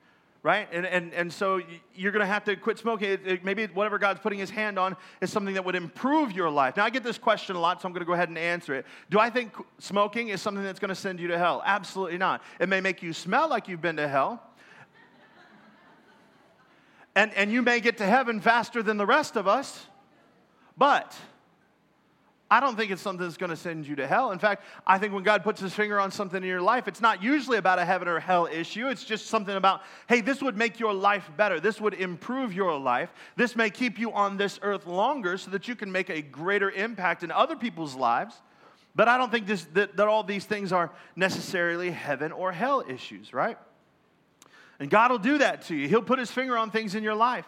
right? 0.42 0.68
And, 0.72 0.84
and, 0.84 1.14
and 1.14 1.32
so 1.32 1.60
you're 1.94 2.10
going 2.10 2.20
to 2.20 2.26
have 2.26 2.44
to 2.44 2.56
quit 2.56 2.78
smoking. 2.78 3.10
It, 3.10 3.26
it, 3.26 3.44
maybe 3.44 3.66
whatever 3.66 3.98
God's 3.98 4.18
putting 4.18 4.40
His 4.40 4.50
hand 4.50 4.78
on 4.80 4.96
is 5.20 5.30
something 5.30 5.54
that 5.54 5.64
would 5.64 5.76
improve 5.76 6.32
your 6.32 6.50
life. 6.50 6.76
Now, 6.76 6.84
I 6.84 6.90
get 6.90 7.04
this 7.04 7.18
question 7.18 7.54
a 7.54 7.60
lot, 7.60 7.80
so 7.80 7.86
I'm 7.86 7.92
going 7.92 8.00
to 8.00 8.06
go 8.06 8.14
ahead 8.14 8.28
and 8.28 8.36
answer 8.36 8.74
it. 8.74 8.84
Do 9.10 9.20
I 9.20 9.30
think 9.30 9.52
smoking 9.78 10.28
is 10.28 10.42
something 10.42 10.64
that's 10.64 10.80
going 10.80 10.88
to 10.88 10.94
send 10.96 11.20
you 11.20 11.28
to 11.28 11.38
hell? 11.38 11.62
Absolutely 11.64 12.18
not. 12.18 12.42
It 12.58 12.68
may 12.68 12.80
make 12.80 13.00
you 13.02 13.12
smell 13.12 13.48
like 13.48 13.68
you've 13.68 13.82
been 13.82 13.96
to 13.96 14.08
hell. 14.08 14.42
And, 17.14 17.32
and 17.34 17.50
you 17.50 17.62
may 17.62 17.80
get 17.80 17.98
to 17.98 18.06
heaven 18.06 18.40
faster 18.40 18.80
than 18.80 18.96
the 18.96 19.06
rest 19.06 19.36
of 19.36 19.48
us, 19.48 19.86
but 20.76 21.16
I 22.50 22.60
don't 22.60 22.76
think 22.76 22.90
it's 22.90 23.02
something 23.02 23.26
that's 23.26 23.36
going 23.36 23.50
to 23.50 23.56
send 23.56 23.86
you 23.86 23.94
to 23.96 24.06
hell. 24.06 24.32
In 24.32 24.38
fact, 24.38 24.64
I 24.86 24.98
think 24.98 25.12
when 25.12 25.22
God 25.22 25.44
puts 25.44 25.60
his 25.60 25.74
finger 25.74 26.00
on 26.00 26.10
something 26.10 26.42
in 26.42 26.48
your 26.48 26.62
life, 26.62 26.88
it's 26.88 27.02
not 27.02 27.22
usually 27.22 27.58
about 27.58 27.78
a 27.78 27.84
heaven 27.84 28.08
or 28.08 28.18
hell 28.18 28.48
issue. 28.50 28.88
It's 28.88 29.04
just 29.04 29.26
something 29.26 29.54
about, 29.54 29.82
hey, 30.08 30.22
this 30.22 30.40
would 30.40 30.56
make 30.56 30.80
your 30.80 30.94
life 30.94 31.30
better. 31.36 31.60
This 31.60 31.78
would 31.78 31.92
improve 31.92 32.54
your 32.54 32.78
life. 32.78 33.12
This 33.36 33.54
may 33.54 33.68
keep 33.68 33.98
you 33.98 34.12
on 34.12 34.38
this 34.38 34.58
earth 34.62 34.86
longer 34.86 35.36
so 35.36 35.50
that 35.50 35.68
you 35.68 35.76
can 35.76 35.92
make 35.92 36.08
a 36.08 36.22
greater 36.22 36.70
impact 36.70 37.22
in 37.22 37.30
other 37.30 37.54
people's 37.54 37.94
lives. 37.94 38.34
But 38.94 39.08
I 39.08 39.18
don't 39.18 39.30
think 39.30 39.46
this, 39.46 39.64
that, 39.74 39.98
that 39.98 40.08
all 40.08 40.22
these 40.22 40.46
things 40.46 40.72
are 40.72 40.90
necessarily 41.16 41.90
heaven 41.90 42.32
or 42.32 42.50
hell 42.50 42.82
issues, 42.88 43.34
right? 43.34 43.58
And 44.80 44.88
God 44.88 45.10
will 45.10 45.18
do 45.18 45.38
that 45.38 45.62
to 45.66 45.74
you. 45.74 45.86
He'll 45.86 46.00
put 46.00 46.18
his 46.18 46.30
finger 46.30 46.56
on 46.56 46.70
things 46.70 46.94
in 46.94 47.02
your 47.02 47.14
life 47.14 47.44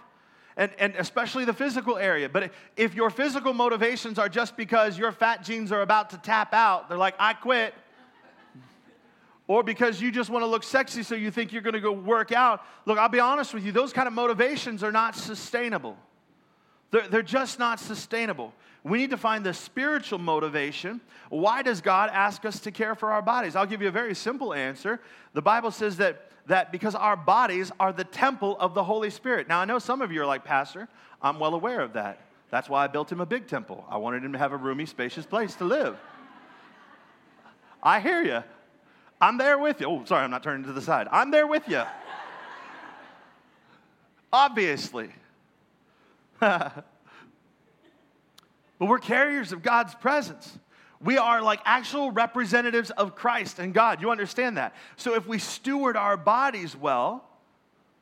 and, 0.61 0.70
and 0.79 0.94
especially 0.96 1.46
the 1.46 1.55
physical 1.55 1.96
area. 1.96 2.29
But 2.29 2.53
if 2.77 2.94
your 2.94 3.09
physical 3.09 3.55
motivations 3.55 4.18
are 4.18 4.29
just 4.29 4.59
because 4.59 4.99
your 4.99 5.11
fat 5.11 5.42
genes 5.42 5.73
are 5.73 5.81
about 5.81 6.11
to 6.11 6.18
tap 6.18 6.53
out, 6.53 6.90
they're 6.90 6.99
like, 6.99 7.14
I 7.18 7.33
quit. 7.33 7.73
Or 9.46 9.62
because 9.62 10.03
you 10.03 10.12
just 10.12 10.29
want 10.29 10.42
to 10.42 10.46
look 10.46 10.62
sexy 10.62 11.03
so 11.03 11.14
you 11.14 11.31
think 11.31 11.55
you're 11.55 11.62
going 11.62 11.75
to 11.75 11.81
go 11.81 11.92
work 11.92 12.31
out. 12.31 12.62
Look, 12.85 12.99
I'll 12.99 13.09
be 13.09 13.20
honest 13.20 13.55
with 13.55 13.64
you, 13.64 13.73
those 13.73 13.94
kind 13.94 14.07
of 14.07 14.12
motivations 14.12 14.85
are 14.85 14.92
not 14.92 15.16
sustainable. 15.16 15.96
They're, 16.90 17.09
they're 17.09 17.23
just 17.23 17.59
not 17.59 17.81
sustainable. 17.81 18.53
We 18.85 18.99
need 18.99 19.11
to 19.11 19.16
find 19.16 19.44
the 19.44 19.55
spiritual 19.55 20.18
motivation. 20.18 21.01
Why 21.31 21.62
does 21.62 21.81
God 21.81 22.11
ask 22.12 22.44
us 22.44 22.61
to 22.61 22.70
care 22.70 22.94
for 22.94 23.12
our 23.12 23.23
bodies? 23.23 23.57
I'll 23.57 23.66
give 23.66 23.81
you 23.81 23.88
a 23.88 23.92
very 23.92 24.14
simple 24.14 24.53
answer. 24.53 25.01
The 25.33 25.42
Bible 25.42 25.70
says 25.70 25.96
that 25.96 26.30
that 26.50 26.72
because 26.72 26.94
our 26.94 27.16
bodies 27.16 27.70
are 27.78 27.92
the 27.92 28.04
temple 28.04 28.56
of 28.58 28.74
the 28.74 28.82
Holy 28.84 29.10
Spirit. 29.10 29.48
Now, 29.48 29.60
I 29.60 29.64
know 29.64 29.78
some 29.78 30.02
of 30.02 30.10
you 30.10 30.20
are 30.22 30.26
like, 30.26 30.44
Pastor, 30.44 30.88
I'm 31.22 31.38
well 31.38 31.54
aware 31.54 31.80
of 31.80 31.92
that. 31.94 32.20
That's 32.50 32.68
why 32.68 32.82
I 32.82 32.88
built 32.88 33.10
him 33.10 33.20
a 33.20 33.26
big 33.26 33.46
temple. 33.46 33.84
I 33.88 33.96
wanted 33.98 34.24
him 34.24 34.32
to 34.32 34.38
have 34.38 34.52
a 34.52 34.56
roomy, 34.56 34.84
spacious 34.86 35.24
place 35.24 35.54
to 35.56 35.64
live. 35.64 35.96
I 37.82 38.00
hear 38.00 38.22
you. 38.22 38.42
I'm 39.20 39.38
there 39.38 39.58
with 39.58 39.80
you. 39.80 39.86
Oh, 39.86 40.04
sorry, 40.04 40.24
I'm 40.24 40.30
not 40.30 40.42
turning 40.42 40.64
to 40.66 40.72
the 40.72 40.82
side. 40.82 41.06
I'm 41.12 41.30
there 41.30 41.46
with 41.46 41.68
you. 41.68 41.82
Obviously. 44.32 45.10
but 46.40 46.84
we're 48.80 48.98
carriers 48.98 49.52
of 49.52 49.62
God's 49.62 49.94
presence. 49.94 50.58
We 51.02 51.16
are 51.16 51.40
like 51.42 51.60
actual 51.64 52.10
representatives 52.10 52.90
of 52.90 53.14
Christ 53.14 53.58
and 53.58 53.72
God. 53.72 54.02
You 54.02 54.10
understand 54.10 54.58
that? 54.58 54.74
So 54.96 55.14
if 55.14 55.26
we 55.26 55.38
steward 55.38 55.96
our 55.96 56.16
bodies 56.16 56.76
well, 56.76 57.24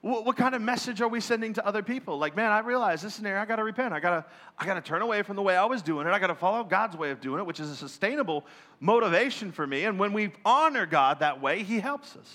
what, 0.01 0.37
kind 0.37 0.55
of 0.55 0.63
message 0.63 1.01
are 1.01 1.09
we 1.09 1.21
sending 1.21 1.53
to 1.55 1.67
other 1.67 1.83
people? 1.83 2.19
Like, 2.19 2.37
man, 2.37 2.53
I 2.53 2.61
realize 2.61 3.03
this 3.03 3.15
scenario, 3.15 3.43
I 3.43 3.45
got 3.47 3.57
to 3.57 3.65
repent. 3.65 3.93
I 3.93 3.99
got 3.99 4.11
to 4.11 4.25
I 4.57 4.65
got 4.65 4.75
to 4.75 4.81
turn 4.81 5.03
away 5.03 5.23
from 5.23 5.35
the 5.35 5.43
way 5.43 5.57
I 5.57 5.65
was 5.65 5.83
doing 5.83 6.07
it. 6.07 6.11
I 6.11 6.19
got 6.21 6.29
to 6.29 6.37
follow 6.37 6.63
God's 6.63 6.97
way 6.97 7.11
of 7.11 7.21
doing 7.21 7.41
it, 7.41 7.47
which 7.47 7.59
is 7.59 7.69
a 7.69 7.77
sustainable 7.77 8.47
motivation 8.79 9.51
for 9.51 9.67
me. 9.67 9.85
And 9.85 9.99
when 9.99 10.13
we 10.13 10.33
honor 10.45 10.87
God 10.87 11.19
that 11.19 11.41
way, 11.41 11.65
He 11.65 11.81
helps 11.81 12.17
us. 12.17 12.35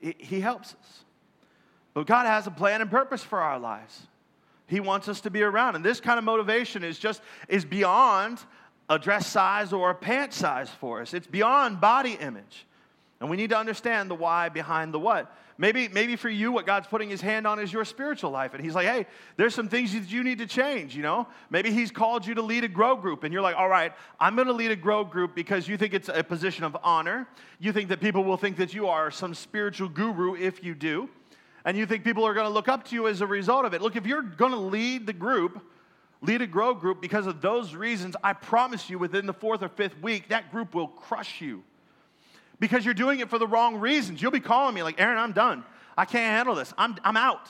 He, 0.00 0.14
he 0.18 0.40
helps 0.40 0.74
us. 0.74 1.04
But 1.94 2.06
God 2.06 2.26
has 2.26 2.46
a 2.46 2.50
plan 2.50 2.82
and 2.82 2.90
purpose 2.90 3.22
for 3.22 3.40
our 3.40 3.58
lives. 3.58 4.02
He 4.66 4.80
wants 4.80 5.08
us 5.08 5.20
to 5.22 5.30
be 5.30 5.42
around. 5.42 5.76
And 5.76 5.84
this 5.84 6.00
kind 6.00 6.18
of 6.18 6.24
motivation 6.24 6.82
is 6.82 6.98
just 6.98 7.22
is 7.48 7.64
beyond 7.64 8.38
a 8.88 8.98
dress 8.98 9.26
size 9.26 9.72
or 9.72 9.90
a 9.90 9.94
pant 9.94 10.32
size 10.32 10.70
for 10.70 11.00
us. 11.00 11.14
It's 11.14 11.26
beyond 11.26 11.80
body 11.80 12.14
image. 12.20 12.66
And 13.20 13.30
we 13.30 13.36
need 13.36 13.50
to 13.50 13.58
understand 13.58 14.10
the 14.10 14.14
why 14.14 14.48
behind 14.48 14.92
the 14.92 14.98
what. 14.98 15.34
Maybe, 15.58 15.88
maybe 15.88 16.16
for 16.16 16.28
you, 16.28 16.52
what 16.52 16.66
God's 16.66 16.86
putting 16.86 17.08
his 17.08 17.22
hand 17.22 17.46
on 17.46 17.58
is 17.58 17.72
your 17.72 17.86
spiritual 17.86 18.30
life. 18.30 18.52
And 18.52 18.62
he's 18.62 18.74
like, 18.74 18.86
hey, 18.86 19.06
there's 19.38 19.54
some 19.54 19.70
things 19.70 19.94
that 19.94 20.10
you 20.12 20.22
need 20.22 20.36
to 20.38 20.46
change, 20.46 20.94
you 20.94 21.02
know? 21.02 21.26
Maybe 21.48 21.70
he's 21.70 21.90
called 21.90 22.26
you 22.26 22.34
to 22.34 22.42
lead 22.42 22.64
a 22.64 22.68
grow 22.68 22.94
group. 22.94 23.24
And 23.24 23.32
you're 23.32 23.42
like, 23.42 23.56
all 23.56 23.68
right, 23.68 23.94
I'm 24.20 24.34
going 24.34 24.48
to 24.48 24.52
lead 24.52 24.70
a 24.70 24.76
grow 24.76 25.02
group 25.02 25.34
because 25.34 25.66
you 25.66 25.78
think 25.78 25.94
it's 25.94 26.10
a 26.12 26.22
position 26.22 26.64
of 26.64 26.76
honor. 26.82 27.26
You 27.58 27.72
think 27.72 27.88
that 27.88 28.02
people 28.02 28.22
will 28.22 28.36
think 28.36 28.58
that 28.58 28.74
you 28.74 28.86
are 28.88 29.10
some 29.10 29.32
spiritual 29.32 29.88
guru 29.88 30.36
if 30.36 30.62
you 30.62 30.74
do. 30.74 31.08
And 31.64 31.76
you 31.76 31.86
think 31.86 32.04
people 32.04 32.24
are 32.24 32.34
going 32.34 32.46
to 32.46 32.52
look 32.52 32.68
up 32.68 32.84
to 32.88 32.94
you 32.94 33.08
as 33.08 33.22
a 33.22 33.26
result 33.26 33.64
of 33.64 33.72
it. 33.72 33.80
Look, 33.80 33.96
if 33.96 34.06
you're 34.06 34.22
going 34.22 34.52
to 34.52 34.58
lead 34.58 35.06
the 35.06 35.14
group, 35.14 35.62
lead 36.26 36.42
a 36.42 36.46
grow 36.46 36.74
group 36.74 37.00
because 37.00 37.26
of 37.26 37.40
those 37.40 37.74
reasons, 37.74 38.16
I 38.22 38.32
promise 38.32 38.90
you 38.90 38.98
within 38.98 39.26
the 39.26 39.32
fourth 39.32 39.62
or 39.62 39.68
fifth 39.68 39.98
week, 40.02 40.28
that 40.28 40.50
group 40.50 40.74
will 40.74 40.88
crush 40.88 41.40
you. 41.40 41.62
Because 42.58 42.84
you're 42.84 42.94
doing 42.94 43.20
it 43.20 43.30
for 43.30 43.38
the 43.38 43.46
wrong 43.46 43.76
reasons. 43.76 44.20
You'll 44.20 44.30
be 44.30 44.40
calling 44.40 44.74
me 44.74 44.82
like, 44.82 45.00
Aaron, 45.00 45.18
I'm 45.18 45.32
done. 45.32 45.64
I 45.96 46.04
can't 46.04 46.24
handle 46.24 46.54
this. 46.54 46.72
I'm, 46.76 46.96
I'm 47.04 47.16
out. 47.16 47.48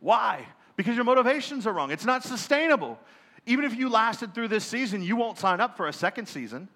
Why? 0.00 0.46
Because 0.76 0.94
your 0.94 1.04
motivations 1.04 1.66
are 1.66 1.72
wrong. 1.72 1.90
It's 1.90 2.04
not 2.04 2.22
sustainable. 2.22 2.98
Even 3.46 3.64
if 3.64 3.76
you 3.76 3.88
lasted 3.88 4.34
through 4.34 4.48
this 4.48 4.64
season, 4.64 5.02
you 5.02 5.16
won't 5.16 5.38
sign 5.38 5.60
up 5.60 5.76
for 5.76 5.88
a 5.88 5.92
second 5.92 6.26
season. 6.26 6.68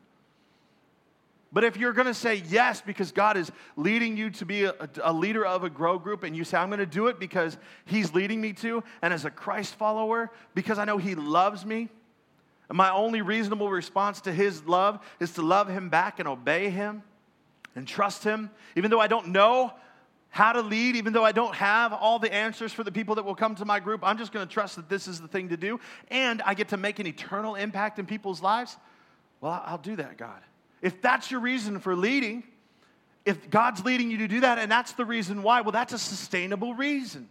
But 1.52 1.64
if 1.64 1.76
you're 1.76 1.92
going 1.92 2.06
to 2.06 2.14
say 2.14 2.42
yes 2.48 2.80
because 2.80 3.10
God 3.10 3.36
is 3.36 3.50
leading 3.76 4.16
you 4.16 4.30
to 4.30 4.46
be 4.46 4.64
a, 4.64 4.74
a, 5.02 5.12
leader 5.12 5.44
of 5.44 5.64
a 5.64 5.70
grow 5.70 5.98
group, 5.98 6.22
and 6.22 6.36
you 6.36 6.44
say, 6.44 6.56
I'm 6.56 6.68
going 6.68 6.78
to 6.78 6.86
do 6.86 7.08
it 7.08 7.18
because 7.18 7.56
He's 7.86 8.14
leading 8.14 8.40
me 8.40 8.52
to, 8.54 8.84
and 9.02 9.12
as 9.12 9.24
a 9.24 9.30
Christ 9.30 9.74
follower, 9.74 10.30
because 10.54 10.78
I 10.78 10.84
know 10.84 10.96
He 10.96 11.16
loves 11.16 11.66
me, 11.66 11.88
and 12.68 12.78
my 12.78 12.92
only 12.92 13.20
reasonable 13.20 13.68
response 13.68 14.20
to 14.22 14.32
His 14.32 14.64
love 14.64 15.00
is 15.18 15.32
to 15.32 15.42
love 15.42 15.68
Him 15.68 15.88
back 15.88 16.20
and 16.20 16.28
obey 16.28 16.70
Him 16.70 17.02
and 17.74 17.86
trust 17.86 18.22
Him, 18.22 18.50
even 18.76 18.90
though 18.90 19.00
I 19.00 19.08
don't 19.08 19.28
know 19.28 19.72
how 20.28 20.52
to 20.52 20.60
lead, 20.60 20.94
even 20.94 21.12
though 21.12 21.24
I 21.24 21.32
don't 21.32 21.56
have 21.56 21.92
all 21.92 22.20
the 22.20 22.32
answers 22.32 22.72
for 22.72 22.84
the 22.84 22.92
people 22.92 23.16
that 23.16 23.24
will 23.24 23.34
come 23.34 23.56
to 23.56 23.64
my 23.64 23.80
group, 23.80 24.02
I'm 24.04 24.18
just 24.18 24.30
going 24.30 24.46
to 24.46 24.52
trust 24.52 24.76
that 24.76 24.88
this 24.88 25.08
is 25.08 25.20
the 25.20 25.26
thing 25.26 25.48
to 25.48 25.56
do, 25.56 25.80
and 26.08 26.40
I 26.42 26.54
get 26.54 26.68
to 26.68 26.76
make 26.76 27.00
an 27.00 27.08
eternal 27.08 27.56
impact 27.56 27.98
in 27.98 28.06
people's 28.06 28.40
lives. 28.40 28.76
Well, 29.40 29.60
I'll 29.66 29.78
do 29.78 29.96
that, 29.96 30.16
God. 30.16 30.40
If 30.82 31.00
that's 31.00 31.30
your 31.30 31.40
reason 31.40 31.80
for 31.80 31.94
leading, 31.94 32.44
if 33.24 33.50
God's 33.50 33.84
leading 33.84 34.10
you 34.10 34.18
to 34.18 34.28
do 34.28 34.40
that 34.40 34.58
and 34.58 34.70
that's 34.70 34.92
the 34.92 35.04
reason 35.04 35.42
why, 35.42 35.60
well, 35.60 35.72
that's 35.72 35.92
a 35.92 35.98
sustainable 35.98 36.74
reason. 36.74 37.28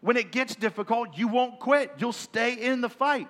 When 0.00 0.16
it 0.16 0.30
gets 0.30 0.54
difficult, 0.54 1.16
you 1.16 1.28
won't 1.28 1.58
quit, 1.58 1.92
you'll 1.98 2.12
stay 2.12 2.54
in 2.54 2.80
the 2.80 2.88
fight. 2.88 3.28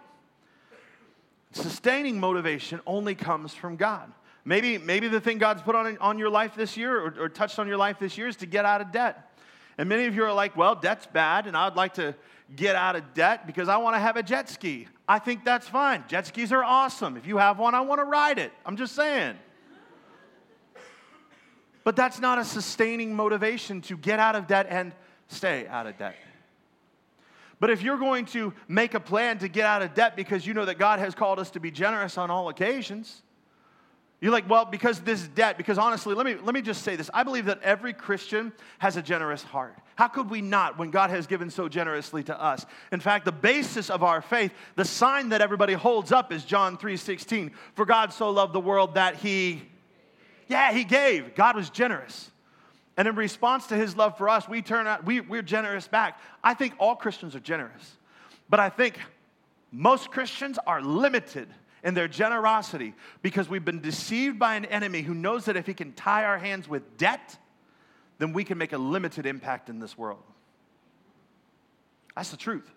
Sustaining 1.52 2.20
motivation 2.20 2.80
only 2.86 3.14
comes 3.14 3.54
from 3.54 3.76
God. 3.76 4.12
Maybe, 4.44 4.78
maybe 4.78 5.08
the 5.08 5.20
thing 5.20 5.38
God's 5.38 5.62
put 5.62 5.74
on, 5.74 5.96
on 5.98 6.18
your 6.18 6.30
life 6.30 6.54
this 6.54 6.76
year 6.76 7.00
or, 7.00 7.14
or 7.18 7.28
touched 7.28 7.58
on 7.58 7.66
your 7.66 7.76
life 7.76 7.98
this 7.98 8.18
year 8.18 8.28
is 8.28 8.36
to 8.36 8.46
get 8.46 8.64
out 8.64 8.80
of 8.80 8.92
debt. 8.92 9.32
And 9.78 9.88
many 9.88 10.06
of 10.06 10.14
you 10.14 10.24
are 10.24 10.32
like, 10.32 10.56
well, 10.56 10.74
debt's 10.74 11.06
bad, 11.06 11.46
and 11.46 11.56
I'd 11.56 11.76
like 11.76 11.94
to 11.94 12.14
get 12.54 12.76
out 12.76 12.96
of 12.96 13.14
debt 13.14 13.46
because 13.46 13.68
I 13.68 13.76
want 13.78 13.96
to 13.96 14.00
have 14.00 14.16
a 14.16 14.22
jet 14.22 14.48
ski. 14.48 14.86
I 15.08 15.18
think 15.18 15.44
that's 15.44 15.68
fine. 15.68 16.04
Jet 16.08 16.26
skis 16.26 16.52
are 16.52 16.64
awesome. 16.64 17.16
If 17.16 17.26
you 17.26 17.36
have 17.36 17.58
one, 17.58 17.74
I 17.74 17.80
want 17.80 18.00
to 18.00 18.04
ride 18.04 18.38
it. 18.38 18.52
I'm 18.64 18.76
just 18.76 18.94
saying. 18.94 19.36
But 21.84 21.94
that's 21.94 22.18
not 22.18 22.38
a 22.38 22.44
sustaining 22.44 23.14
motivation 23.14 23.80
to 23.82 23.96
get 23.96 24.18
out 24.18 24.34
of 24.34 24.48
debt 24.48 24.66
and 24.68 24.92
stay 25.28 25.68
out 25.68 25.86
of 25.86 25.96
debt. 25.96 26.16
But 27.60 27.70
if 27.70 27.80
you're 27.80 27.98
going 27.98 28.26
to 28.26 28.52
make 28.68 28.94
a 28.94 29.00
plan 29.00 29.38
to 29.38 29.48
get 29.48 29.64
out 29.64 29.82
of 29.82 29.94
debt 29.94 30.16
because 30.16 30.46
you 30.46 30.52
know 30.52 30.64
that 30.64 30.78
God 30.78 30.98
has 30.98 31.14
called 31.14 31.38
us 31.38 31.50
to 31.52 31.60
be 31.60 31.70
generous 31.70 32.18
on 32.18 32.30
all 32.30 32.48
occasions, 32.48 33.22
you're 34.20 34.32
like, 34.32 34.48
well, 34.48 34.64
because 34.64 35.00
this 35.00 35.28
debt, 35.28 35.56
because 35.56 35.78
honestly, 35.78 36.14
let 36.14 36.26
me, 36.26 36.34
let 36.34 36.54
me 36.54 36.62
just 36.62 36.82
say 36.82 36.96
this. 36.96 37.10
I 37.14 37.22
believe 37.22 37.44
that 37.46 37.62
every 37.62 37.92
Christian 37.92 38.52
has 38.78 38.96
a 38.96 39.02
generous 39.02 39.42
heart. 39.42 39.76
How 39.96 40.08
could 40.08 40.30
we 40.30 40.42
not 40.42 40.78
when 40.78 40.90
God 40.90 41.10
has 41.10 41.26
given 41.26 41.50
so 41.50 41.68
generously 41.68 42.22
to 42.24 42.40
us? 42.40 42.64
In 42.92 43.00
fact, 43.00 43.24
the 43.24 43.32
basis 43.32 43.90
of 43.90 44.02
our 44.02 44.20
faith, 44.20 44.52
the 44.76 44.84
sign 44.84 45.30
that 45.30 45.40
everybody 45.40 45.72
holds 45.72 46.12
up 46.12 46.32
is 46.32 46.44
John 46.44 46.76
3:16. 46.76 47.50
For 47.74 47.84
God 47.84 48.12
so 48.12 48.30
loved 48.30 48.52
the 48.52 48.60
world 48.60 48.94
that 48.94 49.16
he 49.16 49.62
yeah, 50.48 50.72
he 50.72 50.84
gave. 50.84 51.34
God 51.34 51.56
was 51.56 51.70
generous. 51.70 52.30
And 52.96 53.08
in 53.08 53.16
response 53.16 53.66
to 53.68 53.76
his 53.76 53.96
love 53.96 54.16
for 54.16 54.28
us, 54.28 54.48
we 54.48 54.62
turn 54.62 54.86
out, 54.86 55.04
we, 55.04 55.20
we're 55.20 55.42
generous 55.42 55.88
back. 55.88 56.20
I 56.42 56.54
think 56.54 56.74
all 56.78 56.96
Christians 56.96 57.34
are 57.34 57.40
generous. 57.40 57.96
But 58.48 58.60
I 58.60 58.68
think 58.68 58.98
most 59.72 60.10
Christians 60.10 60.58
are 60.66 60.80
limited 60.80 61.48
in 61.82 61.94
their 61.94 62.08
generosity 62.08 62.94
because 63.22 63.48
we've 63.48 63.64
been 63.64 63.80
deceived 63.80 64.38
by 64.38 64.54
an 64.54 64.64
enemy 64.66 65.02
who 65.02 65.14
knows 65.14 65.44
that 65.44 65.56
if 65.56 65.66
he 65.66 65.74
can 65.74 65.92
tie 65.92 66.24
our 66.24 66.38
hands 66.38 66.68
with 66.68 66.96
debt, 66.96 67.36
then 68.18 68.32
we 68.32 68.44
can 68.44 68.58
make 68.58 68.72
a 68.72 68.78
limited 68.78 69.26
impact 69.26 69.68
in 69.68 69.78
this 69.78 69.96
world. 69.96 70.22
That's 72.14 72.30
the 72.30 72.36
truth. 72.36 72.70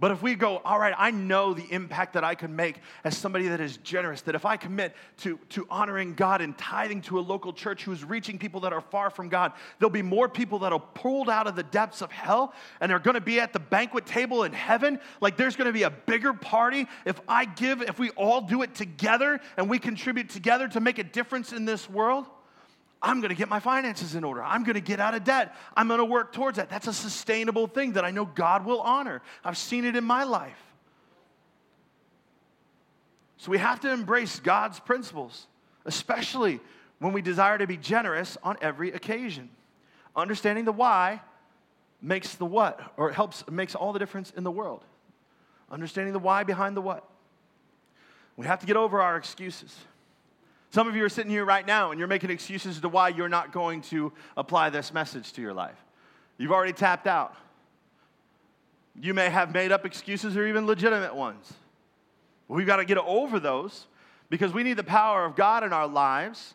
But 0.00 0.10
if 0.10 0.22
we 0.22 0.34
go, 0.34 0.60
all 0.64 0.78
right, 0.78 0.92
I 0.98 1.12
know 1.12 1.54
the 1.54 1.66
impact 1.70 2.14
that 2.14 2.24
I 2.24 2.34
can 2.34 2.56
make 2.56 2.80
as 3.04 3.16
somebody 3.16 3.48
that 3.48 3.60
is 3.60 3.76
generous, 3.78 4.22
that 4.22 4.34
if 4.34 4.44
I 4.44 4.56
commit 4.56 4.92
to, 5.18 5.38
to 5.50 5.66
honoring 5.70 6.14
God 6.14 6.40
and 6.40 6.58
tithing 6.58 7.02
to 7.02 7.20
a 7.20 7.22
local 7.22 7.52
church 7.52 7.84
who's 7.84 8.02
reaching 8.04 8.36
people 8.36 8.60
that 8.60 8.72
are 8.72 8.80
far 8.80 9.08
from 9.08 9.28
God, 9.28 9.52
there'll 9.78 9.90
be 9.90 10.02
more 10.02 10.28
people 10.28 10.58
that 10.58 10.72
are 10.72 10.80
pulled 10.80 11.30
out 11.30 11.46
of 11.46 11.54
the 11.54 11.62
depths 11.62 12.02
of 12.02 12.10
hell 12.10 12.54
and 12.80 12.90
are 12.90 12.98
to 13.14 13.20
be 13.20 13.38
at 13.38 13.52
the 13.52 13.60
banquet 13.60 14.04
table 14.04 14.42
in 14.42 14.52
heaven. 14.52 14.98
Like 15.20 15.36
there's 15.36 15.54
to 15.68 15.72
be 15.72 15.84
a 15.84 15.90
bigger 15.90 16.34
party 16.34 16.88
if 17.06 17.20
I 17.28 17.44
give, 17.44 17.80
if 17.80 17.98
we 17.98 18.10
all 18.10 18.40
do 18.40 18.62
it 18.62 18.74
together 18.74 19.40
and 19.56 19.70
we 19.70 19.78
contribute 19.78 20.28
together 20.28 20.66
to 20.68 20.80
make 20.80 20.98
a 20.98 21.04
difference 21.04 21.52
in 21.52 21.66
this 21.66 21.88
world. 21.88 22.26
I'm 23.04 23.20
going 23.20 23.28
to 23.28 23.36
get 23.36 23.50
my 23.50 23.60
finances 23.60 24.14
in 24.14 24.24
order. 24.24 24.42
I'm 24.42 24.64
going 24.64 24.74
to 24.74 24.80
get 24.80 24.98
out 24.98 25.14
of 25.14 25.24
debt. 25.24 25.54
I'm 25.76 25.88
going 25.88 25.98
to 25.98 26.06
work 26.06 26.32
towards 26.32 26.56
that. 26.56 26.70
That's 26.70 26.86
a 26.86 26.92
sustainable 26.92 27.66
thing 27.66 27.92
that 27.92 28.04
I 28.04 28.10
know 28.10 28.24
God 28.24 28.64
will 28.64 28.80
honor. 28.80 29.20
I've 29.44 29.58
seen 29.58 29.84
it 29.84 29.94
in 29.94 30.04
my 30.04 30.24
life. 30.24 30.58
So 33.36 33.50
we 33.50 33.58
have 33.58 33.80
to 33.80 33.90
embrace 33.90 34.40
God's 34.40 34.80
principles, 34.80 35.46
especially 35.84 36.60
when 36.98 37.12
we 37.12 37.20
desire 37.20 37.58
to 37.58 37.66
be 37.66 37.76
generous 37.76 38.38
on 38.42 38.56
every 38.62 38.90
occasion. 38.92 39.50
Understanding 40.16 40.64
the 40.64 40.72
why 40.72 41.20
makes 42.00 42.36
the 42.36 42.46
what, 42.46 42.80
or 42.96 43.12
helps, 43.12 43.44
makes 43.50 43.74
all 43.74 43.92
the 43.92 43.98
difference 43.98 44.32
in 44.34 44.44
the 44.44 44.50
world. 44.50 44.82
Understanding 45.70 46.14
the 46.14 46.18
why 46.18 46.42
behind 46.42 46.74
the 46.74 46.80
what. 46.80 47.06
We 48.36 48.46
have 48.46 48.60
to 48.60 48.66
get 48.66 48.78
over 48.78 49.02
our 49.02 49.18
excuses. 49.18 49.76
Some 50.74 50.88
of 50.88 50.96
you 50.96 51.04
are 51.04 51.08
sitting 51.08 51.30
here 51.30 51.44
right 51.44 51.64
now 51.64 51.92
and 51.92 52.00
you're 52.00 52.08
making 52.08 52.30
excuses 52.30 52.74
as 52.74 52.82
to 52.82 52.88
why 52.88 53.10
you're 53.10 53.28
not 53.28 53.52
going 53.52 53.80
to 53.82 54.12
apply 54.36 54.70
this 54.70 54.92
message 54.92 55.32
to 55.34 55.40
your 55.40 55.54
life. 55.54 55.78
You've 56.36 56.50
already 56.50 56.72
tapped 56.72 57.06
out. 57.06 57.36
You 59.00 59.14
may 59.14 59.30
have 59.30 59.54
made 59.54 59.70
up 59.70 59.86
excuses 59.86 60.36
or 60.36 60.44
even 60.48 60.66
legitimate 60.66 61.14
ones. 61.14 61.52
We've 62.48 62.66
got 62.66 62.78
to 62.78 62.84
get 62.84 62.98
over 62.98 63.38
those 63.38 63.86
because 64.30 64.52
we 64.52 64.64
need 64.64 64.76
the 64.76 64.82
power 64.82 65.24
of 65.24 65.36
God 65.36 65.62
in 65.62 65.72
our 65.72 65.86
lives. 65.86 66.54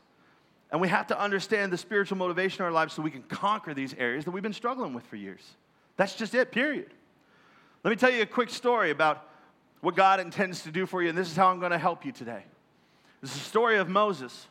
And 0.70 0.82
we 0.82 0.90
have 0.90 1.08
to 1.08 1.18
understand 1.18 1.72
the 1.72 1.78
spiritual 1.78 2.18
motivation 2.18 2.60
in 2.60 2.66
our 2.66 2.74
lives 2.74 2.94
so 2.96 3.02
we 3.02 3.12
can 3.12 3.24
conquer 3.24 3.74
these 3.74 3.94
areas 3.94 4.26
that 4.26 4.32
we've 4.32 4.44
been 4.44 4.52
struggling 4.52 4.94
with 4.94 5.06
for 5.06 5.16
years. 5.16 5.50
That's 5.96 6.14
just 6.14 6.36
it, 6.36 6.52
period. 6.52 6.94
Let 7.86 7.92
me 7.92 7.96
tell 7.96 8.12
you 8.12 8.24
a 8.24 8.26
quick 8.26 8.50
story 8.50 8.92
about 8.92 9.26
what 9.80 9.96
God 9.96 10.20
intends 10.20 10.64
to 10.64 10.72
do 10.72 10.86
for 10.86 11.02
you, 11.02 11.08
and 11.08 11.18
this 11.18 11.32
is 11.32 11.38
how 11.38 11.48
I'm 11.48 11.60
going 11.60 11.72
to 11.72 11.78
help 11.78 12.06
you 12.06 12.12
today. 12.12 12.44
This 13.22 13.32
is 13.32 13.38
the 13.38 13.46
story 13.46 13.78
of 13.78 13.90
Moses. 13.90 14.48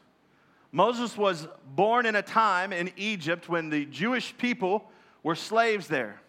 Moses 0.72 1.16
was 1.16 1.48
born 1.74 2.04
in 2.06 2.16
a 2.16 2.22
time 2.22 2.72
in 2.72 2.90
Egypt 2.96 3.48
when 3.48 3.70
the 3.70 3.86
Jewish 3.86 4.36
people 4.36 4.90
were 5.22 5.34
slaves 5.34 5.88
there. 5.88 6.20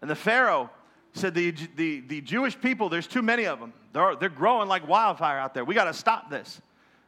And 0.00 0.08
the 0.08 0.14
Pharaoh 0.14 0.70
said, 1.12 1.34
The, 1.34 1.50
the, 1.76 2.00
the 2.00 2.20
Jewish 2.20 2.58
people, 2.60 2.88
there's 2.88 3.08
too 3.08 3.22
many 3.22 3.46
of 3.46 3.58
them. 3.58 3.72
They're, 3.92 4.14
they're 4.14 4.28
growing 4.28 4.68
like 4.68 4.86
wildfire 4.86 5.38
out 5.38 5.54
there. 5.54 5.64
We 5.64 5.74
got 5.74 5.84
to 5.84 5.94
stop 5.94 6.30
this. 6.30 6.60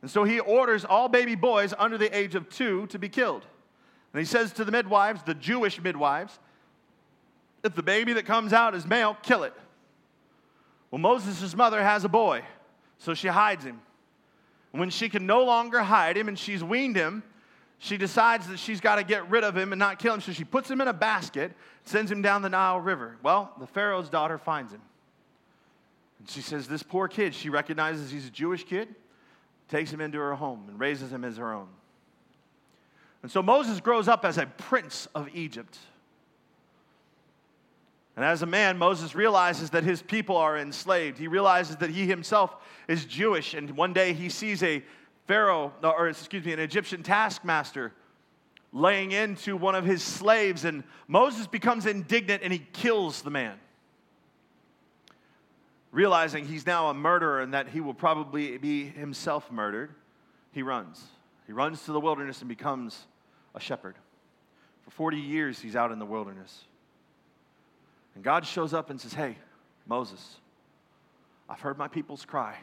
And 0.03 0.11
so 0.11 0.25
he 0.25 0.41
orders 0.41 0.85
all 0.85 1.09
baby 1.09 1.35
boys 1.35 1.75
under 1.79 1.99
the 1.99 2.17
age 2.17 2.35
of 2.35 2.49
two 2.49 2.87
to 2.89 2.99
be 2.99 3.09
killed. 3.09 3.45
And 4.13 4.19
he 4.19 4.25
says 4.25 4.53
to 4.55 4.65
the 4.65 4.73
midwives, 4.73 5.23
the 5.23 5.35
Jewish 5.35 5.81
midwives, 5.81 6.39
if 7.63 7.75
the 7.75 7.83
baby 7.83 8.15
that 8.15 8.25
comes 8.25 8.53
out 8.53 8.75
is 8.75 8.87
male, 8.87 9.17
kill 9.23 9.45
it. 9.45 9.53
Well, 10.91 10.99
Moses' 10.99 11.55
mother 11.55 11.83
has 11.83 12.05
a 12.05 12.09
boy. 12.09 12.43
So 13.01 13.15
she 13.15 13.29
hides 13.29 13.65
him. 13.65 13.81
When 14.73 14.91
she 14.91 15.09
can 15.09 15.27
no 15.27 15.43
longer 15.43 15.81
hide 15.81 16.17
him 16.17 16.29
and 16.29 16.39
she's 16.39 16.63
weaned 16.63 16.95
him, 16.95 17.25
she 17.79 17.97
decides 17.97 18.47
that 18.49 18.59
she's 18.59 18.81
got 18.81 18.97
to 18.97 19.03
get 19.03 19.29
rid 19.31 19.43
of 19.43 19.57
him 19.57 19.73
and 19.73 19.79
not 19.79 19.99
kill 19.99 20.15
him. 20.15 20.21
So 20.21 20.33
she 20.33 20.45
puts 20.45 20.71
him 20.71 20.81
in 20.81 20.87
a 20.87 20.93
basket, 20.93 21.53
sends 21.85 22.13
him 22.13 22.23
down 22.23 22.43
the 22.43 22.51
Nile 22.51 22.79
River. 22.79 23.17
Well, 23.23 23.53
the 23.59 23.67
Pharaoh's 23.67 24.11
daughter 24.11 24.39
finds 24.39 24.73
him. 24.73 24.83
And 26.19 26.29
she 26.29 26.43
says, 26.43 26.69
This 26.69 26.83
poor 26.83 27.09
kid, 27.09 27.35
she 27.35 27.49
recognizes 27.49 28.11
he's 28.11 28.27
a 28.27 28.31
Jewish 28.31 28.65
kid, 28.65 28.95
takes 29.69 29.91
him 29.91 30.03
into 30.03 30.19
her 30.19 30.35
home 30.35 30.67
and 30.69 30.79
raises 30.79 31.11
him 31.11 31.25
as 31.25 31.39
her 31.39 31.53
own. 31.53 31.69
And 33.23 33.33
so 33.33 33.43
Moses 33.43 33.81
grows 33.81 34.09
up 34.09 34.27
as 34.27 34.37
a 34.37 34.47
prince 34.47 35.09
of 35.15 35.35
Egypt. 35.35 35.79
And 38.21 38.27
as 38.27 38.43
a 38.43 38.47
man, 38.47 38.77
Moses 38.77 39.15
realizes 39.15 39.71
that 39.71 39.83
his 39.83 40.03
people 40.03 40.37
are 40.37 40.59
enslaved. 40.59 41.17
He 41.17 41.27
realizes 41.27 41.77
that 41.77 41.89
he 41.89 42.07
himself 42.07 42.55
is 42.87 43.07
Jewish. 43.07 43.55
And 43.55 43.71
one 43.79 43.95
day 43.95 44.13
he 44.13 44.29
sees 44.29 44.63
a 44.63 44.83
Pharaoh, 45.27 45.73
uh, 45.83 45.89
or 45.89 46.07
excuse 46.07 46.45
me, 46.45 46.53
an 46.53 46.61
Egyptian 46.61 47.03
taskmaster 47.03 47.95
laying 48.75 49.13
into 49.13 49.57
one 49.57 49.75
of 49.75 49.87
his 49.87 50.03
slaves. 50.03 50.67
And 50.67 50.85
Moses 51.09 51.47
becomes 51.47 51.87
indignant 51.87 52.43
and 52.43 52.53
he 52.53 52.59
kills 52.75 53.23
the 53.23 53.31
man. 53.31 53.57
Realizing 55.91 56.45
he's 56.45 56.67
now 56.67 56.91
a 56.91 56.95
murderer 56.95 57.41
and 57.41 57.55
that 57.55 57.69
he 57.69 57.81
will 57.81 57.95
probably 57.95 58.59
be 58.59 58.85
himself 58.85 59.51
murdered, 59.51 59.95
he 60.53 60.63
runs. 60.63 61.03
He 61.47 61.55
runs 61.55 61.87
to 61.87 61.93
the 61.93 62.01
wilderness 62.01 62.41
and 62.41 62.51
becomes 62.51 63.07
a 63.55 63.61
shepherd. 63.61 63.95
For 64.83 64.91
40 64.91 65.17
years, 65.17 65.59
he's 65.59 65.75
out 65.75 65.91
in 65.91 65.99
the 65.99 66.05
wilderness. 66.05 66.65
And 68.15 68.25
God 68.25 68.47
shows 68.47 68.75
up 68.75 68.91
and 68.91 69.01
says, 69.01 69.15
Hey, 69.15 69.37
Moses, 69.87 70.37
I've 71.49 71.61
heard 71.61 71.79
my 71.79 71.89
people's 71.89 72.25
cry, 72.25 72.57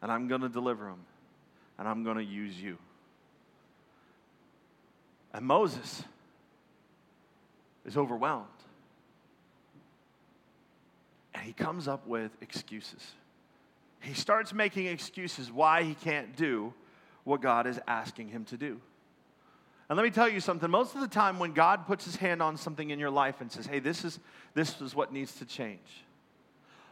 and 0.00 0.10
I'm 0.10 0.28
going 0.28 0.40
to 0.40 0.48
deliver 0.48 0.84
them, 0.84 1.00
and 1.78 1.86
I'm 1.88 2.04
going 2.04 2.16
to 2.16 2.24
use 2.24 2.60
you. 2.60 2.78
And 5.32 5.46
Moses 5.46 6.02
is 7.84 7.96
overwhelmed. 7.96 8.46
And 11.34 11.42
he 11.44 11.52
comes 11.52 11.88
up 11.88 12.06
with 12.06 12.30
excuses. 12.40 13.12
He 14.00 14.14
starts 14.14 14.52
making 14.52 14.86
excuses 14.86 15.50
why 15.50 15.82
he 15.82 15.94
can't 15.94 16.36
do 16.36 16.74
what 17.24 17.40
God 17.40 17.66
is 17.66 17.80
asking 17.86 18.28
him 18.28 18.44
to 18.46 18.56
do. 18.56 18.80
And 19.92 19.98
let 19.98 20.04
me 20.04 20.10
tell 20.10 20.26
you 20.26 20.40
something. 20.40 20.70
Most 20.70 20.94
of 20.94 21.02
the 21.02 21.06
time, 21.06 21.38
when 21.38 21.52
God 21.52 21.86
puts 21.86 22.06
his 22.06 22.16
hand 22.16 22.40
on 22.40 22.56
something 22.56 22.88
in 22.88 22.98
your 22.98 23.10
life 23.10 23.42
and 23.42 23.52
says, 23.52 23.66
hey, 23.66 23.78
this 23.78 24.06
is, 24.06 24.20
this 24.54 24.80
is 24.80 24.94
what 24.94 25.12
needs 25.12 25.34
to 25.34 25.44
change, 25.44 26.06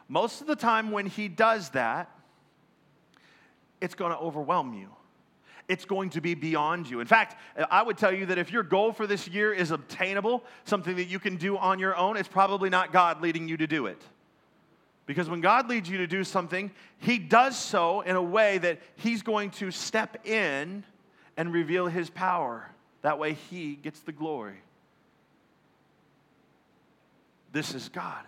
most 0.07 0.43
of 0.43 0.47
the 0.47 0.55
time 0.55 0.91
when 0.91 1.07
he 1.07 1.27
does 1.27 1.71
that, 1.71 2.11
it's 3.81 3.95
going 3.95 4.13
to 4.13 4.19
overwhelm 4.19 4.75
you. 4.75 4.91
It's 5.67 5.87
going 5.87 6.11
to 6.11 6.21
be 6.21 6.35
beyond 6.35 6.91
you. 6.91 7.01
In 7.01 7.07
fact, 7.07 7.41
I 7.71 7.83
would 7.83 7.97
tell 7.97 8.13
you 8.13 8.27
that 8.27 8.37
if 8.37 8.53
your 8.53 8.63
goal 8.63 8.93
for 8.93 9.07
this 9.07 9.27
year 9.27 9.51
is 9.55 9.71
obtainable, 9.71 10.45
something 10.67 10.97
that 10.97 11.07
you 11.07 11.19
can 11.19 11.37
do 11.37 11.57
on 11.57 11.79
your 11.79 11.97
own, 11.97 12.19
it's 12.19 12.29
probably 12.29 12.69
not 12.69 12.93
God 12.93 13.23
leading 13.23 13.49
you 13.49 13.57
to 13.57 13.67
do 13.67 13.87
it. 13.87 14.03
Because 15.07 15.27
when 15.27 15.41
God 15.41 15.71
leads 15.71 15.89
you 15.89 15.97
to 15.97 16.07
do 16.07 16.23
something, 16.23 16.71
He 16.99 17.19
does 17.19 17.59
so 17.59 18.03
in 18.03 18.17
a 18.17 18.23
way 18.23 18.59
that 18.59 18.79
He's 18.97 19.23
going 19.23 19.53
to 19.53 19.71
step 19.71 20.27
in 20.27 20.85
and 21.39 21.51
reveal 21.51 21.87
His 21.87 22.11
power 22.11 22.71
that 23.03 23.19
way 23.19 23.35
he 23.35 23.75
gets 23.77 24.01
the 24.01 24.13
glory. 24.13 24.63
this 27.53 27.75
is 27.75 27.89
God. 27.89 28.25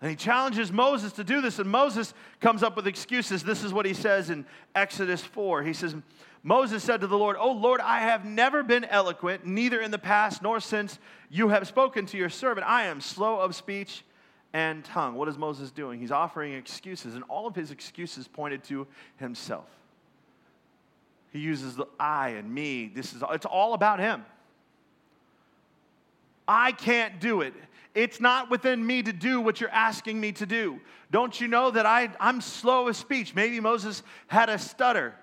And 0.00 0.10
he 0.10 0.16
challenges 0.16 0.70
Moses 0.70 1.12
to 1.12 1.24
do 1.24 1.40
this, 1.40 1.58
and 1.58 1.70
Moses 1.70 2.12
comes 2.40 2.62
up 2.62 2.76
with 2.76 2.86
excuses. 2.86 3.42
This 3.42 3.64
is 3.64 3.72
what 3.72 3.86
he 3.86 3.94
says 3.94 4.28
in 4.28 4.44
Exodus 4.74 5.22
4. 5.22 5.62
He 5.62 5.72
says, 5.72 5.94
Moses 6.42 6.84
said 6.84 7.00
to 7.00 7.06
the 7.06 7.16
Lord, 7.16 7.36
Oh 7.38 7.52
Lord, 7.52 7.80
I 7.80 8.00
have 8.00 8.24
never 8.24 8.62
been 8.62 8.84
eloquent, 8.84 9.46
neither 9.46 9.80
in 9.80 9.90
the 9.90 9.98
past 9.98 10.42
nor 10.42 10.60
since 10.60 10.98
you 11.30 11.48
have 11.48 11.66
spoken 11.66 12.04
to 12.06 12.18
your 12.18 12.28
servant. 12.28 12.66
I 12.66 12.84
am 12.84 13.00
slow 13.00 13.40
of 13.40 13.54
speech 13.54 14.04
and 14.52 14.84
tongue. 14.84 15.14
What 15.14 15.28
is 15.28 15.38
Moses 15.38 15.70
doing? 15.70 15.98
He's 15.98 16.12
offering 16.12 16.52
excuses, 16.52 17.14
and 17.14 17.24
all 17.24 17.46
of 17.46 17.54
his 17.54 17.70
excuses 17.70 18.28
pointed 18.28 18.64
to 18.64 18.86
himself. 19.16 19.66
He 21.32 21.40
uses 21.40 21.76
the 21.76 21.86
I 21.98 22.30
and 22.30 22.52
me. 22.52 22.90
This 22.94 23.12
is 23.12 23.22
it's 23.30 23.46
all 23.46 23.74
about 23.74 24.00
him. 24.00 24.24
I 26.48 26.72
can't 26.72 27.20
do 27.20 27.40
it. 27.40 27.54
It's 27.94 28.20
not 28.20 28.50
within 28.50 28.86
me 28.86 29.02
to 29.02 29.12
do 29.12 29.40
what 29.40 29.60
you're 29.60 29.70
asking 29.70 30.20
me 30.20 30.32
to 30.32 30.46
do. 30.46 30.80
Don't 31.10 31.40
you 31.40 31.48
know 31.48 31.70
that 31.70 31.86
I, 31.86 32.10
I'm 32.20 32.40
slow 32.40 32.88
of 32.88 32.96
speech? 32.96 33.34
Maybe 33.34 33.58
Moses 33.58 34.02
had 34.26 34.50
a 34.50 34.58
stutter. 34.58 35.14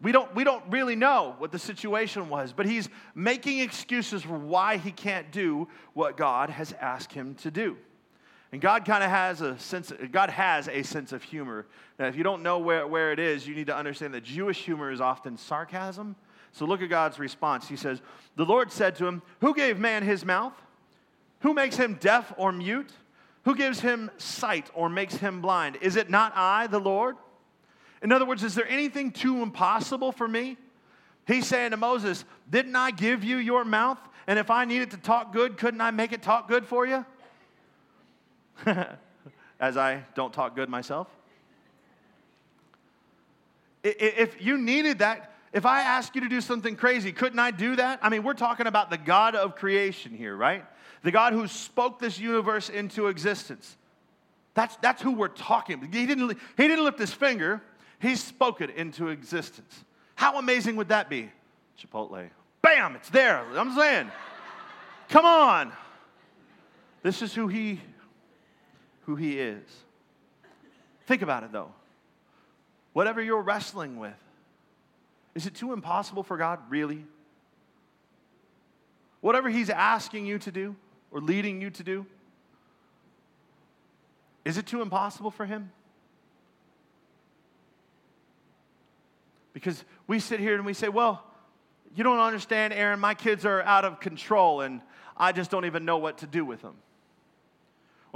We 0.00 0.12
don't, 0.12 0.32
we 0.34 0.44
don't 0.44 0.62
really 0.70 0.94
know 0.94 1.34
what 1.38 1.52
the 1.52 1.58
situation 1.58 2.28
was, 2.28 2.52
but 2.52 2.66
he's 2.66 2.88
making 3.14 3.60
excuses 3.60 4.22
for 4.22 4.38
why 4.38 4.76
he 4.76 4.92
can't 4.92 5.32
do 5.32 5.68
what 5.94 6.16
God 6.16 6.50
has 6.50 6.72
asked 6.80 7.12
him 7.12 7.34
to 7.36 7.50
do. 7.50 7.76
And 8.56 8.62
God 8.62 8.86
kind 8.86 9.04
of 9.04 9.10
has 9.10 9.42
a 9.42 9.58
sense, 9.58 9.92
God 10.12 10.30
has 10.30 10.66
a 10.66 10.82
sense 10.82 11.12
of 11.12 11.22
humor. 11.22 11.66
Now, 11.98 12.06
if 12.06 12.16
you 12.16 12.22
don't 12.22 12.42
know 12.42 12.58
where, 12.58 12.86
where 12.86 13.12
it 13.12 13.18
is, 13.18 13.46
you 13.46 13.54
need 13.54 13.66
to 13.66 13.76
understand 13.76 14.14
that 14.14 14.24
Jewish 14.24 14.64
humor 14.64 14.90
is 14.90 14.98
often 14.98 15.36
sarcasm. 15.36 16.16
So 16.52 16.64
look 16.64 16.80
at 16.80 16.88
God's 16.88 17.18
response. 17.18 17.68
He 17.68 17.76
says, 17.76 18.00
The 18.36 18.46
Lord 18.46 18.72
said 18.72 18.96
to 18.96 19.06
him, 19.06 19.20
Who 19.42 19.54
gave 19.54 19.78
man 19.78 20.04
his 20.04 20.24
mouth? 20.24 20.54
Who 21.40 21.52
makes 21.52 21.76
him 21.76 21.98
deaf 22.00 22.32
or 22.38 22.50
mute? 22.50 22.90
Who 23.44 23.54
gives 23.54 23.80
him 23.80 24.10
sight 24.16 24.70
or 24.72 24.88
makes 24.88 25.16
him 25.16 25.42
blind? 25.42 25.76
Is 25.82 25.96
it 25.96 26.08
not 26.08 26.32
I, 26.34 26.66
the 26.66 26.80
Lord? 26.80 27.16
In 28.00 28.10
other 28.10 28.24
words, 28.24 28.42
is 28.42 28.54
there 28.54 28.68
anything 28.68 29.10
too 29.10 29.42
impossible 29.42 30.12
for 30.12 30.26
me? 30.26 30.56
He's 31.26 31.46
saying 31.46 31.72
to 31.72 31.76
Moses, 31.76 32.24
Didn't 32.48 32.74
I 32.74 32.90
give 32.90 33.22
you 33.22 33.36
your 33.36 33.66
mouth? 33.66 33.98
And 34.26 34.38
if 34.38 34.50
I 34.50 34.64
needed 34.64 34.92
to 34.92 34.96
talk 34.96 35.34
good, 35.34 35.58
couldn't 35.58 35.82
I 35.82 35.90
make 35.90 36.12
it 36.12 36.22
talk 36.22 36.48
good 36.48 36.64
for 36.64 36.86
you? 36.86 37.04
As 39.60 39.76
I 39.76 40.04
don't 40.14 40.32
talk 40.32 40.54
good 40.54 40.68
myself. 40.68 41.08
If 43.82 44.42
you 44.42 44.58
needed 44.58 44.98
that, 44.98 45.32
if 45.52 45.64
I 45.64 45.80
asked 45.80 46.14
you 46.14 46.20
to 46.22 46.28
do 46.28 46.40
something 46.40 46.76
crazy, 46.76 47.12
couldn't 47.12 47.38
I 47.38 47.50
do 47.50 47.76
that? 47.76 48.00
I 48.02 48.08
mean, 48.08 48.22
we're 48.22 48.34
talking 48.34 48.66
about 48.66 48.90
the 48.90 48.98
God 48.98 49.34
of 49.34 49.54
creation 49.54 50.12
here, 50.12 50.36
right? 50.36 50.64
the 51.06 51.12
God 51.12 51.32
who 51.32 51.46
spoke 51.46 52.00
this 52.00 52.18
universe 52.18 52.68
into 52.68 53.06
existence. 53.06 53.76
That's, 54.54 54.74
that's 54.78 55.00
who 55.00 55.12
we're 55.12 55.28
talking 55.28 55.76
about. 55.76 55.94
He 55.94 56.04
didn't, 56.04 56.36
he 56.56 56.66
didn't 56.68 56.84
lift 56.84 56.98
his 56.98 57.12
finger, 57.12 57.62
he 58.00 58.16
spoke 58.16 58.60
it 58.60 58.70
into 58.70 59.08
existence. 59.08 59.84
How 60.16 60.36
amazing 60.36 60.74
would 60.74 60.88
that 60.88 61.08
be? 61.08 61.30
Chipotle. 61.80 62.28
Bam, 62.60 62.96
it's 62.96 63.08
there. 63.10 63.44
I'm 63.56 63.76
saying, 63.76 64.10
come 65.08 65.24
on. 65.24 65.72
This 67.04 67.22
is 67.22 67.32
who 67.32 67.46
he, 67.46 67.80
who 69.06 69.16
he 69.16 69.38
is. 69.38 69.64
Think 71.06 71.22
about 71.22 71.44
it 71.44 71.52
though. 71.52 71.72
Whatever 72.92 73.22
you're 73.22 73.42
wrestling 73.42 73.98
with, 73.98 74.14
is 75.34 75.46
it 75.46 75.54
too 75.54 75.72
impossible 75.72 76.22
for 76.22 76.36
God, 76.36 76.60
really? 76.68 77.04
Whatever 79.20 79.48
He's 79.48 79.70
asking 79.70 80.26
you 80.26 80.38
to 80.40 80.52
do, 80.52 80.76
or 81.10 81.20
leading 81.20 81.60
you 81.60 81.70
to 81.70 81.82
do? 81.82 82.06
Is 84.44 84.56
it 84.56 84.66
too 84.66 84.82
impossible 84.82 85.30
for 85.30 85.44
Him? 85.44 85.70
Because 89.52 89.84
we 90.06 90.20
sit 90.20 90.38
here 90.38 90.54
and 90.54 90.64
we 90.64 90.74
say, 90.74 90.88
well, 90.88 91.22
you 91.94 92.04
don't 92.04 92.18
understand, 92.18 92.72
Aaron, 92.72 93.00
my 93.00 93.14
kids 93.14 93.44
are 93.44 93.62
out 93.62 93.84
of 93.84 94.00
control 94.00 94.60
and 94.60 94.80
I 95.16 95.32
just 95.32 95.50
don't 95.50 95.64
even 95.64 95.84
know 95.84 95.96
what 95.98 96.18
to 96.18 96.26
do 96.26 96.44
with 96.44 96.62
them. 96.62 96.76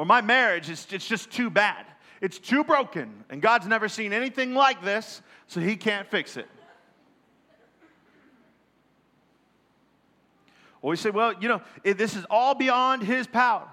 Or 0.01 0.07
my 0.07 0.23
marriage 0.23 0.71
is 0.71 0.87
it's 0.93 1.07
just 1.07 1.31
too 1.31 1.51
bad. 1.51 1.85
It's 2.23 2.39
too 2.39 2.65
broken 2.65 3.23
and 3.29 3.43
God's 3.43 3.67
never 3.67 3.87
seen 3.87 4.15
anything 4.15 4.55
like 4.55 4.83
this, 4.83 5.21
so 5.47 5.61
he 5.61 5.77
can't 5.77 6.09
fix 6.09 6.39
it. 6.39 6.49
Or 10.81 10.93
we 10.93 10.97
say, 10.97 11.11
well, 11.11 11.35
you 11.39 11.49
know, 11.49 11.61
this 11.85 12.17
is 12.17 12.25
all 12.31 12.55
beyond 12.55 13.03
his 13.03 13.27
power. 13.27 13.69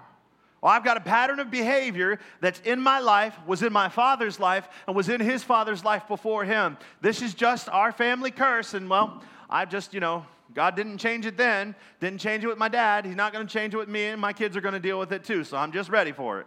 Well, 0.60 0.70
I've 0.70 0.84
got 0.84 0.98
a 0.98 1.00
pattern 1.00 1.40
of 1.40 1.50
behavior 1.50 2.18
that's 2.42 2.60
in 2.60 2.78
my 2.78 2.98
life, 2.98 3.34
was 3.46 3.62
in 3.62 3.72
my 3.72 3.88
father's 3.88 4.38
life, 4.38 4.68
and 4.86 4.94
was 4.94 5.08
in 5.08 5.22
his 5.22 5.42
father's 5.42 5.82
life 5.82 6.06
before 6.08 6.44
him. 6.44 6.76
This 7.00 7.22
is 7.22 7.32
just 7.32 7.70
our 7.70 7.90
family 7.90 8.32
curse, 8.32 8.74
and 8.74 8.90
well, 8.90 9.22
I 9.48 9.64
just, 9.64 9.94
you 9.94 10.00
know, 10.00 10.26
God 10.54 10.76
didn't 10.76 10.98
change 10.98 11.26
it 11.26 11.36
then, 11.36 11.74
didn't 12.00 12.20
change 12.20 12.42
it 12.42 12.46
with 12.46 12.58
my 12.58 12.68
dad. 12.68 13.04
He's 13.04 13.16
not 13.16 13.32
going 13.32 13.46
to 13.46 13.52
change 13.52 13.74
it 13.74 13.76
with 13.76 13.88
me, 13.88 14.06
and 14.06 14.20
my 14.20 14.32
kids 14.32 14.56
are 14.56 14.60
going 14.60 14.74
to 14.74 14.80
deal 14.80 14.98
with 14.98 15.12
it 15.12 15.24
too, 15.24 15.44
so 15.44 15.56
I'm 15.56 15.72
just 15.72 15.90
ready 15.90 16.12
for 16.12 16.40
it. 16.40 16.46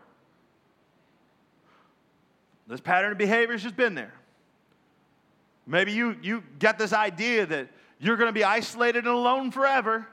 This 2.68 2.82
pattern 2.82 3.12
of 3.12 3.18
behavior 3.18 3.54
has 3.54 3.64
just 3.64 3.76
been 3.76 3.96
there. 3.96 4.14
Maybe 5.68 5.92
you, 5.92 6.18
you 6.22 6.44
get 6.58 6.80
this 6.80 6.94
idea 6.94 7.46
that 7.46 7.70
you're 8.00 8.18
going 8.18 8.30
to 8.30 8.34
be 8.34 8.44
isolated 8.44 9.06
and 9.06 9.14
alone 9.14 9.52
forever. 9.52 10.08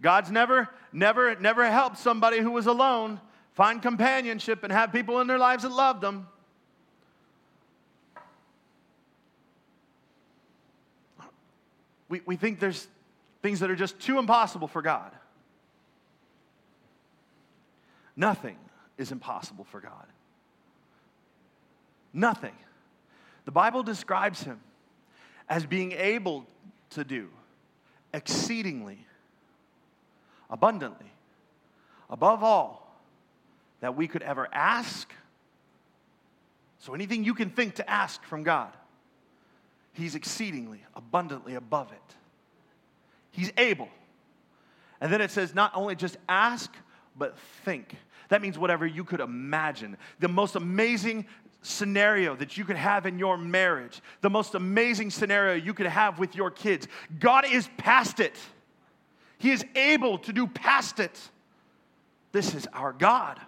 God's 0.00 0.30
never, 0.30 0.68
never, 0.92 1.36
never 1.36 1.70
helped 1.70 1.98
somebody 1.98 2.38
who 2.38 2.50
was 2.50 2.66
alone 2.66 3.20
find 3.52 3.80
companionship 3.80 4.64
and 4.64 4.72
have 4.72 4.92
people 4.92 5.20
in 5.20 5.26
their 5.26 5.38
lives 5.38 5.62
that 5.62 5.72
loved 5.72 6.00
them. 6.00 6.26
We, 12.12 12.20
we 12.26 12.36
think 12.36 12.60
there's 12.60 12.86
things 13.40 13.60
that 13.60 13.70
are 13.70 13.74
just 13.74 13.98
too 13.98 14.18
impossible 14.18 14.68
for 14.68 14.82
God. 14.82 15.10
Nothing 18.14 18.58
is 18.98 19.12
impossible 19.12 19.64
for 19.64 19.80
God. 19.80 20.04
Nothing. 22.12 22.52
The 23.46 23.50
Bible 23.50 23.82
describes 23.82 24.42
him 24.42 24.60
as 25.48 25.64
being 25.64 25.92
able 25.92 26.44
to 26.90 27.02
do 27.02 27.30
exceedingly 28.12 29.06
abundantly, 30.50 31.10
above 32.10 32.44
all 32.44 32.94
that 33.80 33.96
we 33.96 34.06
could 34.06 34.20
ever 34.20 34.50
ask. 34.52 35.10
So 36.78 36.92
anything 36.92 37.24
you 37.24 37.32
can 37.32 37.48
think 37.48 37.76
to 37.76 37.88
ask 37.88 38.22
from 38.24 38.42
God, 38.42 38.74
He's 39.92 40.14
exceedingly, 40.14 40.82
abundantly 40.94 41.54
above 41.54 41.92
it. 41.92 42.16
He's 43.30 43.52
able. 43.56 43.88
And 45.00 45.12
then 45.12 45.20
it 45.20 45.30
says, 45.30 45.54
not 45.54 45.72
only 45.74 45.96
just 45.96 46.16
ask, 46.28 46.72
but 47.16 47.38
think. 47.64 47.96
That 48.28 48.40
means 48.40 48.58
whatever 48.58 48.86
you 48.86 49.04
could 49.04 49.20
imagine. 49.20 49.96
The 50.20 50.28
most 50.28 50.56
amazing 50.56 51.26
scenario 51.62 52.34
that 52.36 52.56
you 52.56 52.64
could 52.64 52.76
have 52.76 53.06
in 53.06 53.18
your 53.18 53.36
marriage, 53.36 54.00
the 54.20 54.30
most 54.30 54.54
amazing 54.54 55.10
scenario 55.10 55.54
you 55.54 55.74
could 55.74 55.86
have 55.86 56.18
with 56.18 56.34
your 56.34 56.50
kids. 56.50 56.88
God 57.18 57.44
is 57.46 57.68
past 57.76 58.20
it. 58.20 58.36
He 59.38 59.50
is 59.50 59.64
able 59.74 60.18
to 60.18 60.32
do 60.32 60.46
past 60.46 61.00
it. 61.00 61.20
This 62.32 62.54
is 62.54 62.66
our 62.72 62.92
God. 62.92 63.40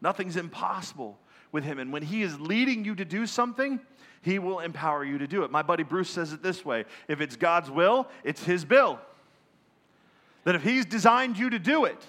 Nothing's 0.00 0.36
impossible 0.36 1.18
with 1.52 1.64
Him. 1.64 1.78
And 1.78 1.92
when 1.92 2.02
He 2.02 2.22
is 2.22 2.38
leading 2.40 2.84
you 2.84 2.94
to 2.96 3.04
do 3.04 3.26
something, 3.26 3.80
He 4.26 4.40
will 4.40 4.58
empower 4.58 5.04
you 5.04 5.18
to 5.18 5.28
do 5.28 5.44
it. 5.44 5.52
My 5.52 5.62
buddy 5.62 5.84
Bruce 5.84 6.10
says 6.10 6.32
it 6.32 6.42
this 6.42 6.64
way 6.64 6.84
if 7.06 7.20
it's 7.20 7.36
God's 7.36 7.70
will, 7.70 8.08
it's 8.24 8.42
His 8.42 8.64
bill. 8.64 8.98
That 10.42 10.56
if 10.56 10.64
He's 10.64 10.84
designed 10.84 11.38
you 11.38 11.50
to 11.50 11.60
do 11.60 11.84
it, 11.84 12.04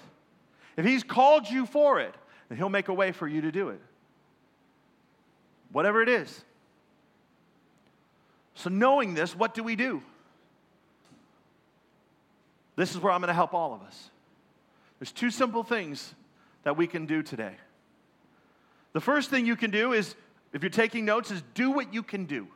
if 0.76 0.84
He's 0.84 1.04
called 1.04 1.48
you 1.48 1.64
for 1.64 2.00
it, 2.00 2.12
then 2.48 2.58
He'll 2.58 2.70
make 2.70 2.88
a 2.88 2.92
way 2.92 3.12
for 3.12 3.28
you 3.28 3.42
to 3.42 3.52
do 3.52 3.68
it. 3.68 3.80
Whatever 5.70 6.02
it 6.02 6.08
is. 6.08 6.44
So, 8.56 8.68
knowing 8.68 9.14
this, 9.14 9.36
what 9.36 9.54
do 9.54 9.62
we 9.62 9.76
do? 9.76 10.02
This 12.74 12.96
is 12.96 12.98
where 12.98 13.12
I'm 13.12 13.20
going 13.20 13.28
to 13.28 13.34
help 13.34 13.54
all 13.54 13.74
of 13.74 13.82
us. 13.82 14.10
There's 14.98 15.12
two 15.12 15.30
simple 15.30 15.62
things 15.62 16.16
that 16.64 16.76
we 16.76 16.88
can 16.88 17.06
do 17.06 17.22
today. 17.22 17.54
The 18.92 19.00
first 19.00 19.30
thing 19.30 19.46
you 19.46 19.54
can 19.54 19.70
do 19.70 19.92
is, 19.92 20.16
if 20.52 20.62
you're 20.62 20.70
taking 20.70 21.04
notes, 21.04 21.30
is 21.30 21.42
do 21.54 21.70
what 21.70 21.92
you 21.92 22.02
can 22.02 22.24
do. 22.24 22.48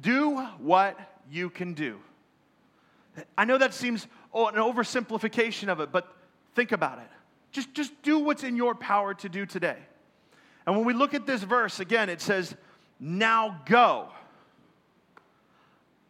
Do 0.00 0.40
what 0.58 0.98
you 1.30 1.50
can 1.50 1.74
do. 1.74 1.98
I 3.36 3.44
know 3.44 3.58
that 3.58 3.74
seems 3.74 4.06
oh, 4.32 4.46
an 4.46 4.54
oversimplification 4.54 5.68
of 5.68 5.80
it, 5.80 5.90
but 5.90 6.12
think 6.54 6.72
about 6.72 6.98
it. 6.98 7.08
Just, 7.52 7.74
just 7.74 7.92
do 8.02 8.20
what's 8.20 8.44
in 8.44 8.56
your 8.56 8.74
power 8.74 9.14
to 9.14 9.28
do 9.28 9.44
today. 9.44 9.76
And 10.66 10.76
when 10.76 10.84
we 10.84 10.92
look 10.92 11.14
at 11.14 11.26
this 11.26 11.42
verse, 11.42 11.80
again, 11.80 12.08
it 12.08 12.20
says, 12.20 12.54
Now 13.00 13.60
go. 13.66 14.08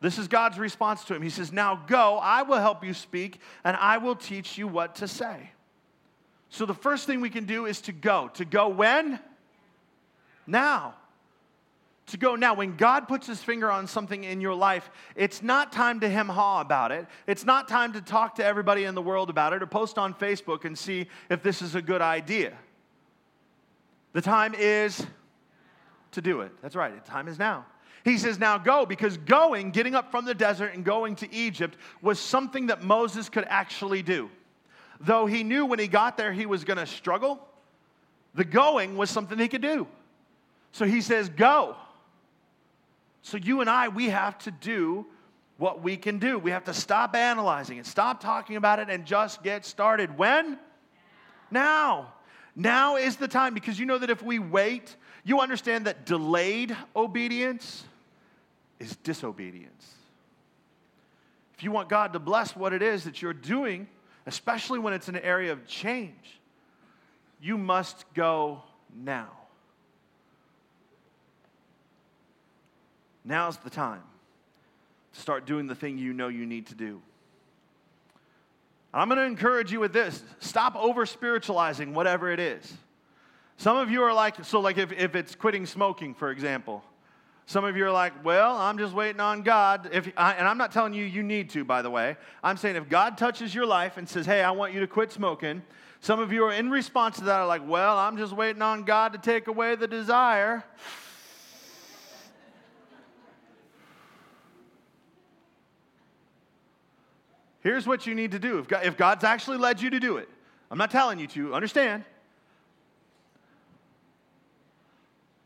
This 0.03 0.19
is 0.19 0.29
God's 0.29 0.59
response 0.59 1.05
to 1.05 1.15
him. 1.15 1.23
He 1.23 1.31
says, 1.31 1.53
Now 1.53 1.83
go, 1.87 2.19
I 2.19 2.43
will 2.43 2.59
help 2.59 2.85
you 2.85 2.93
speak, 2.93 3.41
and 3.65 3.77
I 3.77 3.99
will 3.99 4.17
teach 4.17 4.59
you 4.59 4.69
what 4.69 4.97
to 4.97 5.09
say. 5.09 5.53
So 6.51 6.67
the 6.67 6.75
first 6.75 7.07
thing 7.07 7.21
we 7.21 7.31
can 7.31 7.45
do 7.45 7.67
is 7.67 7.81
to 7.83 7.93
go. 7.93 8.29
To 8.35 8.45
go 8.45 8.69
when? 8.69 9.21
Now. 10.47 10.95
To 12.07 12.17
go 12.17 12.35
now. 12.35 12.55
When 12.55 12.77
God 12.77 13.07
puts 13.07 13.27
his 13.27 13.41
finger 13.41 13.71
on 13.71 13.87
something 13.87 14.25
in 14.25 14.41
your 14.41 14.55
life, 14.55 14.91
it's 15.15 15.43
not 15.43 15.71
time 15.71 16.01
to 16.01 16.09
hem 16.09 16.29
haw 16.29 16.61
about 16.61 16.91
it. 16.91 17.07
It's 17.29 17.45
not 17.45 17.69
time 17.69 17.93
to 17.93 18.01
talk 18.01 18.35
to 18.37 18.45
everybody 18.45 18.83
in 18.83 18.97
the 18.97 19.03
world 19.03 19.31
about 19.31 19.53
it 19.53 19.63
or 19.63 19.67
post 19.67 19.97
on 19.97 20.13
Facebook 20.15 20.65
and 20.65 20.77
see 20.77 21.07
if 21.29 21.43
this 21.43 21.63
is 21.63 21.77
a 21.77 21.83
good 21.83 22.03
idea. 22.03 22.53
The 24.13 24.21
time 24.21 24.55
is 24.55 25.07
to 26.13 26.21
do 26.21 26.41
it. 26.41 26.51
That's 26.63 26.75
right. 26.75 26.93
The 27.05 27.09
time 27.09 27.29
is 27.29 27.39
now. 27.39 27.65
He 28.05 28.19
says, 28.19 28.39
Now 28.39 28.59
go, 28.59 28.87
because 28.87 29.17
going, 29.19 29.71
getting 29.71 29.95
up 29.95 30.11
from 30.11 30.25
the 30.25 30.35
desert 30.35 30.73
and 30.75 30.85
going 30.85 31.17
to 31.17 31.33
Egypt, 31.33 31.77
was 32.03 32.19
something 32.19 32.67
that 32.67 32.83
Moses 32.83 33.29
could 33.29 33.45
actually 33.49 34.03
do. 34.03 34.31
Though 35.01 35.27
he 35.27 35.43
knew 35.43 35.65
when 35.67 35.79
he 35.79 35.87
got 35.87 36.17
there 36.17 36.33
he 36.33 36.47
was 36.47 36.65
going 36.65 36.79
to 36.79 36.87
struggle, 36.87 37.47
the 38.35 38.45
going 38.45 38.97
was 38.97 39.11
something 39.11 39.39
he 39.39 39.49
could 39.49 39.63
do. 39.63 39.87
So 40.73 40.85
he 40.85 41.01
says, 41.01 41.29
Go. 41.29 41.77
So 43.23 43.37
you 43.37 43.61
and 43.61 43.69
I, 43.69 43.89
we 43.89 44.09
have 44.09 44.39
to 44.41 44.51
do 44.51 45.07
what 45.59 45.83
we 45.83 45.97
can 45.97 46.19
do. 46.19 46.39
We 46.39 46.53
have 46.53 46.65
to 46.65 46.75
stop 46.75 47.15
analyzing 47.15 47.77
it, 47.77 47.87
stop 47.87 48.21
talking 48.21 48.57
about 48.57 48.79
it, 48.79 48.89
and 48.89 49.05
just 49.05 49.43
get 49.43 49.67
started. 49.67 50.17
When? 50.17 50.59
Now. 51.51 52.15
Now 52.57 52.97
is 52.97 53.17
the 53.17 53.29
time 53.29 53.55
because 53.55 53.79
you 53.79 53.87
know 53.87 53.99
that 53.99 54.11
if 54.11 54.23
we 54.23 54.39
wait, 54.39 54.97
you 55.23 55.41
understand 55.41 55.87
that 55.87 56.07
delayed 56.07 56.77
obedience 56.97 57.85
is 58.79 58.97
disobedience. 58.97 59.95
If 61.57 61.63
you 61.63 61.71
want 61.71 61.89
God 61.89 62.15
to 62.15 62.19
bless 62.19 62.57
what 62.57 62.73
it 62.73 62.83
is 62.83 63.05
that 63.05 63.21
you're 63.21 63.35
doing, 63.35 63.87
especially 64.27 64.79
when 64.79 64.95
it's 64.95 65.09
an 65.09 65.17
area 65.17 65.53
of 65.53 65.67
change, 65.67 66.41
you 67.41 67.59
must 67.59 68.05
go 68.15 68.63
now. 68.95 69.40
Now's 73.25 73.57
the 73.59 73.71
time 73.71 74.03
to 75.13 75.21
start 75.21 75.47
doing 75.47 75.67
the 75.67 75.75
thing 75.75 75.99
you 75.99 76.13
know 76.13 76.29
you 76.29 76.47
need 76.47 76.67
to 76.69 76.75
do. 76.75 77.01
And 78.93 79.03
I'm 79.03 79.09
going 79.09 79.19
to 79.19 79.25
encourage 79.25 79.73
you 79.73 79.81
with 79.81 79.93
this 79.93 80.23
stop 80.41 80.75
over 80.77 81.07
spiritualizing 81.07 81.95
whatever 81.95 82.31
it 82.31 82.41
is. 82.41 82.73
Some 83.57 83.77
of 83.77 83.91
you 83.91 84.03
are 84.03 84.13
like, 84.15 84.45
so 84.45 84.61
like 84.61 84.79
if, 84.79 84.91
if 84.93 85.15
it's 85.15 85.35
quitting 85.35 85.67
smoking, 85.67 86.15
for 86.15 86.31
example, 86.31 86.83
some 87.47 87.65
of 87.65 87.77
you 87.77 87.85
are 87.85 87.91
like, 87.91 88.25
well, 88.25 88.57
I'm 88.57 88.79
just 88.79 88.95
waiting 88.95 89.21
on 89.21 89.43
God. 89.43 89.91
If 89.93 90.11
I, 90.17 90.35
and 90.35 90.47
I'm 90.47 90.57
not 90.57 90.73
telling 90.73 90.95
you 90.95 91.05
you 91.05 91.23
need 91.23 91.51
to, 91.51 91.65
by 91.65 91.83
the 91.83 91.91
way. 91.91 92.17
I'm 92.43 92.57
saying 92.57 92.77
if 92.77 92.89
God 92.89 93.19
touches 93.19 93.55
your 93.55 93.67
life 93.67 93.97
and 93.97 94.09
says, 94.09 94.25
hey, 94.25 94.43
I 94.43 94.53
want 94.53 94.73
you 94.73 94.81
to 94.81 94.87
quit 94.87 95.13
smoking, 95.13 95.63
some 96.01 96.21
of 96.21 96.33
you 96.33 96.45
are 96.45 96.53
in 96.53 96.71
response 96.71 97.17
to 97.19 97.25
that 97.25 97.41
are 97.41 97.47
like, 97.47 97.69
well, 97.69 97.99
I'm 97.99 98.17
just 98.17 98.33
waiting 98.33 98.63
on 98.63 98.85
God 98.85 99.13
to 99.13 99.19
take 99.19 99.49
away 99.49 99.75
the 99.75 99.89
desire. 99.89 100.65
Here's 107.61 107.87
what 107.87 108.07
you 108.07 108.15
need 108.15 108.33
to 108.33 108.39
do. 108.39 108.59
If, 108.59 108.69
God, 108.69 108.87
if 108.87 108.97
God's 108.97 109.25
actually 109.25 109.59
led 109.59 109.81
you 109.81 109.91
to 109.91 110.01
do 110.01 110.17
it, 110.17 110.29
I'm 110.71 110.79
not 110.79 110.91
telling 110.91 111.19
you 111.19 111.27
to, 111.29 111.55
understand. 111.55 112.05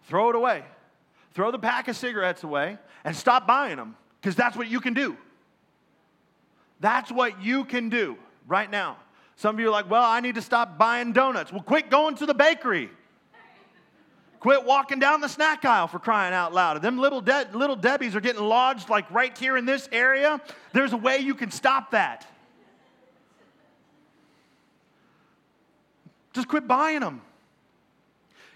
throw 0.07 0.31
it 0.31 0.37
away. 0.37 0.63
Throw 1.33 1.51
the 1.51 1.59
pack 1.59 1.89
of 1.89 1.97
cigarettes 1.97 2.45
away 2.45 2.79
and 3.05 3.17
stop 3.17 3.47
buying 3.47 3.77
them 3.77 3.97
because 4.21 4.37
that's 4.37 4.57
what 4.57 4.69
you 4.69 4.81
can 4.81 4.95
do. 4.95 5.17
That's 6.81 7.11
what 7.11 7.43
you 7.43 7.65
can 7.65 7.89
do 7.89 8.17
right 8.47 8.71
now. 8.71 8.99
Some 9.37 9.57
of 9.57 9.61
you 9.61 9.69
are 9.69 9.73
like, 9.73 9.91
well, 9.91 10.05
I 10.05 10.21
need 10.21 10.37
to 10.37 10.43
stop 10.43 10.79
buying 10.79 11.13
donuts. 11.13 11.51
Well, 11.51 11.63
quit 11.63 11.91
going 11.91 12.15
to 12.17 12.27
the 12.27 12.35
bakery. 12.35 12.91
Quit 14.45 14.67
walking 14.67 14.99
down 14.99 15.23
the 15.23 15.29
snack 15.31 15.65
aisle 15.65 15.87
for 15.87 15.99
crying 15.99 16.35
out 16.35 16.53
loud. 16.53 16.83
Them 16.83 16.99
little, 16.99 17.23
De- 17.23 17.49
little 17.55 17.77
Debbie's 17.77 18.15
are 18.15 18.21
getting 18.21 18.43
lodged 18.43 18.91
like 18.91 19.11
right 19.11 19.35
here 19.39 19.57
in 19.57 19.65
this 19.65 19.89
area. 19.91 20.39
There's 20.75 20.93
a 20.93 20.99
way 20.99 21.17
you 21.17 21.35
can 21.35 21.51
stop 21.51 21.93
that. 21.93 22.27
Just 26.35 26.47
quit 26.47 26.69
buying 26.69 27.01
them. 27.01 27.23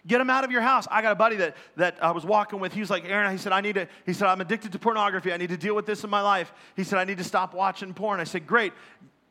Get 0.06 0.18
them 0.18 0.28
out 0.28 0.44
of 0.44 0.50
your 0.50 0.60
house. 0.60 0.86
I 0.90 1.00
got 1.00 1.12
a 1.12 1.16
buddy 1.16 1.36
that, 1.36 1.56
that 1.76 1.96
I 2.02 2.10
was 2.10 2.26
walking 2.26 2.60
with. 2.60 2.74
He 2.74 2.80
was 2.80 2.90
like, 2.90 3.06
Aaron, 3.06 3.32
he 3.32 3.38
said, 3.38 3.52
I 3.52 3.62
need 3.62 3.76
to, 3.76 3.88
he 4.04 4.12
said, 4.12 4.28
I'm 4.28 4.42
addicted 4.42 4.72
to 4.72 4.78
pornography. 4.78 5.32
I 5.32 5.38
need 5.38 5.48
to 5.48 5.56
deal 5.56 5.74
with 5.74 5.86
this 5.86 6.04
in 6.04 6.10
my 6.10 6.20
life. 6.20 6.52
He 6.76 6.84
said, 6.84 6.98
I 6.98 7.04
need 7.04 7.16
to 7.16 7.24
stop 7.24 7.54
watching 7.54 7.94
porn. 7.94 8.20
I 8.20 8.24
said, 8.24 8.46
great. 8.46 8.74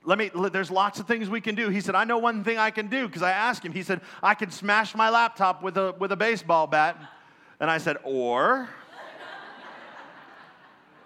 Let 0.08 0.18
me, 0.18 0.32
there's 0.54 0.72
lots 0.72 1.02
of 1.02 1.06
things 1.06 1.30
we 1.30 1.42
can 1.42 1.54
do. 1.54 1.68
He 1.68 1.82
said, 1.82 1.94
I 1.94 2.06
know 2.06 2.18
one 2.18 2.42
thing 2.46 2.58
I 2.58 2.72
can 2.72 2.88
do 2.88 3.08
because 3.08 3.22
I 3.22 3.32
asked 3.32 3.66
him. 3.66 3.74
He 3.74 3.84
said, 3.84 4.00
I 4.24 4.36
can 4.36 4.52
smash 4.52 4.96
my 4.96 5.10
laptop 5.10 5.62
with 5.62 5.76
a, 5.76 5.96
with 6.00 6.14
a 6.14 6.16
baseball 6.16 6.66
bat. 6.66 6.98
And 7.60 7.70
I 7.70 7.78
said, 7.78 7.98
or? 8.06 8.70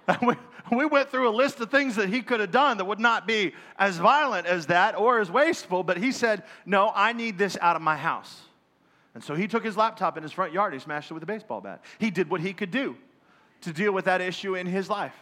we, 0.21 0.35
we 0.71 0.85
went 0.85 1.09
through 1.09 1.27
a 1.27 1.33
list 1.33 1.59
of 1.61 1.71
things 1.71 1.95
that 1.95 2.09
he 2.09 2.21
could 2.21 2.41
have 2.41 2.51
done 2.51 2.77
that 2.77 2.85
would 2.85 2.99
not 2.99 3.25
be 3.25 3.55
as 3.79 3.97
violent 3.97 4.45
as 4.45 4.67
that 4.67 4.95
or 4.95 5.19
as 5.19 5.31
wasteful, 5.31 5.81
but 5.81 5.97
he 5.97 6.11
said, 6.11 6.43
No, 6.67 6.91
I 6.93 7.11
need 7.11 7.39
this 7.39 7.57
out 7.59 7.75
of 7.75 7.81
my 7.81 7.97
house. 7.97 8.41
And 9.15 9.23
so 9.23 9.33
he 9.33 9.47
took 9.47 9.65
his 9.65 9.75
laptop 9.75 10.15
in 10.15 10.21
his 10.21 10.31
front 10.31 10.53
yard, 10.53 10.73
he 10.73 10.79
smashed 10.79 11.09
it 11.09 11.15
with 11.15 11.23
a 11.23 11.25
baseball 11.25 11.59
bat. 11.59 11.83
He 11.97 12.11
did 12.11 12.29
what 12.29 12.39
he 12.39 12.53
could 12.53 12.69
do 12.69 12.95
to 13.61 13.73
deal 13.73 13.93
with 13.93 14.05
that 14.05 14.21
issue 14.21 14.55
in 14.55 14.67
his 14.67 14.91
life. 14.91 15.15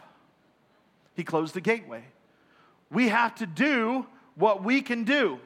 He 1.14 1.24
closed 1.24 1.54
the 1.54 1.62
gateway. 1.62 2.04
We 2.90 3.08
have 3.08 3.34
to 3.36 3.46
do 3.46 4.06
what 4.34 4.64
we 4.64 4.82
can 4.82 5.04
do. 5.04 5.38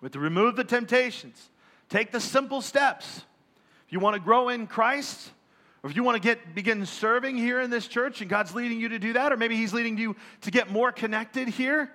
with 0.00 0.12
to 0.12 0.18
remove 0.18 0.56
the 0.56 0.64
temptations, 0.64 1.50
take 1.88 2.12
the 2.12 2.20
simple 2.20 2.62
steps. 2.62 3.22
If 3.86 3.92
you 3.92 4.00
want 4.00 4.14
to 4.14 4.20
grow 4.20 4.48
in 4.48 4.66
Christ, 4.66 5.30
or 5.82 5.90
if 5.90 5.96
you 5.96 6.02
want 6.02 6.16
to 6.16 6.26
get 6.26 6.54
begin 6.54 6.84
serving 6.86 7.36
here 7.36 7.60
in 7.60 7.70
this 7.70 7.86
church 7.86 8.20
and 8.20 8.28
God's 8.28 8.54
leading 8.54 8.80
you 8.80 8.90
to 8.90 8.98
do 8.98 9.14
that, 9.14 9.32
or 9.32 9.36
maybe 9.36 9.56
He's 9.56 9.72
leading 9.72 9.96
you 9.98 10.16
to 10.42 10.50
get 10.50 10.70
more 10.70 10.92
connected 10.92 11.48
here, 11.48 11.90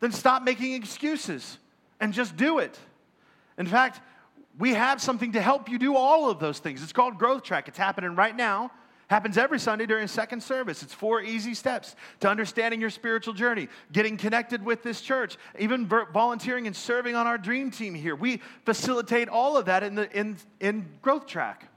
then 0.00 0.12
stop 0.12 0.42
making 0.42 0.74
excuses 0.74 1.58
and 2.00 2.12
just 2.12 2.36
do 2.36 2.58
it. 2.58 2.78
In 3.58 3.66
fact, 3.66 4.00
we 4.58 4.74
have 4.74 5.00
something 5.00 5.32
to 5.32 5.40
help 5.40 5.68
you 5.68 5.78
do 5.78 5.96
all 5.96 6.30
of 6.30 6.38
those 6.38 6.58
things. 6.58 6.82
It's 6.82 6.92
called 6.92 7.18
Growth 7.18 7.42
Track. 7.42 7.68
It's 7.68 7.78
happening 7.78 8.14
right 8.14 8.34
now. 8.34 8.70
Happens 9.10 9.36
every 9.36 9.58
Sunday 9.58 9.86
during 9.86 10.06
second 10.06 10.40
service. 10.40 10.84
It's 10.84 10.94
four 10.94 11.20
easy 11.20 11.52
steps 11.52 11.96
to 12.20 12.28
understanding 12.28 12.80
your 12.80 12.90
spiritual 12.90 13.34
journey, 13.34 13.66
getting 13.90 14.16
connected 14.16 14.64
with 14.64 14.84
this 14.84 15.00
church, 15.00 15.36
even 15.58 15.86
volunteering 15.86 16.68
and 16.68 16.76
serving 16.76 17.16
on 17.16 17.26
our 17.26 17.36
dream 17.36 17.72
team 17.72 17.92
here. 17.92 18.14
We 18.14 18.40
facilitate 18.64 19.28
all 19.28 19.56
of 19.56 19.64
that 19.66 19.82
in, 19.82 19.96
the, 19.96 20.10
in, 20.16 20.36
in 20.60 20.88
Growth 21.02 21.26
Track. 21.26 21.68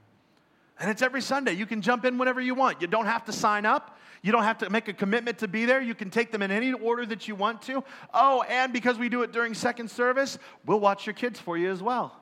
And 0.80 0.92
it's 0.92 1.02
every 1.02 1.22
Sunday. 1.22 1.54
You 1.54 1.66
can 1.66 1.82
jump 1.82 2.06
in 2.06 2.20
whenever 2.20 2.40
you 2.40 2.54
want. 2.54 2.82
You 2.82 2.88
don't 2.88 3.08
have 3.08 3.26
to 3.26 3.32
sign 3.32 3.66
up. 3.66 3.98
You 4.22 4.32
don't 4.32 4.44
have 4.44 4.60
to 4.60 4.70
make 4.70 4.88
a 4.88 4.94
commitment 4.94 5.40
to 5.40 5.48
be 5.48 5.66
there. 5.66 5.82
You 5.82 5.96
can 5.96 6.12
take 6.12 6.32
them 6.32 6.44
in 6.44 6.52
any 6.52 6.72
order 6.72 7.04
that 7.08 7.28
you 7.28 7.34
want 7.34 7.64
to. 7.64 7.84
Oh, 8.14 8.44
and 8.44 8.72
because 8.72 9.00
we 9.00 9.10
do 9.10 9.24
it 9.24 9.32
during 9.32 9.56
second 9.56 9.90
service, 9.90 10.38
we'll 10.68 10.80
watch 10.80 11.08
your 11.08 11.16
kids 11.16 11.40
for 11.40 11.58
you 11.58 11.72
as 11.72 11.82
well 11.82 12.20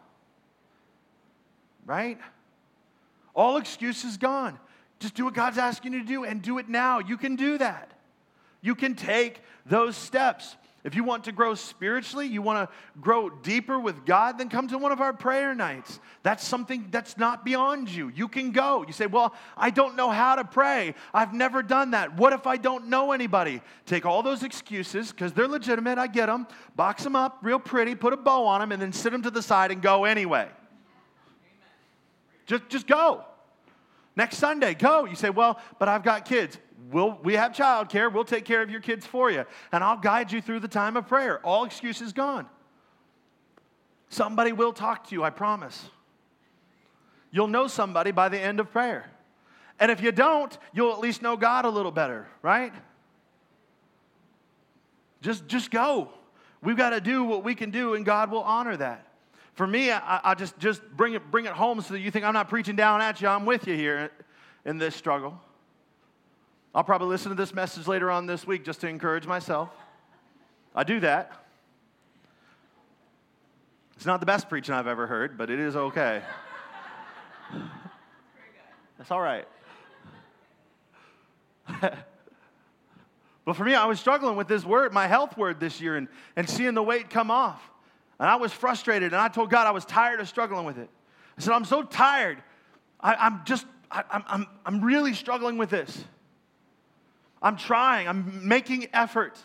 right? 1.85 2.17
All 3.35 3.57
excuses 3.57 4.17
gone. 4.17 4.57
Just 5.01 5.15
do 5.15 5.25
what 5.25 5.33
God's 5.33 5.57
asking 5.57 5.93
you 5.93 5.99
to 5.99 6.05
do 6.05 6.25
and 6.25 6.43
do 6.43 6.59
it 6.59 6.69
now. 6.69 6.99
You 6.99 7.17
can 7.17 7.35
do 7.35 7.57
that. 7.57 7.91
You 8.61 8.75
can 8.75 8.93
take 8.93 9.41
those 9.65 9.97
steps. 9.97 10.55
If 10.83 10.93
you 10.93 11.03
want 11.03 11.23
to 11.23 11.31
grow 11.31 11.55
spiritually, 11.55 12.27
you 12.27 12.43
want 12.43 12.69
to 12.69 12.75
grow 13.01 13.31
deeper 13.31 13.79
with 13.79 14.05
God, 14.05 14.37
then 14.37 14.47
come 14.47 14.67
to 14.67 14.77
one 14.77 14.91
of 14.91 15.01
our 15.01 15.11
prayer 15.11 15.55
nights. 15.55 15.99
That's 16.21 16.45
something 16.45 16.87
that's 16.91 17.17
not 17.17 17.43
beyond 17.43 17.89
you. 17.89 18.09
You 18.09 18.27
can 18.27 18.51
go. 18.51 18.83
You 18.85 18.93
say, 18.93 19.07
Well, 19.07 19.33
I 19.57 19.71
don't 19.71 19.95
know 19.95 20.11
how 20.11 20.35
to 20.35 20.43
pray. 20.43 20.93
I've 21.15 21.33
never 21.33 21.63
done 21.63 21.91
that. 21.91 22.15
What 22.15 22.31
if 22.33 22.45
I 22.45 22.57
don't 22.57 22.87
know 22.87 23.11
anybody? 23.11 23.61
Take 23.87 24.05
all 24.05 24.21
those 24.21 24.43
excuses, 24.43 25.11
because 25.11 25.33
they're 25.33 25.47
legitimate. 25.47 25.97
I 25.97 26.05
get 26.05 26.27
them. 26.27 26.45
Box 26.75 27.03
them 27.03 27.15
up 27.15 27.39
real 27.41 27.59
pretty, 27.59 27.95
put 27.95 28.13
a 28.13 28.17
bow 28.17 28.45
on 28.45 28.59
them, 28.59 28.71
and 28.71 28.79
then 28.79 28.93
sit 28.93 29.11
them 29.11 29.23
to 29.23 29.31
the 29.31 29.41
side 29.41 29.71
and 29.71 29.81
go 29.81 30.05
anyway. 30.05 30.47
Just, 32.45 32.69
just 32.69 32.85
go. 32.85 33.25
Next 34.21 34.37
Sunday, 34.37 34.75
go. 34.75 35.05
You 35.05 35.15
say, 35.15 35.31
Well, 35.31 35.59
but 35.79 35.89
I've 35.89 36.03
got 36.03 36.25
kids. 36.25 36.59
We'll, 36.91 37.17
we 37.23 37.33
have 37.33 37.53
childcare. 37.53 38.13
We'll 38.13 38.23
take 38.23 38.45
care 38.45 38.61
of 38.61 38.69
your 38.69 38.79
kids 38.79 39.03
for 39.03 39.31
you. 39.31 39.45
And 39.71 39.83
I'll 39.83 39.97
guide 39.97 40.31
you 40.31 40.43
through 40.43 40.59
the 40.59 40.67
time 40.67 40.95
of 40.95 41.07
prayer. 41.07 41.43
All 41.43 41.63
excuses 41.63 42.13
gone. 42.13 42.45
Somebody 44.09 44.51
will 44.51 44.73
talk 44.73 45.07
to 45.07 45.15
you, 45.15 45.23
I 45.23 45.31
promise. 45.31 45.89
You'll 47.31 47.47
know 47.47 47.65
somebody 47.65 48.11
by 48.11 48.29
the 48.29 48.37
end 48.37 48.59
of 48.59 48.69
prayer. 48.71 49.09
And 49.79 49.89
if 49.89 50.03
you 50.03 50.11
don't, 50.11 50.55
you'll 50.71 50.93
at 50.93 50.99
least 50.99 51.23
know 51.23 51.35
God 51.35 51.65
a 51.65 51.69
little 51.69 51.91
better, 51.91 52.27
right? 52.43 52.73
Just, 55.23 55.47
just 55.47 55.71
go. 55.71 56.09
We've 56.61 56.77
got 56.77 56.91
to 56.91 57.01
do 57.01 57.23
what 57.23 57.43
we 57.43 57.55
can 57.55 57.71
do, 57.71 57.95
and 57.95 58.05
God 58.05 58.29
will 58.29 58.43
honor 58.43 58.77
that. 58.77 59.10
For 59.53 59.67
me, 59.67 59.91
I, 59.91 60.21
I 60.23 60.35
just, 60.35 60.57
just 60.59 60.81
bring, 60.95 61.13
it, 61.13 61.29
bring 61.29 61.45
it 61.45 61.51
home 61.51 61.81
so 61.81 61.93
that 61.93 61.99
you 61.99 62.11
think 62.11 62.25
I'm 62.25 62.33
not 62.33 62.49
preaching 62.49 62.75
down 62.75 63.01
at 63.01 63.21
you. 63.21 63.27
I'm 63.27 63.45
with 63.45 63.67
you 63.67 63.75
here 63.75 64.11
in 64.65 64.77
this 64.77 64.95
struggle. 64.95 65.39
I'll 66.73 66.83
probably 66.83 67.09
listen 67.09 67.29
to 67.29 67.35
this 67.35 67.53
message 67.53 67.87
later 67.87 68.09
on 68.09 68.25
this 68.25 68.47
week 68.47 68.63
just 68.63 68.79
to 68.81 68.87
encourage 68.87 69.27
myself. 69.27 69.69
I 70.73 70.83
do 70.83 71.01
that. 71.01 71.45
It's 73.95 74.05
not 74.05 74.19
the 74.19 74.25
best 74.25 74.47
preaching 74.47 74.73
I've 74.73 74.87
ever 74.87 75.05
heard, 75.05 75.37
but 75.37 75.49
it 75.49 75.59
is 75.59 75.75
okay. 75.75 76.23
That's 78.97 79.11
all 79.11 79.19
right. 79.19 79.47
but 81.81 83.55
for 83.55 83.63
me, 83.63 83.75
I 83.75 83.85
was 83.85 83.99
struggling 83.99 84.35
with 84.35 84.47
this 84.47 84.63
word, 84.63 84.93
my 84.93 85.07
health 85.07 85.37
word 85.37 85.59
this 85.59 85.81
year, 85.81 85.97
and, 85.97 86.07
and 86.35 86.49
seeing 86.49 86.73
the 86.73 86.83
weight 86.83 87.09
come 87.09 87.29
off. 87.29 87.70
And 88.21 88.29
I 88.29 88.35
was 88.35 88.53
frustrated, 88.53 89.13
and 89.13 89.19
I 89.19 89.29
told 89.29 89.49
God 89.49 89.65
I 89.65 89.71
was 89.71 89.83
tired 89.83 90.19
of 90.19 90.29
struggling 90.29 90.63
with 90.63 90.77
it. 90.77 90.89
I 91.39 91.41
said, 91.41 91.53
I'm 91.53 91.65
so 91.65 91.81
tired. 91.81 92.37
I, 92.99 93.25
am 93.25 93.41
just, 93.45 93.65
I, 93.89 94.03
I'm, 94.11 94.23
I'm, 94.27 94.47
I'm 94.63 94.81
really 94.81 95.15
struggling 95.15 95.57
with 95.57 95.71
this. 95.71 96.05
I'm 97.41 97.57
trying, 97.57 98.07
I'm 98.07 98.47
making 98.47 98.89
effort, 98.93 99.39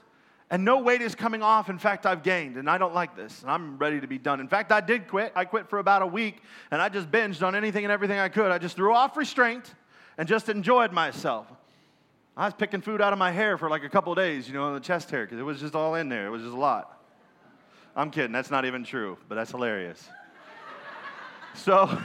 and 0.50 0.62
no 0.62 0.80
weight 0.80 1.00
is 1.00 1.14
coming 1.14 1.42
off. 1.42 1.70
In 1.70 1.78
fact, 1.78 2.04
I've 2.04 2.22
gained, 2.22 2.58
and 2.58 2.68
I 2.68 2.76
don't 2.76 2.92
like 2.92 3.16
this, 3.16 3.40
and 3.40 3.50
I'm 3.50 3.78
ready 3.78 3.98
to 3.98 4.06
be 4.06 4.18
done. 4.18 4.40
In 4.40 4.48
fact, 4.48 4.70
I 4.70 4.82
did 4.82 5.08
quit. 5.08 5.32
I 5.34 5.46
quit 5.46 5.70
for 5.70 5.78
about 5.78 6.02
a 6.02 6.06
week, 6.06 6.42
and 6.70 6.82
I 6.82 6.90
just 6.90 7.10
binged 7.10 7.42
on 7.42 7.54
anything 7.54 7.86
and 7.86 7.90
everything 7.90 8.18
I 8.18 8.28
could. 8.28 8.52
I 8.52 8.58
just 8.58 8.76
threw 8.76 8.92
off 8.92 9.16
restraint 9.16 9.74
and 10.18 10.28
just 10.28 10.50
enjoyed 10.50 10.92
myself. 10.92 11.46
I 12.36 12.44
was 12.44 12.52
picking 12.52 12.82
food 12.82 13.00
out 13.00 13.14
of 13.14 13.18
my 13.18 13.32
hair 13.32 13.56
for 13.56 13.70
like 13.70 13.84
a 13.84 13.88
couple 13.88 14.14
days, 14.14 14.46
you 14.46 14.52
know, 14.52 14.74
the 14.74 14.80
chest 14.80 15.10
hair, 15.10 15.24
because 15.24 15.38
it 15.38 15.44
was 15.44 15.60
just 15.60 15.74
all 15.74 15.94
in 15.94 16.10
there. 16.10 16.26
It 16.26 16.30
was 16.30 16.42
just 16.42 16.54
a 16.54 16.58
lot. 16.58 16.92
I'm 17.96 18.10
kidding. 18.10 18.32
That's 18.32 18.50
not 18.50 18.66
even 18.66 18.84
true, 18.84 19.16
but 19.26 19.36
that's 19.36 19.50
hilarious. 19.50 20.06
so, 21.54 21.86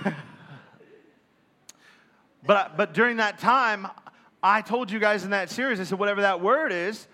but, 2.46 2.78
but 2.78 2.94
during 2.94 3.18
that 3.18 3.40
time, 3.40 3.88
I 4.42 4.62
told 4.62 4.90
you 4.90 5.00
guys 5.00 5.26
in 5.26 5.32
that 5.32 5.50
series, 5.50 5.82
I 5.82 5.84
said, 5.84 6.00
whatever 6.00 6.22
that 6.22 6.40
word 6.40 6.72
is, 6.72 7.08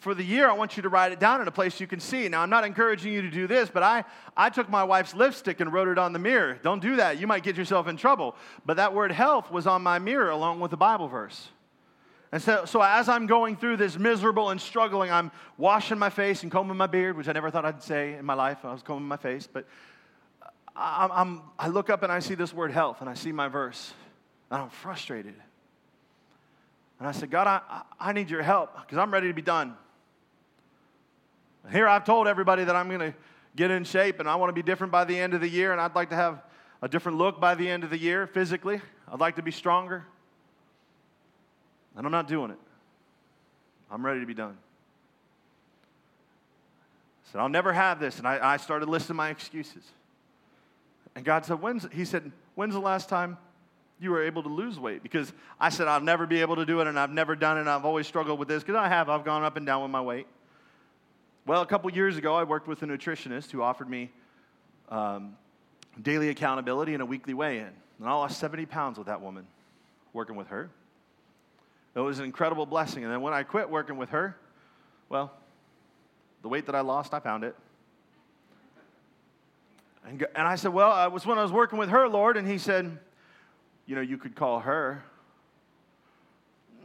for 0.00 0.12
the 0.12 0.24
year, 0.24 0.50
I 0.50 0.54
want 0.54 0.76
you 0.76 0.82
to 0.82 0.88
write 0.88 1.12
it 1.12 1.20
down 1.20 1.40
in 1.40 1.46
a 1.46 1.52
place 1.52 1.78
you 1.78 1.86
can 1.86 2.00
see. 2.00 2.28
Now, 2.28 2.42
I'm 2.42 2.50
not 2.50 2.64
encouraging 2.64 3.12
you 3.12 3.22
to 3.22 3.30
do 3.30 3.46
this, 3.46 3.70
but 3.70 3.84
I, 3.84 4.02
I 4.36 4.50
took 4.50 4.68
my 4.68 4.82
wife's 4.82 5.14
lipstick 5.14 5.60
and 5.60 5.72
wrote 5.72 5.86
it 5.86 5.96
on 5.96 6.12
the 6.12 6.18
mirror. 6.18 6.58
Don't 6.60 6.82
do 6.82 6.96
that. 6.96 7.20
You 7.20 7.28
might 7.28 7.44
get 7.44 7.56
yourself 7.56 7.86
in 7.86 7.96
trouble. 7.96 8.34
But 8.64 8.78
that 8.78 8.92
word 8.92 9.12
health 9.12 9.52
was 9.52 9.68
on 9.68 9.82
my 9.82 10.00
mirror 10.00 10.30
along 10.30 10.58
with 10.58 10.72
the 10.72 10.76
Bible 10.76 11.06
verse. 11.06 11.50
And 12.36 12.42
so, 12.42 12.66
so 12.66 12.82
as 12.82 13.08
I'm 13.08 13.26
going 13.26 13.56
through 13.56 13.78
this 13.78 13.98
miserable 13.98 14.50
and 14.50 14.60
struggling, 14.60 15.10
I'm 15.10 15.30
washing 15.56 15.98
my 15.98 16.10
face 16.10 16.42
and 16.42 16.52
combing 16.52 16.76
my 16.76 16.86
beard, 16.86 17.16
which 17.16 17.28
I 17.28 17.32
never 17.32 17.50
thought 17.50 17.64
I'd 17.64 17.82
say 17.82 18.12
in 18.12 18.26
my 18.26 18.34
life. 18.34 18.58
I 18.62 18.74
was 18.74 18.82
combing 18.82 19.08
my 19.08 19.16
face. 19.16 19.48
But 19.50 19.64
I'm, 20.76 21.10
I'm, 21.12 21.42
I 21.58 21.68
look 21.68 21.88
up 21.88 22.02
and 22.02 22.12
I 22.12 22.18
see 22.18 22.34
this 22.34 22.52
word 22.52 22.72
health, 22.72 23.00
and 23.00 23.08
I 23.08 23.14
see 23.14 23.32
my 23.32 23.48
verse, 23.48 23.94
and 24.50 24.60
I'm 24.60 24.68
frustrated. 24.68 25.32
And 26.98 27.08
I 27.08 27.12
said, 27.12 27.30
God, 27.30 27.46
I, 27.46 27.82
I 27.98 28.12
need 28.12 28.28
your 28.28 28.42
help 28.42 28.82
because 28.82 28.98
I'm 28.98 29.10
ready 29.10 29.28
to 29.28 29.34
be 29.34 29.40
done. 29.40 29.74
Here 31.72 31.88
I've 31.88 32.04
told 32.04 32.28
everybody 32.28 32.64
that 32.64 32.76
I'm 32.76 32.88
going 32.88 33.00
to 33.00 33.14
get 33.56 33.70
in 33.70 33.84
shape 33.84 34.20
and 34.20 34.28
I 34.28 34.34
want 34.34 34.50
to 34.50 34.54
be 34.54 34.62
different 34.62 34.92
by 34.92 35.04
the 35.04 35.18
end 35.18 35.32
of 35.32 35.40
the 35.40 35.48
year, 35.48 35.72
and 35.72 35.80
I'd 35.80 35.94
like 35.94 36.10
to 36.10 36.16
have 36.16 36.42
a 36.82 36.88
different 36.88 37.16
look 37.16 37.40
by 37.40 37.54
the 37.54 37.66
end 37.66 37.82
of 37.82 37.88
the 37.88 37.98
year 37.98 38.26
physically. 38.26 38.82
I'd 39.10 39.20
like 39.20 39.36
to 39.36 39.42
be 39.42 39.52
stronger. 39.52 40.04
And 41.96 42.06
I'm 42.06 42.12
not 42.12 42.28
doing 42.28 42.50
it. 42.50 42.58
I'm 43.90 44.04
ready 44.04 44.20
to 44.20 44.26
be 44.26 44.34
done. 44.34 44.56
I 47.24 47.32
said, 47.32 47.40
I'll 47.40 47.48
never 47.48 47.72
have 47.72 47.98
this. 47.98 48.18
And 48.18 48.28
I, 48.28 48.54
I 48.54 48.56
started 48.58 48.88
listing 48.88 49.16
my 49.16 49.30
excuses. 49.30 49.82
And 51.14 51.24
God 51.24 51.46
said, 51.46 51.60
When's, 51.62 51.86
He 51.92 52.04
said, 52.04 52.30
When's 52.54 52.74
the 52.74 52.80
last 52.80 53.08
time 53.08 53.38
you 53.98 54.10
were 54.10 54.22
able 54.22 54.42
to 54.42 54.48
lose 54.48 54.78
weight? 54.78 55.02
Because 55.02 55.32
I 55.58 55.70
said, 55.70 55.88
I'll 55.88 56.00
never 56.00 56.26
be 56.26 56.40
able 56.42 56.56
to 56.56 56.66
do 56.66 56.80
it, 56.80 56.86
and 56.86 56.98
I've 56.98 57.10
never 57.10 57.34
done 57.34 57.56
it, 57.56 57.60
and 57.60 57.70
I've 57.70 57.84
always 57.84 58.06
struggled 58.06 58.38
with 58.38 58.48
this. 58.48 58.62
Because 58.62 58.76
I 58.76 58.88
have, 58.88 59.08
I've 59.08 59.24
gone 59.24 59.42
up 59.42 59.56
and 59.56 59.64
down 59.64 59.82
with 59.82 59.90
my 59.90 60.00
weight. 60.02 60.26
Well, 61.46 61.62
a 61.62 61.66
couple 61.66 61.90
years 61.90 62.16
ago, 62.16 62.34
I 62.34 62.44
worked 62.44 62.68
with 62.68 62.82
a 62.82 62.86
nutritionist 62.86 63.50
who 63.50 63.62
offered 63.62 63.88
me 63.88 64.10
um, 64.88 65.36
daily 66.02 66.28
accountability 66.28 66.92
and 66.92 67.02
a 67.02 67.06
weekly 67.06 67.34
weigh 67.34 67.58
in. 67.58 67.70
And 67.98 68.08
I 68.08 68.12
lost 68.12 68.38
70 68.38 68.66
pounds 68.66 68.98
with 68.98 69.06
that 69.06 69.22
woman 69.22 69.46
working 70.12 70.36
with 70.36 70.48
her. 70.48 70.70
It 71.96 72.00
was 72.00 72.18
an 72.18 72.26
incredible 72.26 72.66
blessing. 72.66 73.04
And 73.04 73.12
then 73.12 73.22
when 73.22 73.32
I 73.32 73.42
quit 73.42 73.70
working 73.70 73.96
with 73.96 74.10
her, 74.10 74.36
well, 75.08 75.32
the 76.42 76.48
weight 76.48 76.66
that 76.66 76.74
I 76.74 76.82
lost, 76.82 77.14
I 77.14 77.20
found 77.20 77.42
it. 77.42 77.56
And, 80.06 80.24
and 80.34 80.46
I 80.46 80.56
said, 80.56 80.74
Well, 80.74 81.06
it 81.06 81.10
was 81.10 81.24
when 81.24 81.38
I 81.38 81.42
was 81.42 81.52
working 81.52 81.78
with 81.78 81.88
her, 81.88 82.06
Lord. 82.06 82.36
And 82.36 82.46
he 82.46 82.58
said, 82.58 82.98
You 83.86 83.94
know, 83.94 84.02
you 84.02 84.18
could 84.18 84.36
call 84.36 84.60
her. 84.60 85.02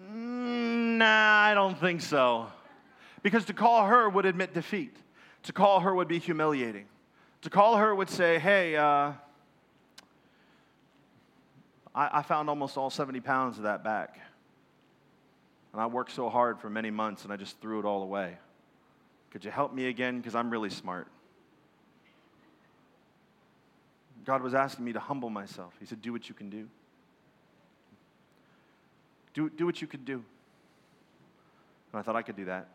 Mm, 0.10 0.98
nah, 0.98 1.42
I 1.42 1.54
don't 1.56 1.78
think 1.78 2.02
so. 2.02 2.48
Because 3.22 3.44
to 3.46 3.54
call 3.54 3.86
her 3.86 4.10
would 4.10 4.26
admit 4.26 4.54
defeat, 4.54 4.96
to 5.44 5.52
call 5.52 5.82
her 5.82 5.94
would 5.94 6.08
be 6.08 6.20
humiliating. 6.20 6.86
To 7.42 7.50
call 7.50 7.76
her 7.76 7.94
would 7.94 8.10
say, 8.10 8.40
Hey, 8.40 8.78
uh, 8.78 9.12
I, 11.94 12.10
I 12.20 12.22
found 12.22 12.48
almost 12.48 12.78
all 12.78 12.90
70 12.90 13.20
pounds 13.20 13.58
of 13.58 13.66
that 13.66 13.84
back. 13.84 14.18
And 15.74 15.82
I 15.82 15.86
worked 15.86 16.12
so 16.12 16.30
hard 16.30 16.60
for 16.60 16.70
many 16.70 16.92
months 16.92 17.24
and 17.24 17.32
I 17.32 17.38
just 17.38 17.60
threw 17.62 17.80
it 17.80 17.86
all 17.86 18.04
away. 18.04 18.38
Could 19.32 19.46
you 19.46 19.52
help 19.52 19.74
me 19.74 19.88
again? 19.88 20.18
Because 20.18 20.36
I'm 20.36 20.50
really 20.50 20.70
smart. 20.70 21.08
God 24.26 24.42
was 24.42 24.54
asking 24.54 24.86
me 24.86 24.94
to 24.94 25.00
humble 25.00 25.30
myself. 25.30 25.74
He 25.80 25.86
said, 25.86 26.02
Do 26.02 26.12
what 26.12 26.28
you 26.30 26.36
can 26.36 26.50
do. 26.50 26.68
Do, 29.34 29.50
do 29.50 29.66
what 29.66 29.82
you 29.82 29.88
can 29.88 30.04
do. 30.04 30.16
And 31.92 32.00
I 32.00 32.02
thought 32.02 32.16
I 32.16 32.22
could 32.22 32.36
do 32.36 32.46
that. 32.46 32.68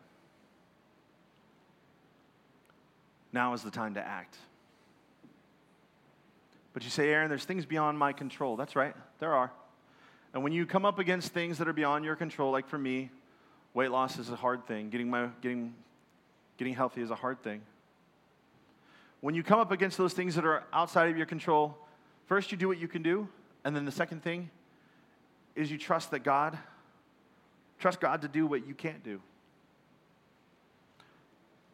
Now 3.31 3.53
is 3.53 3.61
the 3.61 3.71
time 3.71 3.93
to 3.93 4.01
act. 4.01 4.37
But 6.73 6.83
you 6.83 6.89
say, 6.89 7.09
Aaron, 7.09 7.29
there's 7.29 7.45
things 7.45 7.65
beyond 7.65 7.97
my 7.97 8.13
control. 8.13 8.55
That's 8.55 8.75
right, 8.75 8.95
there 9.19 9.33
are. 9.33 9.51
And 10.33 10.43
when 10.43 10.53
you 10.53 10.65
come 10.65 10.85
up 10.85 10.99
against 10.99 11.31
things 11.31 11.57
that 11.57 11.67
are 11.67 11.73
beyond 11.73 12.05
your 12.05 12.15
control, 12.15 12.51
like 12.51 12.67
for 12.67 12.77
me, 12.77 13.09
weight 13.73 13.91
loss 13.91 14.19
is 14.19 14.29
a 14.29 14.35
hard 14.35 14.65
thing, 14.67 14.89
getting, 14.89 15.09
my, 15.09 15.29
getting, 15.41 15.73
getting 16.57 16.73
healthy 16.73 17.01
is 17.01 17.11
a 17.11 17.15
hard 17.15 17.41
thing. 17.43 17.61
When 19.21 19.33
you 19.35 19.43
come 19.43 19.59
up 19.59 19.71
against 19.71 19.97
those 19.97 20.13
things 20.13 20.35
that 20.35 20.45
are 20.45 20.63
outside 20.71 21.09
of 21.09 21.17
your 21.17 21.25
control, 21.25 21.77
first 22.27 22.51
you 22.51 22.57
do 22.57 22.67
what 22.67 22.77
you 22.77 22.87
can 22.87 23.01
do, 23.01 23.27
and 23.63 23.75
then 23.75 23.85
the 23.85 23.91
second 23.91 24.23
thing 24.23 24.49
is 25.55 25.71
you 25.71 25.77
trust 25.77 26.11
that 26.11 26.19
God, 26.19 26.57
trust 27.79 27.99
God 27.99 28.21
to 28.21 28.27
do 28.27 28.45
what 28.45 28.67
you 28.67 28.73
can't 28.73 29.03
do. 29.03 29.19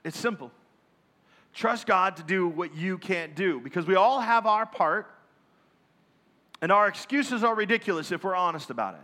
It's 0.03 0.17
simple. 0.17 0.51
Trust 1.53 1.85
God 1.85 2.17
to 2.17 2.23
do 2.23 2.47
what 2.47 2.75
you 2.75 2.97
can't 2.97 3.35
do 3.35 3.59
because 3.59 3.85
we 3.85 3.95
all 3.95 4.19
have 4.19 4.45
our 4.45 4.65
part 4.65 5.12
and 6.61 6.71
our 6.71 6.87
excuses 6.87 7.43
are 7.43 7.55
ridiculous 7.55 8.11
if 8.11 8.23
we're 8.23 8.35
honest 8.35 8.69
about 8.69 8.95
it. 8.95 9.01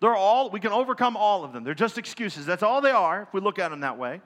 They're 0.00 0.14
all, 0.14 0.50
we 0.50 0.60
can 0.60 0.72
overcome 0.72 1.16
all 1.16 1.44
of 1.44 1.52
them. 1.52 1.64
They're 1.64 1.74
just 1.74 1.98
excuses. 1.98 2.44
That's 2.46 2.62
all 2.62 2.80
they 2.80 2.90
are 2.90 3.22
if 3.22 3.32
we 3.32 3.40
look 3.40 3.58
at 3.58 3.70
them 3.70 3.80
that 3.80 3.98
way. 3.98 4.20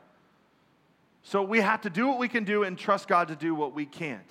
So 1.22 1.42
we 1.42 1.60
have 1.60 1.82
to 1.82 1.90
do 1.90 2.08
what 2.08 2.18
we 2.18 2.28
can 2.28 2.44
do 2.44 2.62
and 2.62 2.78
trust 2.78 3.06
God 3.06 3.28
to 3.28 3.36
do 3.36 3.54
what 3.54 3.74
we 3.74 3.86
can't. 3.86 4.30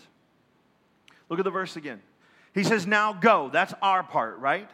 Look 1.29 1.39
at 1.39 1.45
the 1.45 1.51
verse 1.51 1.75
again. 1.75 2.01
He 2.53 2.63
says, 2.63 2.87
Now 2.87 3.13
go. 3.13 3.49
That's 3.51 3.73
our 3.81 4.03
part, 4.03 4.39
right? 4.39 4.69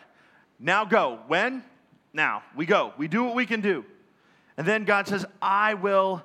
Now 0.60 0.86
go. 0.86 1.20
When? 1.28 1.64
Now. 2.14 2.44
We 2.56 2.66
go. 2.66 2.94
We 2.98 3.08
do 3.08 3.24
what 3.24 3.36
we 3.36 3.46
can 3.46 3.62
do. 3.62 3.84
And 4.58 4.66
then 4.68 4.86
God 4.86 5.08
says, 5.08 5.26
I 5.42 5.74
will 5.74 6.24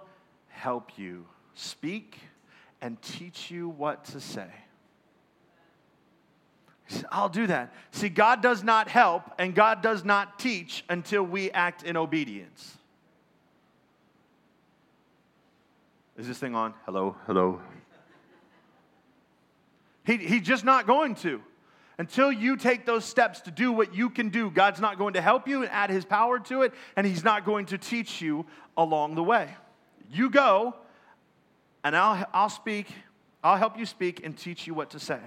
help 0.49 0.99
you 0.99 1.27
speak 1.55 2.19
and 2.81 3.01
teach 3.03 3.51
you 3.51 3.69
what 3.69 4.05
to 4.07 4.21
say. 4.21 4.49
I'll 7.11 7.29
do 7.29 7.47
that. 7.47 7.73
See, 7.91 8.09
God 8.09 8.43
does 8.43 8.63
not 8.63 8.89
help 8.89 9.23
and 9.39 9.55
God 9.55 9.83
does 9.83 10.05
not 10.05 10.39
teach 10.39 10.85
until 10.89 11.23
we 11.23 11.51
act 11.51 11.83
in 11.83 11.97
obedience. 11.97 12.77
Is 16.17 16.27
this 16.27 16.39
thing 16.39 16.55
on? 16.55 16.75
Hello, 16.85 17.17
hello. 17.27 17.61
He, 20.05 20.17
he's 20.17 20.43
just 20.43 20.65
not 20.65 20.87
going 20.87 21.15
to. 21.17 21.41
Until 21.99 22.33
you 22.33 22.57
take 22.57 22.87
those 22.87 23.05
steps 23.05 23.41
to 23.43 23.51
do 23.51 23.73
what 23.73 23.95
you 23.95 24.09
can 24.09 24.29
do, 24.29 24.51
God's 24.51 24.81
not 24.81 24.99
going 24.99 25.15
to 25.15 25.21
help 25.21 25.47
you 25.47 25.63
and 25.63 25.71
add 25.71 25.91
His 25.91 26.05
power 26.05 26.39
to 26.41 26.63
it, 26.63 26.73
and 26.97 27.07
He's 27.07 27.25
not 27.25 27.45
going 27.45 27.67
to 27.67 27.79
teach 27.79 28.21
you 28.21 28.47
along 28.77 29.17
the 29.17 29.23
way. 29.23 29.49
You 30.11 30.31
go, 30.31 30.77
and 31.85 31.97
I'll, 31.97 32.25
I'll 32.33 32.49
speak, 32.49 32.87
I'll 33.43 33.57
help 33.57 33.79
you 33.79 33.85
speak 33.85 34.25
and 34.25 34.37
teach 34.37 34.67
you 34.67 34.75
what 34.75 34.91
to 34.91 35.01
say. 35.01 35.19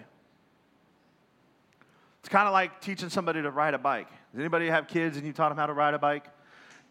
It's 2.22 2.30
kind 2.30 2.48
of 2.48 2.54
like 2.54 2.82
teaching 2.82 3.10
somebody 3.10 3.42
to 3.42 3.52
ride 3.52 3.74
a 3.74 3.80
bike. 3.80 4.08
Does 4.32 4.40
anybody 4.40 4.68
have 4.68 4.88
kids 4.88 5.18
and 5.18 5.26
you 5.26 5.34
taught 5.34 5.50
them 5.50 5.58
how 5.58 5.66
to 5.66 5.74
ride 5.74 5.94
a 5.94 6.00
bike? 6.00 6.26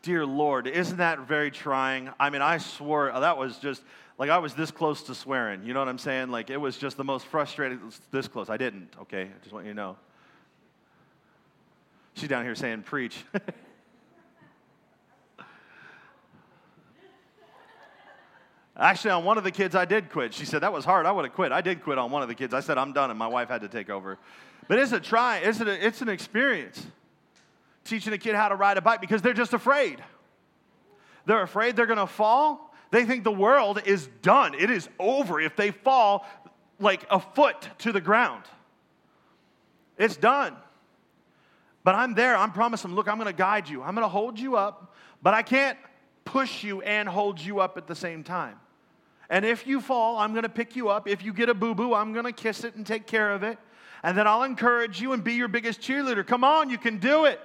Dear 0.02 0.26
Lord, 0.26 0.66
isn't 0.66 0.96
that 0.96 1.20
very 1.20 1.50
trying? 1.50 2.10
I 2.18 2.30
mean, 2.30 2.42
I 2.42 2.58
swore 2.58 3.12
oh, 3.14 3.20
that 3.20 3.38
was 3.38 3.58
just 3.58 3.82
like 4.18 4.28
I 4.28 4.38
was 4.38 4.54
this 4.54 4.70
close 4.70 5.02
to 5.04 5.14
swearing. 5.14 5.64
You 5.64 5.72
know 5.72 5.80
what 5.80 5.88
I'm 5.88 5.98
saying? 5.98 6.30
Like 6.30 6.50
it 6.50 6.56
was 6.56 6.76
just 6.76 6.96
the 6.96 7.04
most 7.04 7.26
frustrating. 7.26 7.80
This 8.10 8.26
close. 8.26 8.50
I 8.50 8.56
didn't. 8.56 8.88
Okay, 9.02 9.22
I 9.22 9.38
just 9.42 9.52
want 9.52 9.66
you 9.66 9.72
to 9.72 9.76
know. 9.76 9.96
She's 12.14 12.28
down 12.28 12.44
here 12.44 12.54
saying 12.54 12.82
preach. 12.82 13.24
Actually, 18.80 19.10
on 19.10 19.24
one 19.24 19.36
of 19.36 19.44
the 19.44 19.50
kids, 19.50 19.74
I 19.74 19.84
did 19.84 20.08
quit. 20.08 20.32
She 20.32 20.46
said, 20.46 20.62
That 20.62 20.72
was 20.72 20.86
hard. 20.86 21.04
I 21.04 21.12
would 21.12 21.26
have 21.26 21.34
quit. 21.34 21.52
I 21.52 21.60
did 21.60 21.84
quit 21.84 21.98
on 21.98 22.10
one 22.10 22.22
of 22.22 22.28
the 22.28 22.34
kids. 22.34 22.54
I 22.54 22.60
said, 22.60 22.78
I'm 22.78 22.94
done, 22.94 23.10
and 23.10 23.18
my 23.18 23.28
wife 23.28 23.50
had 23.50 23.60
to 23.60 23.68
take 23.68 23.90
over. 23.90 24.18
But 24.68 24.78
it's 24.78 24.92
a 24.92 25.00
try, 25.00 25.38
it's, 25.38 25.60
a, 25.60 25.86
it's 25.86 26.00
an 26.00 26.08
experience 26.08 26.86
teaching 27.84 28.12
a 28.14 28.18
kid 28.18 28.34
how 28.34 28.48
to 28.48 28.54
ride 28.54 28.78
a 28.78 28.80
bike 28.80 29.00
because 29.02 29.20
they're 29.20 29.34
just 29.34 29.52
afraid. 29.52 30.02
They're 31.26 31.42
afraid 31.42 31.76
they're 31.76 31.86
going 31.86 31.98
to 31.98 32.06
fall. 32.06 32.74
They 32.90 33.04
think 33.04 33.22
the 33.22 33.30
world 33.32 33.82
is 33.84 34.08
done, 34.22 34.54
it 34.54 34.70
is 34.70 34.88
over 34.98 35.40
if 35.40 35.56
they 35.56 35.72
fall 35.72 36.26
like 36.78 37.04
a 37.10 37.20
foot 37.20 37.68
to 37.78 37.92
the 37.92 38.00
ground. 38.00 38.44
It's 39.98 40.16
done. 40.16 40.56
But 41.84 41.94
I'm 41.94 42.14
there. 42.14 42.34
I'm 42.36 42.52
promising, 42.52 42.94
look, 42.94 43.08
I'm 43.08 43.16
going 43.16 43.26
to 43.26 43.32
guide 43.32 43.68
you. 43.68 43.82
I'm 43.82 43.94
going 43.94 44.04
to 44.04 44.08
hold 44.08 44.38
you 44.38 44.56
up, 44.56 44.94
but 45.22 45.34
I 45.34 45.42
can't 45.42 45.78
push 46.24 46.64
you 46.64 46.80
and 46.80 47.08
hold 47.08 47.38
you 47.40 47.60
up 47.60 47.76
at 47.76 47.86
the 47.86 47.94
same 47.94 48.24
time. 48.24 48.56
And 49.30 49.44
if 49.44 49.64
you 49.66 49.80
fall, 49.80 50.18
I'm 50.18 50.32
going 50.32 50.42
to 50.42 50.48
pick 50.48 50.74
you 50.74 50.88
up. 50.88 51.08
If 51.08 51.24
you 51.24 51.32
get 51.32 51.48
a 51.48 51.54
boo 51.54 51.74
boo, 51.74 51.94
I'm 51.94 52.12
going 52.12 52.24
to 52.24 52.32
kiss 52.32 52.64
it 52.64 52.74
and 52.74 52.84
take 52.84 53.06
care 53.06 53.30
of 53.32 53.44
it. 53.44 53.58
And 54.02 54.18
then 54.18 54.26
I'll 54.26 54.42
encourage 54.42 55.00
you 55.00 55.12
and 55.12 55.22
be 55.22 55.34
your 55.34 55.46
biggest 55.46 55.80
cheerleader. 55.80 56.26
Come 56.26 56.42
on, 56.42 56.68
you 56.68 56.78
can 56.78 56.98
do 56.98 57.26
it. 57.26 57.40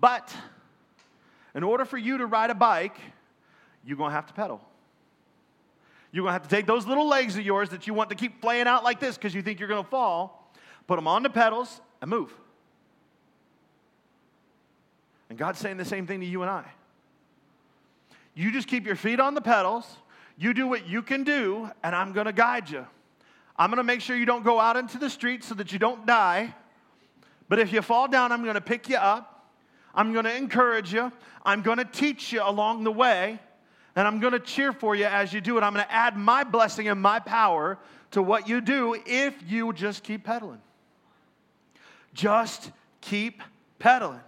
But 0.00 0.34
in 1.54 1.62
order 1.62 1.84
for 1.84 1.98
you 1.98 2.18
to 2.18 2.26
ride 2.26 2.50
a 2.50 2.54
bike, 2.54 2.96
you're 3.84 3.96
going 3.96 4.10
to 4.10 4.14
have 4.14 4.26
to 4.26 4.34
pedal. 4.34 4.60
You're 6.10 6.24
going 6.24 6.30
to 6.30 6.40
have 6.40 6.48
to 6.48 6.48
take 6.48 6.66
those 6.66 6.86
little 6.86 7.06
legs 7.06 7.36
of 7.36 7.44
yours 7.44 7.70
that 7.70 7.86
you 7.86 7.94
want 7.94 8.10
to 8.10 8.16
keep 8.16 8.40
flaying 8.40 8.66
out 8.66 8.82
like 8.82 8.98
this 8.98 9.16
because 9.16 9.34
you 9.34 9.42
think 9.42 9.60
you're 9.60 9.68
going 9.68 9.84
to 9.84 9.90
fall, 9.90 10.52
put 10.86 10.96
them 10.96 11.06
on 11.06 11.22
the 11.22 11.30
pedals, 11.30 11.80
and 12.00 12.10
move. 12.10 12.34
And 15.28 15.38
God's 15.38 15.58
saying 15.60 15.76
the 15.76 15.84
same 15.84 16.06
thing 16.06 16.20
to 16.20 16.26
you 16.26 16.42
and 16.42 16.50
I. 16.50 16.64
You 18.36 18.52
just 18.52 18.68
keep 18.68 18.86
your 18.86 18.96
feet 18.96 19.18
on 19.18 19.34
the 19.34 19.40
pedals, 19.40 19.86
you 20.36 20.52
do 20.52 20.68
what 20.68 20.86
you 20.86 21.02
can 21.02 21.24
do, 21.24 21.70
and 21.82 21.96
I'm 21.96 22.12
going 22.12 22.26
to 22.26 22.34
guide 22.34 22.68
you. 22.68 22.86
I'm 23.56 23.70
going 23.70 23.78
to 23.78 23.84
make 23.84 24.02
sure 24.02 24.14
you 24.14 24.26
don't 24.26 24.44
go 24.44 24.60
out 24.60 24.76
into 24.76 24.98
the 24.98 25.08
street 25.08 25.42
so 25.42 25.54
that 25.54 25.72
you 25.72 25.78
don't 25.78 26.04
die. 26.04 26.54
But 27.48 27.58
if 27.58 27.72
you 27.72 27.80
fall 27.80 28.08
down, 28.08 28.32
I'm 28.32 28.42
going 28.42 28.54
to 28.54 28.60
pick 28.60 28.90
you 28.90 28.98
up. 28.98 29.50
I'm 29.94 30.12
going 30.12 30.26
to 30.26 30.36
encourage 30.36 30.92
you. 30.92 31.10
I'm 31.46 31.62
going 31.62 31.78
to 31.78 31.86
teach 31.86 32.30
you 32.30 32.42
along 32.42 32.84
the 32.84 32.92
way. 32.92 33.38
And 33.94 34.06
I'm 34.06 34.20
going 34.20 34.34
to 34.34 34.40
cheer 34.40 34.74
for 34.74 34.94
you 34.94 35.06
as 35.06 35.32
you 35.32 35.40
do 35.40 35.56
it. 35.56 35.62
I'm 35.62 35.72
going 35.72 35.86
to 35.86 35.92
add 35.92 36.18
my 36.18 36.44
blessing 36.44 36.88
and 36.88 37.00
my 37.00 37.18
power 37.18 37.78
to 38.10 38.22
what 38.22 38.46
you 38.46 38.60
do 38.60 39.02
if 39.06 39.34
you 39.48 39.72
just 39.72 40.02
keep 40.02 40.24
pedaling. 40.24 40.60
Just 42.12 42.70
keep 43.00 43.42
pedaling. 43.78 44.20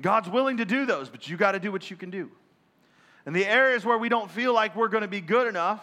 God's 0.00 0.28
willing 0.28 0.56
to 0.56 0.64
do 0.64 0.86
those, 0.86 1.08
but 1.08 1.28
you 1.28 1.36
got 1.36 1.52
to 1.52 1.60
do 1.60 1.70
what 1.70 1.88
you 1.88 1.96
can 1.96 2.10
do. 2.10 2.32
And 3.26 3.34
the 3.34 3.46
areas 3.46 3.84
where 3.84 3.98
we 3.98 4.08
don't 4.08 4.30
feel 4.30 4.52
like 4.52 4.76
we're 4.76 4.88
going 4.88 5.02
to 5.02 5.08
be 5.08 5.20
good 5.20 5.46
enough, 5.46 5.82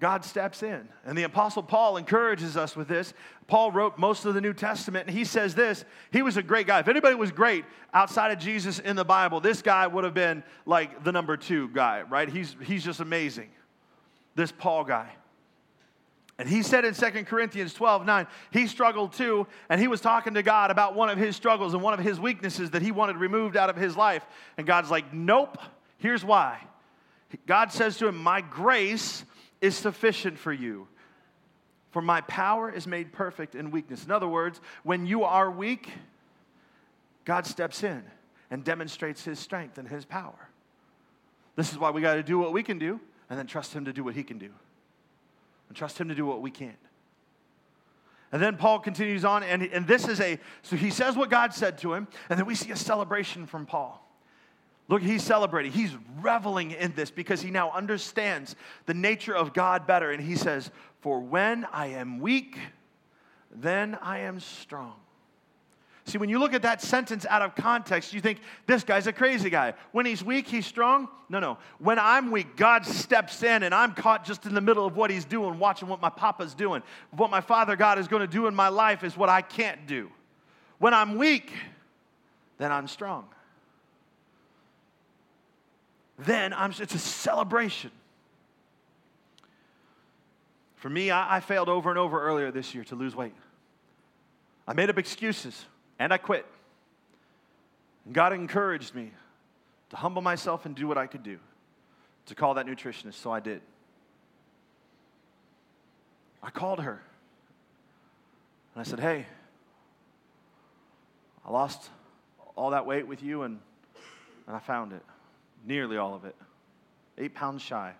God 0.00 0.24
steps 0.24 0.62
in. 0.62 0.88
And 1.04 1.16
the 1.16 1.22
Apostle 1.22 1.62
Paul 1.62 1.96
encourages 1.96 2.56
us 2.56 2.76
with 2.76 2.88
this. 2.88 3.14
Paul 3.46 3.70
wrote 3.72 3.98
most 3.98 4.24
of 4.24 4.34
the 4.34 4.40
New 4.40 4.52
Testament, 4.52 5.06
and 5.06 5.16
he 5.16 5.24
says 5.24 5.54
this 5.54 5.84
He 6.10 6.22
was 6.22 6.36
a 6.36 6.42
great 6.42 6.66
guy. 6.66 6.80
If 6.80 6.88
anybody 6.88 7.14
was 7.14 7.30
great 7.30 7.64
outside 7.92 8.30
of 8.30 8.38
Jesus 8.38 8.78
in 8.78 8.96
the 8.96 9.04
Bible, 9.04 9.40
this 9.40 9.62
guy 9.62 9.86
would 9.86 10.04
have 10.04 10.14
been 10.14 10.42
like 10.66 11.04
the 11.04 11.12
number 11.12 11.36
two 11.36 11.68
guy, 11.68 12.02
right? 12.02 12.28
He's, 12.28 12.56
he's 12.62 12.84
just 12.84 13.00
amazing. 13.00 13.50
This 14.34 14.52
Paul 14.52 14.84
guy. 14.84 15.10
And 16.38 16.48
he 16.48 16.62
said 16.62 16.84
in 16.84 16.94
2 16.94 17.24
Corinthians 17.24 17.74
12 17.74 18.06
9, 18.06 18.26
he 18.50 18.66
struggled 18.66 19.12
too, 19.12 19.46
and 19.68 19.80
he 19.80 19.86
was 19.86 20.00
talking 20.00 20.34
to 20.34 20.42
God 20.42 20.70
about 20.70 20.94
one 20.94 21.08
of 21.08 21.16
his 21.16 21.36
struggles 21.36 21.74
and 21.74 21.82
one 21.82 21.94
of 21.94 22.00
his 22.00 22.18
weaknesses 22.18 22.70
that 22.70 22.82
he 22.82 22.90
wanted 22.90 23.16
removed 23.16 23.56
out 23.56 23.70
of 23.70 23.76
his 23.76 23.96
life. 23.96 24.26
And 24.56 24.66
God's 24.66 24.90
like, 24.90 25.12
Nope, 25.14 25.58
here's 25.98 26.24
why. 26.24 26.58
God 27.46 27.72
says 27.72 27.98
to 27.98 28.08
him, 28.08 28.16
My 28.16 28.40
grace 28.40 29.24
is 29.60 29.76
sufficient 29.76 30.38
for 30.38 30.52
you, 30.52 30.88
for 31.92 32.02
my 32.02 32.20
power 32.22 32.68
is 32.68 32.86
made 32.86 33.12
perfect 33.12 33.54
in 33.54 33.70
weakness. 33.70 34.04
In 34.04 34.10
other 34.10 34.28
words, 34.28 34.60
when 34.82 35.06
you 35.06 35.22
are 35.22 35.48
weak, 35.48 35.88
God 37.24 37.46
steps 37.46 37.84
in 37.84 38.02
and 38.50 38.64
demonstrates 38.64 39.24
his 39.24 39.38
strength 39.38 39.78
and 39.78 39.88
his 39.88 40.04
power. 40.04 40.48
This 41.54 41.70
is 41.70 41.78
why 41.78 41.90
we 41.90 42.02
got 42.02 42.14
to 42.14 42.24
do 42.24 42.40
what 42.40 42.52
we 42.52 42.64
can 42.64 42.80
do 42.80 42.98
and 43.30 43.38
then 43.38 43.46
trust 43.46 43.72
him 43.72 43.84
to 43.84 43.92
do 43.92 44.02
what 44.02 44.16
he 44.16 44.24
can 44.24 44.38
do 44.38 44.50
and 45.74 45.78
trust 45.78 45.98
Him 45.98 46.08
to 46.08 46.14
do 46.14 46.24
what 46.24 46.40
we 46.40 46.52
can't. 46.52 46.78
And 48.30 48.40
then 48.40 48.56
Paul 48.56 48.78
continues 48.78 49.24
on, 49.24 49.42
and, 49.42 49.64
and 49.64 49.88
this 49.88 50.06
is 50.06 50.20
a, 50.20 50.38
so 50.62 50.76
he 50.76 50.90
says 50.90 51.16
what 51.16 51.30
God 51.30 51.52
said 51.52 51.78
to 51.78 51.94
him, 51.94 52.06
and 52.28 52.38
then 52.38 52.46
we 52.46 52.54
see 52.54 52.70
a 52.70 52.76
celebration 52.76 53.46
from 53.46 53.66
Paul. 53.66 54.00
Look, 54.88 55.02
he's 55.02 55.22
celebrating. 55.22 55.72
He's 55.72 55.92
reveling 56.20 56.72
in 56.72 56.94
this 56.94 57.10
because 57.10 57.40
he 57.40 57.50
now 57.50 57.70
understands 57.70 58.54
the 58.86 58.94
nature 58.94 59.34
of 59.34 59.52
God 59.52 59.86
better. 59.86 60.10
And 60.10 60.22
he 60.22 60.36
says, 60.36 60.70
For 61.00 61.20
when 61.20 61.64
I 61.72 61.88
am 61.88 62.20
weak, 62.20 62.58
then 63.52 63.96
I 64.00 64.20
am 64.20 64.40
strong. 64.40 64.94
See, 66.06 66.18
when 66.18 66.28
you 66.28 66.38
look 66.38 66.52
at 66.52 66.62
that 66.62 66.82
sentence 66.82 67.24
out 67.24 67.40
of 67.40 67.54
context, 67.54 68.12
you 68.12 68.20
think, 68.20 68.40
this 68.66 68.84
guy's 68.84 69.06
a 69.06 69.12
crazy 69.12 69.48
guy. 69.48 69.72
When 69.92 70.04
he's 70.04 70.22
weak, 70.22 70.46
he's 70.46 70.66
strong? 70.66 71.08
No, 71.30 71.40
no. 71.40 71.56
When 71.78 71.98
I'm 71.98 72.30
weak, 72.30 72.56
God 72.56 72.84
steps 72.84 73.42
in 73.42 73.62
and 73.62 73.74
I'm 73.74 73.94
caught 73.94 74.22
just 74.22 74.44
in 74.44 74.54
the 74.54 74.60
middle 74.60 74.84
of 74.84 74.96
what 74.96 75.10
he's 75.10 75.24
doing, 75.24 75.58
watching 75.58 75.88
what 75.88 76.02
my 76.02 76.10
papa's 76.10 76.52
doing. 76.52 76.82
What 77.12 77.30
my 77.30 77.40
father 77.40 77.74
God 77.74 77.98
is 77.98 78.06
going 78.06 78.20
to 78.20 78.26
do 78.26 78.46
in 78.46 78.54
my 78.54 78.68
life 78.68 79.02
is 79.02 79.16
what 79.16 79.30
I 79.30 79.40
can't 79.40 79.86
do. 79.86 80.10
When 80.78 80.92
I'm 80.92 81.16
weak, 81.16 81.50
then 82.58 82.70
I'm 82.70 82.86
strong. 82.86 83.26
Then 86.18 86.52
I'm, 86.52 86.70
it's 86.78 86.94
a 86.94 86.98
celebration. 86.98 87.90
For 90.76 90.90
me, 90.90 91.10
I, 91.10 91.36
I 91.36 91.40
failed 91.40 91.70
over 91.70 91.88
and 91.88 91.98
over 91.98 92.20
earlier 92.20 92.50
this 92.50 92.74
year 92.74 92.84
to 92.84 92.94
lose 92.94 93.16
weight. 93.16 93.34
I 94.68 94.74
made 94.74 94.90
up 94.90 94.98
excuses 94.98 95.64
and 95.98 96.12
I 96.12 96.18
quit. 96.18 96.46
God 98.12 98.32
encouraged 98.32 98.94
me 98.94 99.12
to 99.90 99.96
humble 99.96 100.22
myself 100.22 100.66
and 100.66 100.74
do 100.74 100.86
what 100.86 100.98
I 100.98 101.06
could 101.06 101.22
do 101.22 101.38
to 102.26 102.34
call 102.34 102.54
that 102.54 102.66
nutritionist, 102.66 103.14
so 103.14 103.30
I 103.30 103.40
did. 103.40 103.60
I 106.42 106.50
called 106.50 106.80
her 106.80 107.02
and 108.74 108.80
I 108.80 108.82
said, 108.82 109.00
Hey, 109.00 109.26
I 111.44 111.50
lost 111.50 111.90
all 112.56 112.70
that 112.70 112.86
weight 112.86 113.06
with 113.06 113.22
you 113.22 113.42
and, 113.42 113.58
and 114.46 114.56
I 114.56 114.58
found 114.58 114.92
it. 114.92 115.02
Nearly 115.66 115.96
all 115.96 116.14
of 116.14 116.24
it. 116.24 116.36
Eight 117.16 117.34
pounds 117.34 117.62
shy. 117.62 117.92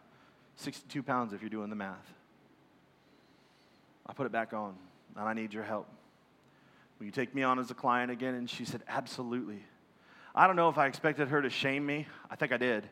62 0.57 1.03
pounds 1.03 1.33
if 1.33 1.41
you're 1.41 1.51
doing 1.51 1.71
the 1.71 1.77
math. 1.77 2.13
I 4.07 4.13
put 4.13 4.27
it 4.27 4.33
back 4.33 4.53
on 4.53 4.75
and 5.17 5.27
I 5.27 5.33
need 5.33 5.53
your 5.53 5.65
help. 5.65 5.89
Will 7.05 7.09
you 7.09 7.13
take 7.13 7.35
me 7.35 7.43
on 7.43 7.59
as 7.59 7.71
a 7.71 7.75
client 7.75 8.11
again? 8.11 8.33
And 8.33 8.49
she 8.49 8.65
said, 8.65 8.83
Absolutely. 8.89 9.63
I 10.35 10.47
don't 10.47 10.57
know 10.57 10.71
if 10.71 10.79
I 10.79 10.87
expected 10.87 11.29
her 11.29 11.43
to 11.43 11.51
shame 11.51 11.85
me. 11.85 12.07
I 12.31 12.37
think 12.37 12.51
I 12.51 12.57
did. 12.57 12.89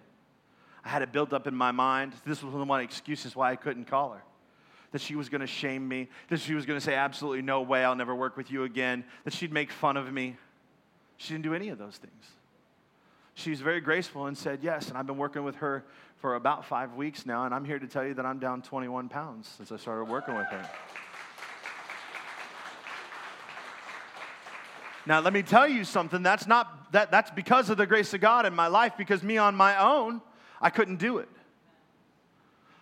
I 0.84 0.90
had 0.90 1.00
it 1.00 1.12
built 1.12 1.32
up 1.32 1.46
in 1.46 1.54
my 1.54 1.70
mind. 1.70 2.12
This 2.26 2.42
was 2.42 2.52
one 2.52 2.60
of 2.60 2.68
my 2.68 2.82
excuses 2.82 3.34
why 3.34 3.52
I 3.52 3.56
couldn't 3.56 3.86
call 3.86 4.12
her. 4.12 4.22
That 4.90 5.00
she 5.00 5.16
was 5.16 5.30
going 5.30 5.40
to 5.40 5.46
shame 5.46 5.88
me, 5.88 6.10
that 6.28 6.40
she 6.40 6.52
was 6.52 6.66
going 6.66 6.78
to 6.78 6.84
say, 6.84 6.94
Absolutely 6.94 7.40
no 7.40 7.62
way, 7.62 7.86
I'll 7.86 7.96
never 7.96 8.14
work 8.14 8.36
with 8.36 8.50
you 8.50 8.64
again, 8.64 9.02
that 9.24 9.32
she'd 9.32 9.50
make 9.50 9.72
fun 9.72 9.96
of 9.96 10.12
me. 10.12 10.36
She 11.16 11.32
didn't 11.32 11.44
do 11.44 11.54
any 11.54 11.70
of 11.70 11.78
those 11.78 11.96
things. 11.96 12.26
She 13.32 13.48
was 13.48 13.62
very 13.62 13.80
graceful 13.80 14.26
and 14.26 14.36
said 14.36 14.58
yes. 14.60 14.90
And 14.90 14.98
I've 14.98 15.06
been 15.06 15.16
working 15.16 15.42
with 15.42 15.56
her 15.56 15.86
for 16.18 16.34
about 16.34 16.66
five 16.66 16.96
weeks 16.96 17.24
now, 17.24 17.46
and 17.46 17.54
I'm 17.54 17.64
here 17.64 17.78
to 17.78 17.86
tell 17.86 18.04
you 18.04 18.12
that 18.12 18.26
I'm 18.26 18.40
down 18.40 18.60
21 18.60 19.08
pounds 19.08 19.48
since 19.56 19.72
I 19.72 19.78
started 19.78 20.04
working 20.04 20.36
with 20.36 20.48
her. 20.48 20.68
Now, 25.04 25.20
let 25.20 25.32
me 25.32 25.42
tell 25.42 25.66
you 25.66 25.84
something. 25.84 26.22
That's 26.22 26.46
not 26.46 26.92
that 26.92 27.10
that's 27.10 27.30
because 27.30 27.70
of 27.70 27.76
the 27.76 27.86
grace 27.86 28.14
of 28.14 28.20
God 28.20 28.46
in 28.46 28.54
my 28.54 28.68
life 28.68 28.94
because 28.96 29.22
me 29.22 29.36
on 29.36 29.56
my 29.56 29.76
own, 29.76 30.20
I 30.60 30.70
couldn't 30.70 30.96
do 30.96 31.18
it. 31.18 31.28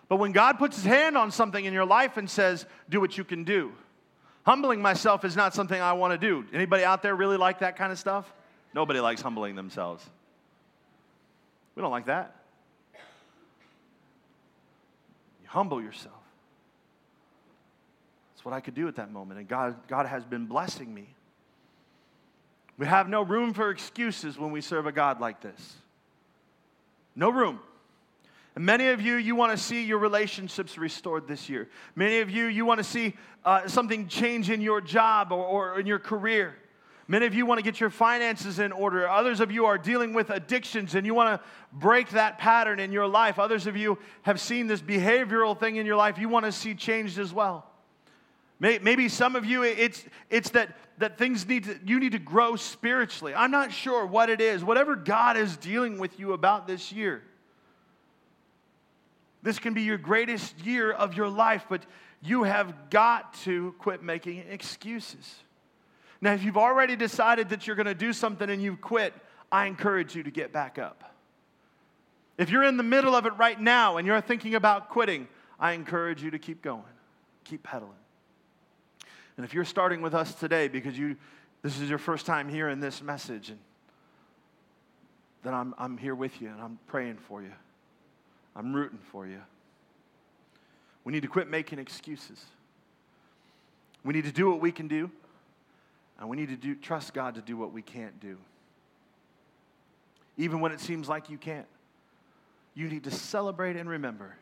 But 0.07 0.17
when 0.17 0.31
God 0.31 0.59
puts 0.59 0.75
his 0.75 0.85
hand 0.85 1.17
on 1.17 1.31
something 1.31 1.63
in 1.63 1.73
your 1.73 1.85
life 1.85 2.17
and 2.17 2.29
says, 2.29 2.65
"Do 2.89 2.99
what 2.99 3.17
you 3.17 3.23
can 3.23 3.43
do." 3.43 3.73
Humbling 4.43 4.81
myself 4.81 5.23
is 5.23 5.35
not 5.35 5.53
something 5.53 5.79
I 5.79 5.93
want 5.93 6.11
to 6.13 6.17
do. 6.17 6.45
Anybody 6.51 6.83
out 6.83 7.01
there 7.01 7.15
really 7.15 7.37
like 7.37 7.59
that 7.59 7.75
kind 7.75 7.91
of 7.91 7.97
stuff? 7.97 8.31
Nobody 8.73 8.99
likes 8.99 9.21
humbling 9.21 9.55
themselves. 9.55 10.07
We 11.75 11.81
don't 11.81 11.91
like 11.91 12.05
that. 12.05 12.35
You 15.41 15.47
humble 15.47 15.81
yourself. 15.81 16.15
That's 18.33 18.45
what 18.45 18.53
I 18.53 18.59
could 18.59 18.73
do 18.73 18.87
at 18.87 18.95
that 18.95 19.11
moment. 19.11 19.39
And 19.39 19.47
God, 19.47 19.87
God 19.87 20.07
has 20.07 20.23
been 20.23 20.47
blessing 20.47 20.93
me 20.93 21.07
we 22.81 22.87
have 22.87 23.07
no 23.07 23.21
room 23.21 23.53
for 23.53 23.69
excuses 23.69 24.39
when 24.39 24.51
we 24.51 24.59
serve 24.59 24.87
a 24.87 24.91
God 24.91 25.21
like 25.21 25.39
this. 25.39 25.75
No 27.15 27.29
room. 27.29 27.59
And 28.55 28.65
many 28.65 28.87
of 28.87 28.99
you, 28.99 29.17
you 29.17 29.35
want 29.35 29.55
to 29.55 29.63
see 29.63 29.83
your 29.83 29.99
relationships 29.99 30.79
restored 30.79 31.27
this 31.27 31.47
year. 31.47 31.69
Many 31.95 32.21
of 32.21 32.31
you, 32.31 32.47
you 32.47 32.65
want 32.65 32.79
to 32.79 32.83
see 32.83 33.13
uh, 33.45 33.67
something 33.67 34.07
change 34.07 34.49
in 34.49 34.61
your 34.61 34.81
job 34.81 35.31
or, 35.31 35.45
or 35.45 35.79
in 35.79 35.85
your 35.85 35.99
career. 35.99 36.55
Many 37.07 37.27
of 37.27 37.35
you 37.35 37.45
want 37.45 37.59
to 37.59 37.63
get 37.63 37.79
your 37.79 37.91
finances 37.91 38.57
in 38.57 38.71
order. 38.71 39.07
Others 39.07 39.41
of 39.41 39.51
you 39.51 39.67
are 39.67 39.77
dealing 39.77 40.15
with 40.15 40.31
addictions 40.31 40.95
and 40.95 41.05
you 41.05 41.13
want 41.13 41.39
to 41.39 41.47
break 41.71 42.09
that 42.09 42.39
pattern 42.39 42.79
in 42.79 42.91
your 42.91 43.05
life. 43.05 43.37
Others 43.37 43.67
of 43.67 43.77
you 43.77 43.99
have 44.23 44.41
seen 44.41 44.65
this 44.65 44.81
behavioral 44.81 45.55
thing 45.55 45.75
in 45.75 45.85
your 45.85 45.97
life 45.97 46.17
you 46.17 46.29
want 46.29 46.45
to 46.45 46.51
see 46.51 46.73
changed 46.73 47.19
as 47.19 47.31
well. 47.31 47.70
Maybe 48.61 49.09
some 49.09 49.35
of 49.35 49.43
you, 49.43 49.63
it's, 49.63 50.05
it's 50.29 50.51
that, 50.51 50.77
that 50.99 51.17
things 51.17 51.47
need 51.47 51.63
to, 51.63 51.79
you 51.83 51.99
need 51.99 52.11
to 52.11 52.19
grow 52.19 52.55
spiritually. 52.55 53.33
I'm 53.33 53.49
not 53.49 53.73
sure 53.73 54.05
what 54.05 54.29
it 54.29 54.39
is. 54.39 54.63
Whatever 54.63 54.95
God 54.95 55.35
is 55.35 55.57
dealing 55.57 55.97
with 55.97 56.19
you 56.19 56.33
about 56.33 56.67
this 56.67 56.91
year, 56.91 57.23
this 59.41 59.57
can 59.57 59.73
be 59.73 59.81
your 59.81 59.97
greatest 59.97 60.63
year 60.63 60.91
of 60.91 61.15
your 61.15 61.27
life, 61.27 61.65
but 61.69 61.83
you 62.21 62.43
have 62.43 62.91
got 62.91 63.33
to 63.45 63.73
quit 63.79 64.03
making 64.03 64.45
excuses. 64.47 65.37
Now, 66.21 66.33
if 66.33 66.43
you've 66.43 66.55
already 66.55 66.95
decided 66.95 67.49
that 67.49 67.65
you're 67.65 67.75
going 67.75 67.87
to 67.87 67.95
do 67.95 68.13
something 68.13 68.47
and 68.47 68.61
you've 68.61 68.79
quit, 68.79 69.15
I 69.51 69.65
encourage 69.65 70.15
you 70.15 70.21
to 70.21 70.29
get 70.29 70.53
back 70.53 70.77
up. 70.77 71.15
If 72.37 72.51
you're 72.51 72.63
in 72.63 72.77
the 72.77 72.83
middle 72.83 73.15
of 73.15 73.25
it 73.25 73.33
right 73.37 73.59
now 73.59 73.97
and 73.97 74.05
you're 74.05 74.21
thinking 74.21 74.53
about 74.53 74.89
quitting, 74.89 75.27
I 75.59 75.71
encourage 75.71 76.21
you 76.21 76.29
to 76.29 76.37
keep 76.37 76.61
going, 76.61 76.83
keep 77.43 77.63
pedaling. 77.63 77.95
And 79.37 79.45
if 79.45 79.53
you're 79.53 79.65
starting 79.65 80.01
with 80.01 80.13
us 80.13 80.33
today 80.33 80.67
because 80.67 80.97
you, 80.97 81.15
this 81.61 81.79
is 81.79 81.89
your 81.89 81.99
first 81.99 82.25
time 82.25 82.49
hearing 82.49 82.79
this 82.79 83.01
message, 83.01 83.49
and 83.49 83.59
then 85.43 85.53
I'm, 85.53 85.73
I'm 85.77 85.97
here 85.97 86.15
with 86.15 86.41
you 86.41 86.49
and 86.49 86.61
I'm 86.61 86.79
praying 86.87 87.17
for 87.17 87.41
you. 87.41 87.51
I'm 88.55 88.73
rooting 88.73 88.99
for 89.11 89.25
you. 89.25 89.41
We 91.03 91.13
need 91.13 91.21
to 91.21 91.27
quit 91.27 91.49
making 91.49 91.79
excuses. 91.79 92.43
We 94.03 94.13
need 94.13 94.25
to 94.25 94.31
do 94.31 94.49
what 94.49 94.59
we 94.59 94.71
can 94.71 94.87
do, 94.87 95.09
and 96.19 96.29
we 96.29 96.37
need 96.37 96.49
to 96.49 96.55
do, 96.55 96.75
trust 96.75 97.13
God 97.13 97.35
to 97.35 97.41
do 97.41 97.55
what 97.55 97.71
we 97.71 97.81
can't 97.81 98.19
do. 98.19 98.37
Even 100.37 100.59
when 100.59 100.71
it 100.71 100.79
seems 100.79 101.07
like 101.07 101.29
you 101.29 101.37
can't, 101.37 101.67
you 102.73 102.87
need 102.87 103.03
to 103.03 103.11
celebrate 103.11 103.75
and 103.75 103.89
remember 103.89 104.35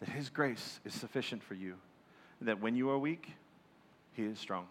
that 0.00 0.08
His 0.08 0.30
grace 0.30 0.80
is 0.84 0.94
sufficient 0.94 1.42
for 1.42 1.54
you, 1.54 1.74
and 2.40 2.48
that 2.48 2.60
when 2.60 2.76
you 2.76 2.90
are 2.90 2.98
weak, 2.98 3.32
he 4.18 4.24
is 4.24 4.38
strong. 4.40 4.66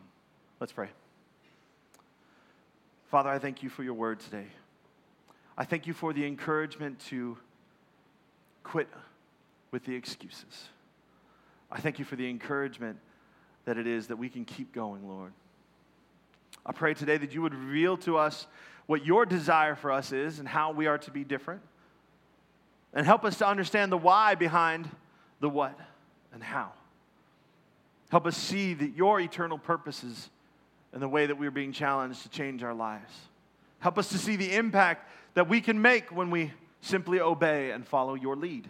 Let's 0.59 0.73
pray. 0.73 0.89
Father, 3.09 3.29
I 3.29 3.39
thank 3.39 3.63
you 3.63 3.69
for 3.69 3.81
your 3.81 3.93
word 3.93 4.19
today. 4.19 4.47
I 5.57 5.63
thank 5.63 5.87
you 5.87 5.93
for 5.93 6.11
the 6.11 6.25
encouragement 6.25 6.99
to 7.07 7.37
quit 8.65 8.89
with 9.71 9.85
the 9.85 9.95
excuses. 9.95 10.67
I 11.71 11.79
thank 11.79 11.97
you 11.97 12.03
for 12.03 12.17
the 12.17 12.29
encouragement 12.29 12.97
that 13.63 13.77
it 13.77 13.87
is 13.87 14.07
that 14.07 14.17
we 14.17 14.27
can 14.27 14.43
keep 14.43 14.73
going, 14.73 15.07
Lord. 15.07 15.31
I 16.65 16.73
pray 16.73 16.93
today 16.93 17.15
that 17.15 17.33
you 17.33 17.41
would 17.41 17.55
reveal 17.55 17.95
to 17.99 18.17
us 18.17 18.47
what 18.85 19.05
your 19.05 19.25
desire 19.25 19.75
for 19.75 19.93
us 19.93 20.11
is 20.11 20.39
and 20.39 20.47
how 20.47 20.73
we 20.73 20.87
are 20.87 20.97
to 20.97 21.11
be 21.11 21.23
different. 21.23 21.61
And 22.93 23.05
help 23.05 23.23
us 23.23 23.37
to 23.37 23.47
understand 23.47 23.93
the 23.93 23.97
why 23.97 24.35
behind 24.35 24.89
the 25.39 25.47
what 25.47 25.79
and 26.33 26.43
how. 26.43 26.73
Help 28.09 28.25
us 28.25 28.37
see 28.37 28.73
that 28.73 28.95
your 28.95 29.19
eternal 29.19 29.57
purposes 29.57 30.29
and 30.93 31.01
the 31.01 31.07
way 31.07 31.25
that 31.25 31.37
we're 31.37 31.51
being 31.51 31.73
challenged 31.73 32.23
to 32.23 32.29
change 32.29 32.63
our 32.63 32.73
lives. 32.73 33.13
Help 33.79 33.97
us 33.97 34.09
to 34.09 34.17
see 34.17 34.35
the 34.35 34.55
impact 34.55 35.09
that 35.33 35.49
we 35.49 35.61
can 35.61 35.81
make 35.81 36.15
when 36.15 36.31
we 36.31 36.51
simply 36.81 37.19
obey 37.19 37.71
and 37.71 37.85
follow 37.85 38.15
your 38.15 38.35
lead, 38.35 38.67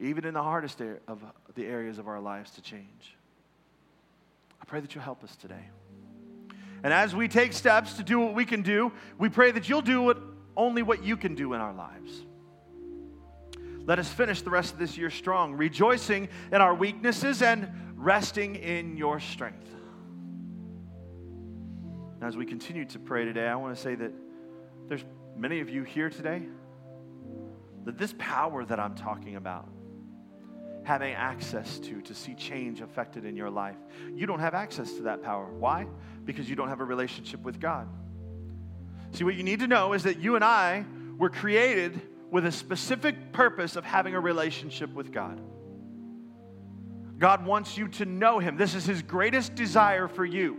even 0.00 0.24
in 0.24 0.34
the 0.34 0.42
hardest 0.42 0.80
of 0.80 1.22
the 1.54 1.66
areas 1.66 1.98
of 1.98 2.08
our 2.08 2.20
lives 2.20 2.52
to 2.52 2.62
change. 2.62 3.16
I 4.62 4.64
pray 4.64 4.80
that 4.80 4.94
you'll 4.94 5.04
help 5.04 5.24
us 5.24 5.34
today. 5.36 5.64
And 6.82 6.92
as 6.92 7.14
we 7.14 7.26
take 7.26 7.52
steps 7.52 7.94
to 7.94 8.04
do 8.04 8.20
what 8.20 8.34
we 8.34 8.44
can 8.44 8.62
do, 8.62 8.92
we 9.18 9.28
pray 9.28 9.50
that 9.50 9.68
you'll 9.68 9.82
do 9.82 10.02
what, 10.02 10.18
only 10.56 10.82
what 10.82 11.02
you 11.02 11.16
can 11.16 11.34
do 11.34 11.52
in 11.54 11.60
our 11.60 11.74
lives. 11.74 12.24
Let 13.84 13.98
us 13.98 14.08
finish 14.08 14.42
the 14.42 14.50
rest 14.50 14.72
of 14.72 14.78
this 14.78 14.96
year 14.96 15.10
strong, 15.10 15.54
rejoicing 15.54 16.28
in 16.52 16.60
our 16.60 16.74
weaknesses 16.74 17.42
and 17.42 17.68
resting 17.98 18.54
in 18.54 18.96
your 18.96 19.18
strength. 19.18 19.68
As 22.22 22.36
we 22.36 22.46
continue 22.46 22.84
to 22.86 22.98
pray 22.98 23.24
today, 23.24 23.46
I 23.46 23.56
want 23.56 23.74
to 23.76 23.82
say 23.82 23.96
that 23.96 24.12
there's 24.88 25.04
many 25.36 25.60
of 25.60 25.68
you 25.68 25.82
here 25.82 26.08
today 26.08 26.42
that 27.84 27.98
this 27.98 28.14
power 28.18 28.64
that 28.64 28.78
I'm 28.78 28.94
talking 28.94 29.36
about, 29.36 29.68
having 30.84 31.12
access 31.12 31.78
to, 31.80 32.00
to 32.02 32.14
see 32.14 32.34
change 32.34 32.80
affected 32.80 33.24
in 33.24 33.36
your 33.36 33.50
life, 33.50 33.76
you 34.14 34.26
don't 34.26 34.40
have 34.40 34.54
access 34.54 34.92
to 34.94 35.02
that 35.02 35.22
power. 35.22 35.46
Why? 35.46 35.86
Because 36.24 36.48
you 36.48 36.54
don't 36.54 36.68
have 36.68 36.80
a 36.80 36.84
relationship 36.84 37.42
with 37.42 37.58
God. 37.60 37.88
See, 39.12 39.24
what 39.24 39.34
you 39.34 39.42
need 39.42 39.60
to 39.60 39.66
know 39.66 39.92
is 39.92 40.04
that 40.04 40.20
you 40.20 40.36
and 40.36 40.44
I 40.44 40.84
were 41.16 41.30
created 41.30 42.00
with 42.30 42.46
a 42.46 42.52
specific 42.52 43.32
purpose 43.32 43.74
of 43.74 43.84
having 43.84 44.14
a 44.14 44.20
relationship 44.20 44.92
with 44.92 45.10
God. 45.12 45.40
God 47.18 47.44
wants 47.44 47.76
you 47.76 47.88
to 47.88 48.04
know 48.04 48.38
Him. 48.38 48.56
This 48.56 48.74
is 48.74 48.84
His 48.84 49.02
greatest 49.02 49.54
desire 49.54 50.08
for 50.08 50.24
you. 50.24 50.56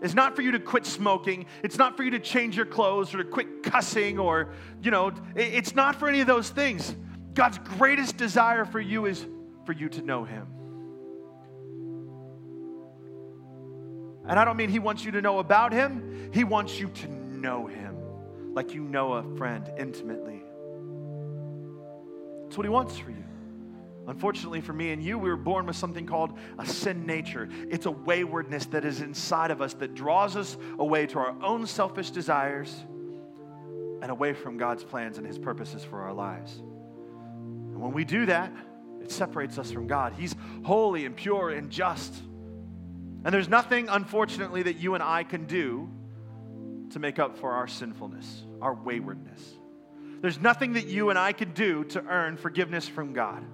It's 0.00 0.14
not 0.14 0.36
for 0.36 0.42
you 0.42 0.52
to 0.52 0.60
quit 0.60 0.86
smoking. 0.86 1.46
It's 1.64 1.76
not 1.76 1.96
for 1.96 2.04
you 2.04 2.12
to 2.12 2.20
change 2.20 2.56
your 2.56 2.66
clothes 2.66 3.12
or 3.14 3.18
to 3.18 3.24
quit 3.24 3.62
cussing 3.64 4.18
or, 4.18 4.50
you 4.80 4.90
know, 4.90 5.12
it's 5.34 5.74
not 5.74 5.96
for 5.96 6.08
any 6.08 6.20
of 6.20 6.26
those 6.26 6.50
things. 6.50 6.94
God's 7.34 7.58
greatest 7.58 8.16
desire 8.16 8.64
for 8.64 8.80
you 8.80 9.06
is 9.06 9.26
for 9.64 9.72
you 9.72 9.88
to 9.88 10.02
know 10.02 10.24
Him. 10.24 10.46
And 14.28 14.38
I 14.38 14.44
don't 14.44 14.56
mean 14.56 14.68
He 14.68 14.78
wants 14.78 15.04
you 15.04 15.12
to 15.12 15.22
know 15.22 15.38
about 15.38 15.72
Him, 15.72 16.30
He 16.32 16.44
wants 16.44 16.78
you 16.78 16.88
to 16.88 17.08
know 17.08 17.66
Him 17.66 17.96
like 18.54 18.74
you 18.74 18.82
know 18.82 19.14
a 19.14 19.36
friend 19.36 19.70
intimately. 19.78 20.42
That's 22.44 22.56
what 22.56 22.64
He 22.66 22.70
wants 22.70 22.98
for 22.98 23.10
you. 23.10 23.27
Unfortunately 24.08 24.62
for 24.62 24.72
me 24.72 24.90
and 24.92 25.02
you, 25.02 25.18
we 25.18 25.28
were 25.28 25.36
born 25.36 25.66
with 25.66 25.76
something 25.76 26.06
called 26.06 26.38
a 26.58 26.64
sin 26.64 27.04
nature. 27.04 27.46
It's 27.70 27.84
a 27.84 27.90
waywardness 27.90 28.64
that 28.66 28.86
is 28.86 29.02
inside 29.02 29.50
of 29.50 29.60
us 29.60 29.74
that 29.74 29.94
draws 29.94 30.34
us 30.34 30.56
away 30.78 31.06
to 31.08 31.18
our 31.18 31.36
own 31.42 31.66
selfish 31.66 32.10
desires 32.10 32.74
and 34.00 34.10
away 34.10 34.32
from 34.32 34.56
God's 34.56 34.82
plans 34.82 35.18
and 35.18 35.26
His 35.26 35.38
purposes 35.38 35.84
for 35.84 36.00
our 36.00 36.14
lives. 36.14 36.56
And 36.56 37.78
when 37.78 37.92
we 37.92 38.06
do 38.06 38.24
that, 38.26 38.50
it 39.02 39.10
separates 39.12 39.58
us 39.58 39.70
from 39.70 39.86
God. 39.86 40.14
He's 40.14 40.34
holy 40.64 41.04
and 41.04 41.14
pure 41.14 41.50
and 41.50 41.70
just. 41.70 42.14
And 43.24 43.34
there's 43.34 43.48
nothing, 43.48 43.90
unfortunately, 43.90 44.62
that 44.62 44.78
you 44.78 44.94
and 44.94 45.02
I 45.02 45.22
can 45.22 45.44
do 45.44 45.90
to 46.90 46.98
make 46.98 47.18
up 47.18 47.36
for 47.36 47.52
our 47.52 47.68
sinfulness, 47.68 48.44
our 48.62 48.72
waywardness. 48.72 49.58
There's 50.22 50.40
nothing 50.40 50.72
that 50.72 50.86
you 50.86 51.10
and 51.10 51.18
I 51.18 51.32
can 51.32 51.52
do 51.52 51.84
to 51.84 52.02
earn 52.06 52.38
forgiveness 52.38 52.88
from 52.88 53.12
God. 53.12 53.44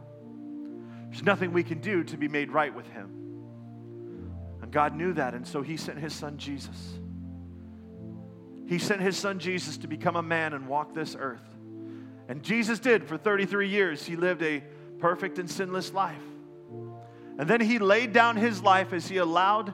There's 1.15 1.25
nothing 1.25 1.53
we 1.53 1.62
can 1.62 1.79
do 1.79 2.03
to 2.03 2.17
be 2.17 2.27
made 2.27 2.51
right 2.51 2.75
with 2.75 2.89
Him. 2.89 3.09
And 4.61 4.73
God 4.73 4.97
knew 4.97 5.12
that, 5.12 5.33
and 5.33 5.47
so 5.47 5.62
He 5.62 5.77
sent 5.77 6.01
His 6.01 6.12
Son 6.12 6.39
Jesus. 6.39 6.99
He 8.67 8.81
sent 8.81 9.01
His 9.01 9.17
Son 9.17 9.39
Jesus 9.39 9.77
to 9.79 9.87
become 9.87 10.17
a 10.17 10.23
man 10.25 10.55
and 10.55 10.67
walk 10.67 10.93
this 10.93 11.15
earth. 11.17 11.45
And 12.29 12.43
Jesus 12.43 12.81
did 12.81 13.07
for 13.07 13.17
33 13.17 13.69
years. 13.69 14.05
He 14.05 14.17
lived 14.17 14.43
a 14.43 14.65
perfect 14.99 15.39
and 15.39 15.49
sinless 15.49 15.93
life. 15.93 16.21
And 17.39 17.49
then 17.49 17.61
He 17.61 17.79
laid 17.79 18.12
down 18.12 18.37
His 18.37 18.61
life 18.61 18.93
as 18.93 19.07
He 19.07 19.19
allowed 19.19 19.73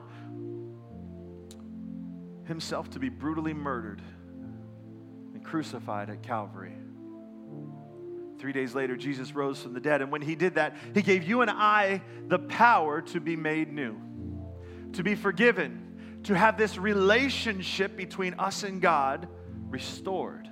Himself 2.45 2.91
to 2.91 2.99
be 2.99 3.09
brutally 3.09 3.55
murdered 3.55 4.03
and 5.33 5.43
crucified 5.43 6.11
at 6.11 6.21
Calvary. 6.21 6.75
Three 8.41 8.53
days 8.53 8.73
later, 8.73 8.97
Jesus 8.97 9.35
rose 9.35 9.61
from 9.61 9.73
the 9.75 9.79
dead. 9.79 10.01
And 10.01 10.11
when 10.11 10.23
he 10.23 10.33
did 10.33 10.55
that, 10.55 10.75
he 10.95 11.03
gave 11.03 11.21
you 11.21 11.41
and 11.41 11.51
I 11.51 12.01
the 12.27 12.39
power 12.39 12.99
to 12.99 13.19
be 13.19 13.35
made 13.35 13.71
new, 13.71 14.01
to 14.93 15.03
be 15.03 15.13
forgiven, 15.13 16.21
to 16.23 16.35
have 16.35 16.57
this 16.57 16.75
relationship 16.79 17.95
between 17.95 18.33
us 18.39 18.63
and 18.63 18.81
God 18.81 19.27
restored. 19.69 20.49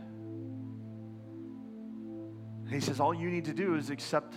And 2.65 2.71
he 2.71 2.79
says, 2.79 2.99
All 2.99 3.11
you 3.11 3.31
need 3.31 3.45
to 3.45 3.55
do 3.55 3.73
is 3.73 3.89
accept 3.89 4.35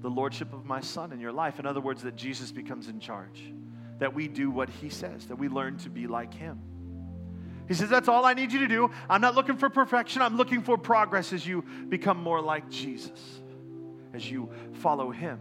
the 0.00 0.10
lordship 0.10 0.52
of 0.52 0.64
my 0.64 0.80
son 0.80 1.10
in 1.10 1.18
your 1.18 1.32
life. 1.32 1.58
In 1.58 1.66
other 1.66 1.80
words, 1.80 2.02
that 2.02 2.14
Jesus 2.14 2.52
becomes 2.52 2.86
in 2.86 3.00
charge, 3.00 3.52
that 3.98 4.14
we 4.14 4.28
do 4.28 4.52
what 4.52 4.68
he 4.68 4.88
says, 4.88 5.26
that 5.26 5.36
we 5.36 5.48
learn 5.48 5.78
to 5.78 5.90
be 5.90 6.06
like 6.06 6.32
him. 6.32 6.60
He 7.68 7.74
says, 7.74 7.88
That's 7.88 8.08
all 8.08 8.24
I 8.24 8.34
need 8.34 8.52
you 8.52 8.60
to 8.60 8.68
do. 8.68 8.90
I'm 9.08 9.20
not 9.20 9.34
looking 9.34 9.56
for 9.56 9.70
perfection, 9.70 10.22
I'm 10.22 10.36
looking 10.36 10.62
for 10.62 10.76
progress 10.76 11.32
as 11.32 11.46
you 11.46 11.64
become 11.88 12.18
more 12.18 12.40
like 12.40 12.68
Jesus, 12.70 13.40
as 14.12 14.30
you 14.30 14.50
follow 14.74 15.10
Him. 15.10 15.40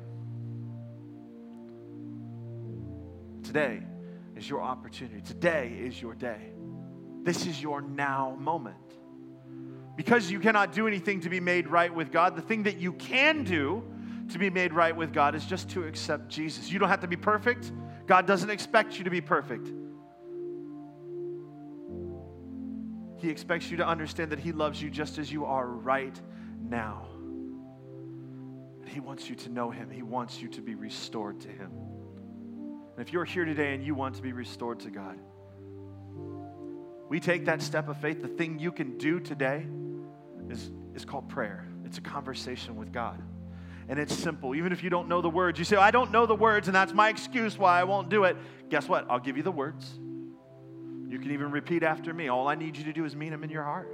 Today 3.44 3.82
is 4.36 4.50
your 4.50 4.62
opportunity. 4.62 5.22
Today 5.22 5.76
is 5.80 6.02
your 6.02 6.16
day. 6.16 6.52
This 7.24 7.46
is 7.46 7.62
your 7.62 7.82
now 7.82 8.36
moment. 8.40 8.78
Because 9.96 10.32
you 10.32 10.40
cannot 10.40 10.74
do 10.74 10.88
anything 10.88 11.20
to 11.22 11.30
be 11.30 11.40
made 11.40 11.68
right 11.68 11.94
with 11.94 12.12
God, 12.12 12.36
the 12.36 12.42
thing 12.42 12.64
that 12.64 12.78
you 12.78 12.94
can 12.94 13.44
do 13.44 13.84
to 14.30 14.40
be 14.40 14.50
made 14.50 14.74
right 14.74 14.96
with 14.96 15.14
God 15.14 15.36
is 15.36 15.46
just 15.46 15.70
to 15.72 15.84
accept 15.84 16.30
Jesus. 16.30 16.72
You 16.72 16.80
don't 16.80 16.90
have 16.90 17.02
to 17.02 17.08
be 17.08 17.18
perfect. 17.18 17.72
God 18.08 18.26
doesn't 18.26 18.50
expect 18.50 18.98
you 18.98 19.04
to 19.04 19.10
be 19.10 19.22
perfect. 19.22 19.72
He 23.22 23.30
expects 23.30 23.70
you 23.70 23.78
to 23.78 23.88
understand 23.88 24.32
that 24.32 24.40
He 24.40 24.52
loves 24.52 24.82
you 24.82 24.90
just 24.90 25.20
as 25.20 25.32
you 25.32 25.46
are 25.46 25.68
right 25.68 26.20
now. 26.60 27.06
He 28.88 29.00
wants 29.00 29.30
you 29.30 29.36
to 29.36 29.50
know 29.50 29.70
Him, 29.70 29.92
He 29.92 30.02
wants 30.02 30.42
you 30.42 30.50
to 30.50 30.62
be 30.62 30.74
restored 30.74 31.40
to 31.42 31.48
Him. 31.48 31.72
And 32.98 33.08
if 33.08 33.14
you're 33.14 33.26
here 33.26 33.46
today 33.46 33.74
and 33.76 33.86
you 33.86 33.94
want 33.94 34.16
to 34.16 34.22
be 34.22 34.34
restored 34.34 34.80
to 34.82 34.90
God, 34.90 35.20
we 37.10 37.20
take 37.20 37.46
that 37.46 37.62
step 37.62 37.90
of 37.90 37.98
faith. 37.98 38.22
The 38.22 38.28
thing 38.28 38.58
you 38.58 38.72
can 38.72 38.98
do 38.98 39.20
today 39.20 39.68
is, 40.50 40.72
is 40.96 41.06
called 41.06 41.30
prayer, 41.30 41.68
it's 41.86 42.00
a 42.00 42.02
conversation 42.02 42.76
with 42.76 42.92
God. 42.92 43.22
And 43.88 44.00
it's 44.00 44.16
simple. 44.16 44.56
Even 44.56 44.72
if 44.72 44.84
you 44.84 44.90
don't 44.90 45.10
know 45.10 45.22
the 45.22 45.30
words, 45.30 45.60
you 45.60 45.66
say, 45.66 45.76
I 45.76 45.92
don't 45.92 46.12
know 46.12 46.26
the 46.26 46.36
words, 46.36 46.68
and 46.68 46.76
that's 46.76 46.94
my 46.94 47.10
excuse 47.10 47.58
why 47.58 47.80
I 47.80 47.84
won't 47.84 48.10
do 48.10 48.24
it. 48.24 48.38
Guess 48.70 48.88
what? 48.88 49.06
I'll 49.10 49.20
give 49.20 49.36
you 49.36 49.44
the 49.44 49.52
words. 49.52 50.00
You 51.12 51.20
can 51.20 51.32
even 51.32 51.51
repeat 51.51 51.84
after 51.84 52.14
me. 52.14 52.30
All 52.30 52.47
I 52.47 52.55
need 52.55 52.78
you 52.78 52.86
to 52.86 52.93
do 52.93 53.03
is 53.03 53.18
mean 53.18 53.32
them 53.32 53.43
in 53.43 53.49
your 53.49 53.66
heart. 53.66 53.91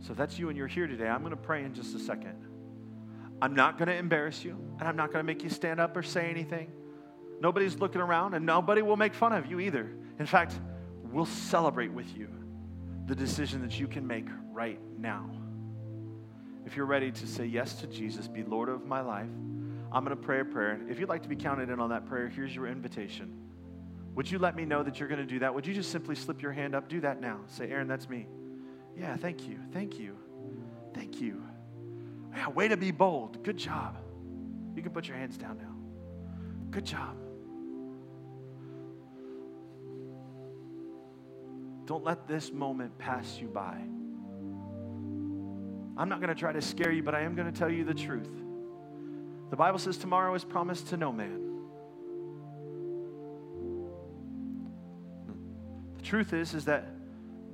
So 0.00 0.14
that's 0.14 0.38
you 0.38 0.48
and 0.48 0.56
you're 0.56 0.66
here 0.66 0.86
today, 0.86 1.06
I'm 1.06 1.20
going 1.20 1.30
to 1.30 1.36
pray 1.36 1.64
in 1.64 1.74
just 1.74 1.94
a 1.94 1.98
second. 1.98 2.46
I'm 3.42 3.54
not 3.54 3.76
going 3.76 3.88
to 3.88 3.94
embarrass 3.94 4.42
you, 4.42 4.56
and 4.78 4.88
I'm 4.88 4.96
not 4.96 5.12
going 5.12 5.18
to 5.18 5.26
make 5.26 5.44
you 5.44 5.50
stand 5.50 5.80
up 5.80 5.96
or 5.96 6.02
say 6.02 6.30
anything. 6.30 6.72
Nobody's 7.40 7.76
looking 7.78 8.00
around, 8.00 8.32
and 8.32 8.46
nobody 8.46 8.80
will 8.80 8.96
make 8.96 9.12
fun 9.12 9.34
of 9.34 9.46
you 9.46 9.60
either. 9.60 9.92
In 10.18 10.26
fact, 10.26 10.58
we'll 11.12 11.26
celebrate 11.26 11.92
with 11.92 12.16
you 12.16 12.28
the 13.06 13.14
decision 13.14 13.60
that 13.62 13.78
you 13.78 13.86
can 13.86 14.06
make 14.06 14.26
right 14.50 14.80
now. 14.98 15.30
If 16.64 16.74
you're 16.74 16.86
ready 16.86 17.12
to 17.12 17.26
say 17.26 17.44
yes 17.44 17.74
to 17.74 17.86
Jesus, 17.86 18.28
be 18.28 18.42
Lord 18.44 18.70
of 18.70 18.86
my 18.86 19.02
life, 19.02 19.28
I'm 19.92 20.04
going 20.04 20.16
to 20.16 20.22
pray 20.22 20.40
a 20.40 20.44
prayer. 20.44 20.80
If 20.88 20.98
you'd 20.98 21.08
like 21.08 21.22
to 21.22 21.28
be 21.28 21.36
counted 21.36 21.68
in 21.68 21.78
on 21.78 21.90
that 21.90 22.06
prayer, 22.06 22.28
here's 22.28 22.54
your 22.54 22.66
invitation. 22.66 23.36
Would 24.14 24.30
you 24.30 24.38
let 24.38 24.56
me 24.56 24.64
know 24.64 24.82
that 24.82 24.98
you're 24.98 25.08
going 25.08 25.20
to 25.20 25.26
do 25.26 25.38
that? 25.40 25.54
Would 25.54 25.66
you 25.66 25.74
just 25.74 25.90
simply 25.90 26.14
slip 26.14 26.40
your 26.40 26.52
hand 26.52 26.74
up? 26.74 26.88
Do 26.88 27.00
that 27.02 27.20
now. 27.20 27.40
Say, 27.46 27.70
Aaron, 27.70 27.88
that's 27.88 28.08
me. 28.08 28.26
Yeah, 28.96 29.16
thank 29.16 29.46
you. 29.46 29.58
Thank 29.72 29.98
you. 29.98 30.16
Thank 30.94 31.20
you. 31.20 31.42
Yeah, 32.34 32.48
way 32.48 32.68
to 32.68 32.76
be 32.76 32.90
bold. 32.90 33.42
Good 33.42 33.58
job. 33.58 33.98
You 34.74 34.82
can 34.82 34.92
put 34.92 35.08
your 35.08 35.16
hands 35.16 35.36
down 35.36 35.58
now. 35.58 35.74
Good 36.70 36.86
job. 36.86 37.16
Don't 41.84 42.04
let 42.04 42.26
this 42.26 42.50
moment 42.50 42.96
pass 42.96 43.38
you 43.38 43.48
by. 43.48 43.76
I'm 45.96 46.08
not 46.08 46.20
going 46.20 46.28
to 46.28 46.34
try 46.34 46.52
to 46.52 46.62
scare 46.62 46.92
you, 46.92 47.02
but 47.02 47.14
I 47.14 47.20
am 47.20 47.34
going 47.34 47.52
to 47.52 47.58
tell 47.58 47.70
you 47.70 47.84
the 47.84 47.92
truth. 47.92 48.41
The 49.52 49.56
Bible 49.56 49.78
says 49.78 49.98
tomorrow 49.98 50.34
is 50.34 50.44
promised 50.44 50.88
to 50.88 50.96
no 50.96 51.12
man. 51.12 51.38
The 55.98 56.02
truth 56.02 56.32
is 56.32 56.54
is 56.54 56.64
that 56.64 56.88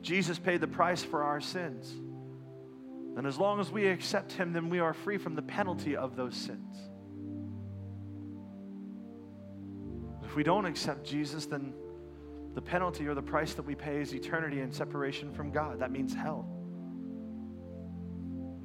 Jesus 0.00 0.38
paid 0.38 0.60
the 0.60 0.68
price 0.68 1.02
for 1.02 1.24
our 1.24 1.40
sins. 1.40 1.92
And 3.16 3.26
as 3.26 3.36
long 3.36 3.58
as 3.58 3.72
we 3.72 3.88
accept 3.88 4.30
him, 4.30 4.52
then 4.52 4.70
we 4.70 4.78
are 4.78 4.94
free 4.94 5.18
from 5.18 5.34
the 5.34 5.42
penalty 5.42 5.96
of 5.96 6.14
those 6.14 6.36
sins. 6.36 6.76
If 10.22 10.36
we 10.36 10.44
don't 10.44 10.66
accept 10.66 11.04
Jesus, 11.04 11.46
then 11.46 11.74
the 12.54 12.62
penalty 12.62 13.08
or 13.08 13.14
the 13.14 13.22
price 13.22 13.54
that 13.54 13.64
we 13.64 13.74
pay 13.74 14.00
is 14.00 14.14
eternity 14.14 14.60
and 14.60 14.72
separation 14.72 15.32
from 15.32 15.50
God. 15.50 15.80
That 15.80 15.90
means 15.90 16.14
hell. 16.14 16.48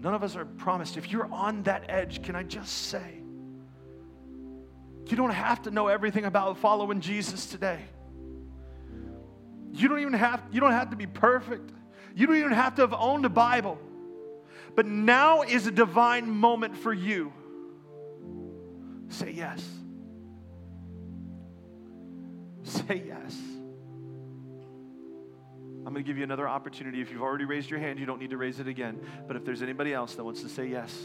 None 0.02 0.14
of 0.14 0.22
us 0.22 0.36
are 0.36 0.46
promised. 0.46 0.98
If 0.98 1.12
you're 1.12 1.34
on 1.34 1.64
that 1.64 1.86
edge, 1.90 2.22
can 2.22 2.36
I 2.36 2.44
just 2.44 2.90
say, 2.90 3.23
you 5.12 5.18
don't 5.18 5.32
have 5.32 5.64
to 5.64 5.72
know 5.72 5.88
everything 5.88 6.26
about 6.26 6.58
following 6.58 7.02
Jesus 7.02 7.46
today. 7.46 7.80
You 9.74 9.88
don't 9.88 10.00
even 10.00 10.14
have, 10.14 10.42
you 10.52 10.60
don't 10.60 10.72
have 10.72 10.92
to 10.92 10.96
be 10.96 11.08
perfect. 11.08 11.72
You 12.16 12.28
don't 12.28 12.38
even 12.38 12.52
have 12.52 12.76
to 12.76 12.82
have 12.82 12.94
owned 12.94 13.26
a 13.26 13.30
Bible. 13.30 13.80
But 14.76 14.86
now 14.86 15.42
is 15.42 15.68
a 15.68 15.72
divine 15.72 16.30
moment 16.30 16.78
for 16.78 16.94
you. 16.94 17.34
Say 19.10 19.32
yes. 19.32 19.68
Say 22.64 23.04
yes. 23.08 23.36
I'm 25.86 25.92
going 25.92 26.04
to 26.06 26.08
give 26.08 26.18
you 26.18 26.24
another 26.24 26.48
opportunity. 26.48 27.02
If 27.02 27.12
you've 27.12 27.22
already 27.22 27.46
raised 27.46 27.70
your 27.70 27.80
hand, 27.80 28.00
you 28.00 28.06
don't 28.06 28.20
need 28.20 28.30
to 28.30 28.38
raise 28.38 28.60
it 28.60 28.68
again. 28.68 29.00
But 29.28 29.36
if 29.36 29.44
there's 29.44 29.62
anybody 29.62 29.94
else 29.94 30.16
that 30.16 30.24
wants 30.24 30.42
to 30.42 30.50
say 30.50 30.68
yes, 30.68 30.98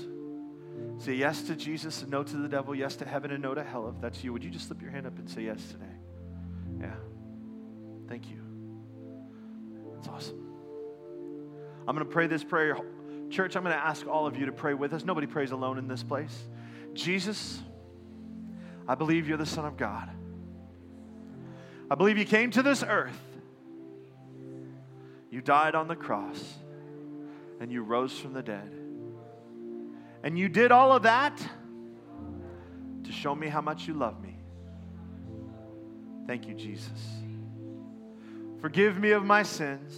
Say 0.99 1.14
yes 1.14 1.43
to 1.43 1.55
Jesus 1.55 2.03
and 2.03 2.11
no 2.11 2.24
to 2.24 2.37
the 2.37 2.49
devil, 2.49 2.74
yes 2.74 2.97
to 2.97 3.05
heaven 3.05 3.31
and 3.31 3.43
no 3.43 3.55
to 3.55 3.62
hell. 3.62 3.89
If 3.89 4.01
that's 4.01 4.24
you, 4.24 4.33
would 4.33 4.43
you 4.43 4.51
just 4.51 4.66
slip 4.66 4.83
your 4.83 4.91
hand 4.91 5.07
up 5.07 5.16
and 5.18 5.31
say 5.31 5.43
yes 5.43 5.64
today? 5.70 5.85
Yeah. 6.81 6.95
Thank 8.09 8.29
you. 8.29 8.41
That's 9.95 10.09
awesome. 10.09 10.49
I'm 11.87 11.95
going 11.95 12.07
to 12.07 12.12
pray 12.12 12.26
this 12.26 12.43
prayer. 12.43 12.76
Church, 13.31 13.57
I'm 13.57 13.62
going 13.62 13.74
to 13.74 13.83
ask 13.83 14.07
all 14.07 14.26
of 14.26 14.37
you 14.37 14.47
to 14.47 14.53
pray 14.53 14.74
with 14.74 14.93
us. 14.93 15.05
Nobody 15.05 15.26
prays 15.26 15.53
alone 15.53 15.79
in 15.79 15.87
this 15.87 16.03
place. 16.03 16.37
Jesus, 16.95 17.61
I 18.87 18.95
believe 18.95 19.29
you're 19.29 19.39
the 19.39 19.47
Son 19.47 19.64
of 19.64 19.76
God. 19.76 20.11
I 21.91 21.95
believe 21.95 22.18
you 22.18 22.24
came 22.24 22.51
to 22.53 22.62
this 22.62 22.83
earth. 22.83 23.18
You 25.31 25.41
died 25.41 25.74
on 25.74 25.89
the 25.89 25.97
cross 25.97 26.43
and 27.61 27.70
you 27.70 27.83
rose 27.83 28.18
from 28.18 28.33
the 28.33 28.43
dead. 28.43 28.78
And 30.23 30.39
you 30.39 30.49
did 30.49 30.73
all 30.73 30.93
of 30.93 31.03
that 31.03 31.39
to 33.05 33.12
show 33.12 33.35
me 33.35 33.49
how 33.49 33.61
much 33.61 33.87
you 33.87 33.95
love 33.95 34.21
me. 34.21 34.37
Thank 36.27 36.47
you, 36.47 36.55
Jesus. 36.55 37.01
Forgive 38.61 38.99
me 38.99 39.12
of 39.12 39.25
my 39.25 39.43
sins. 39.43 39.97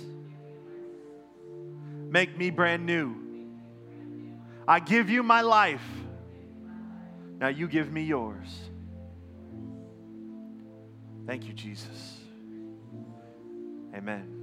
Make 2.10 2.36
me 2.36 2.50
brand 2.50 2.86
new. 2.86 3.16
I 4.68 4.78
give 4.80 5.10
you 5.10 5.22
my 5.22 5.40
life. 5.40 5.86
Now 7.38 7.48
you 7.48 7.66
give 7.66 7.90
me 7.90 8.02
yours. 8.02 8.70
Thank 11.26 11.46
you, 11.46 11.52
Jesus. 11.52 12.18
Amen. 13.94 14.39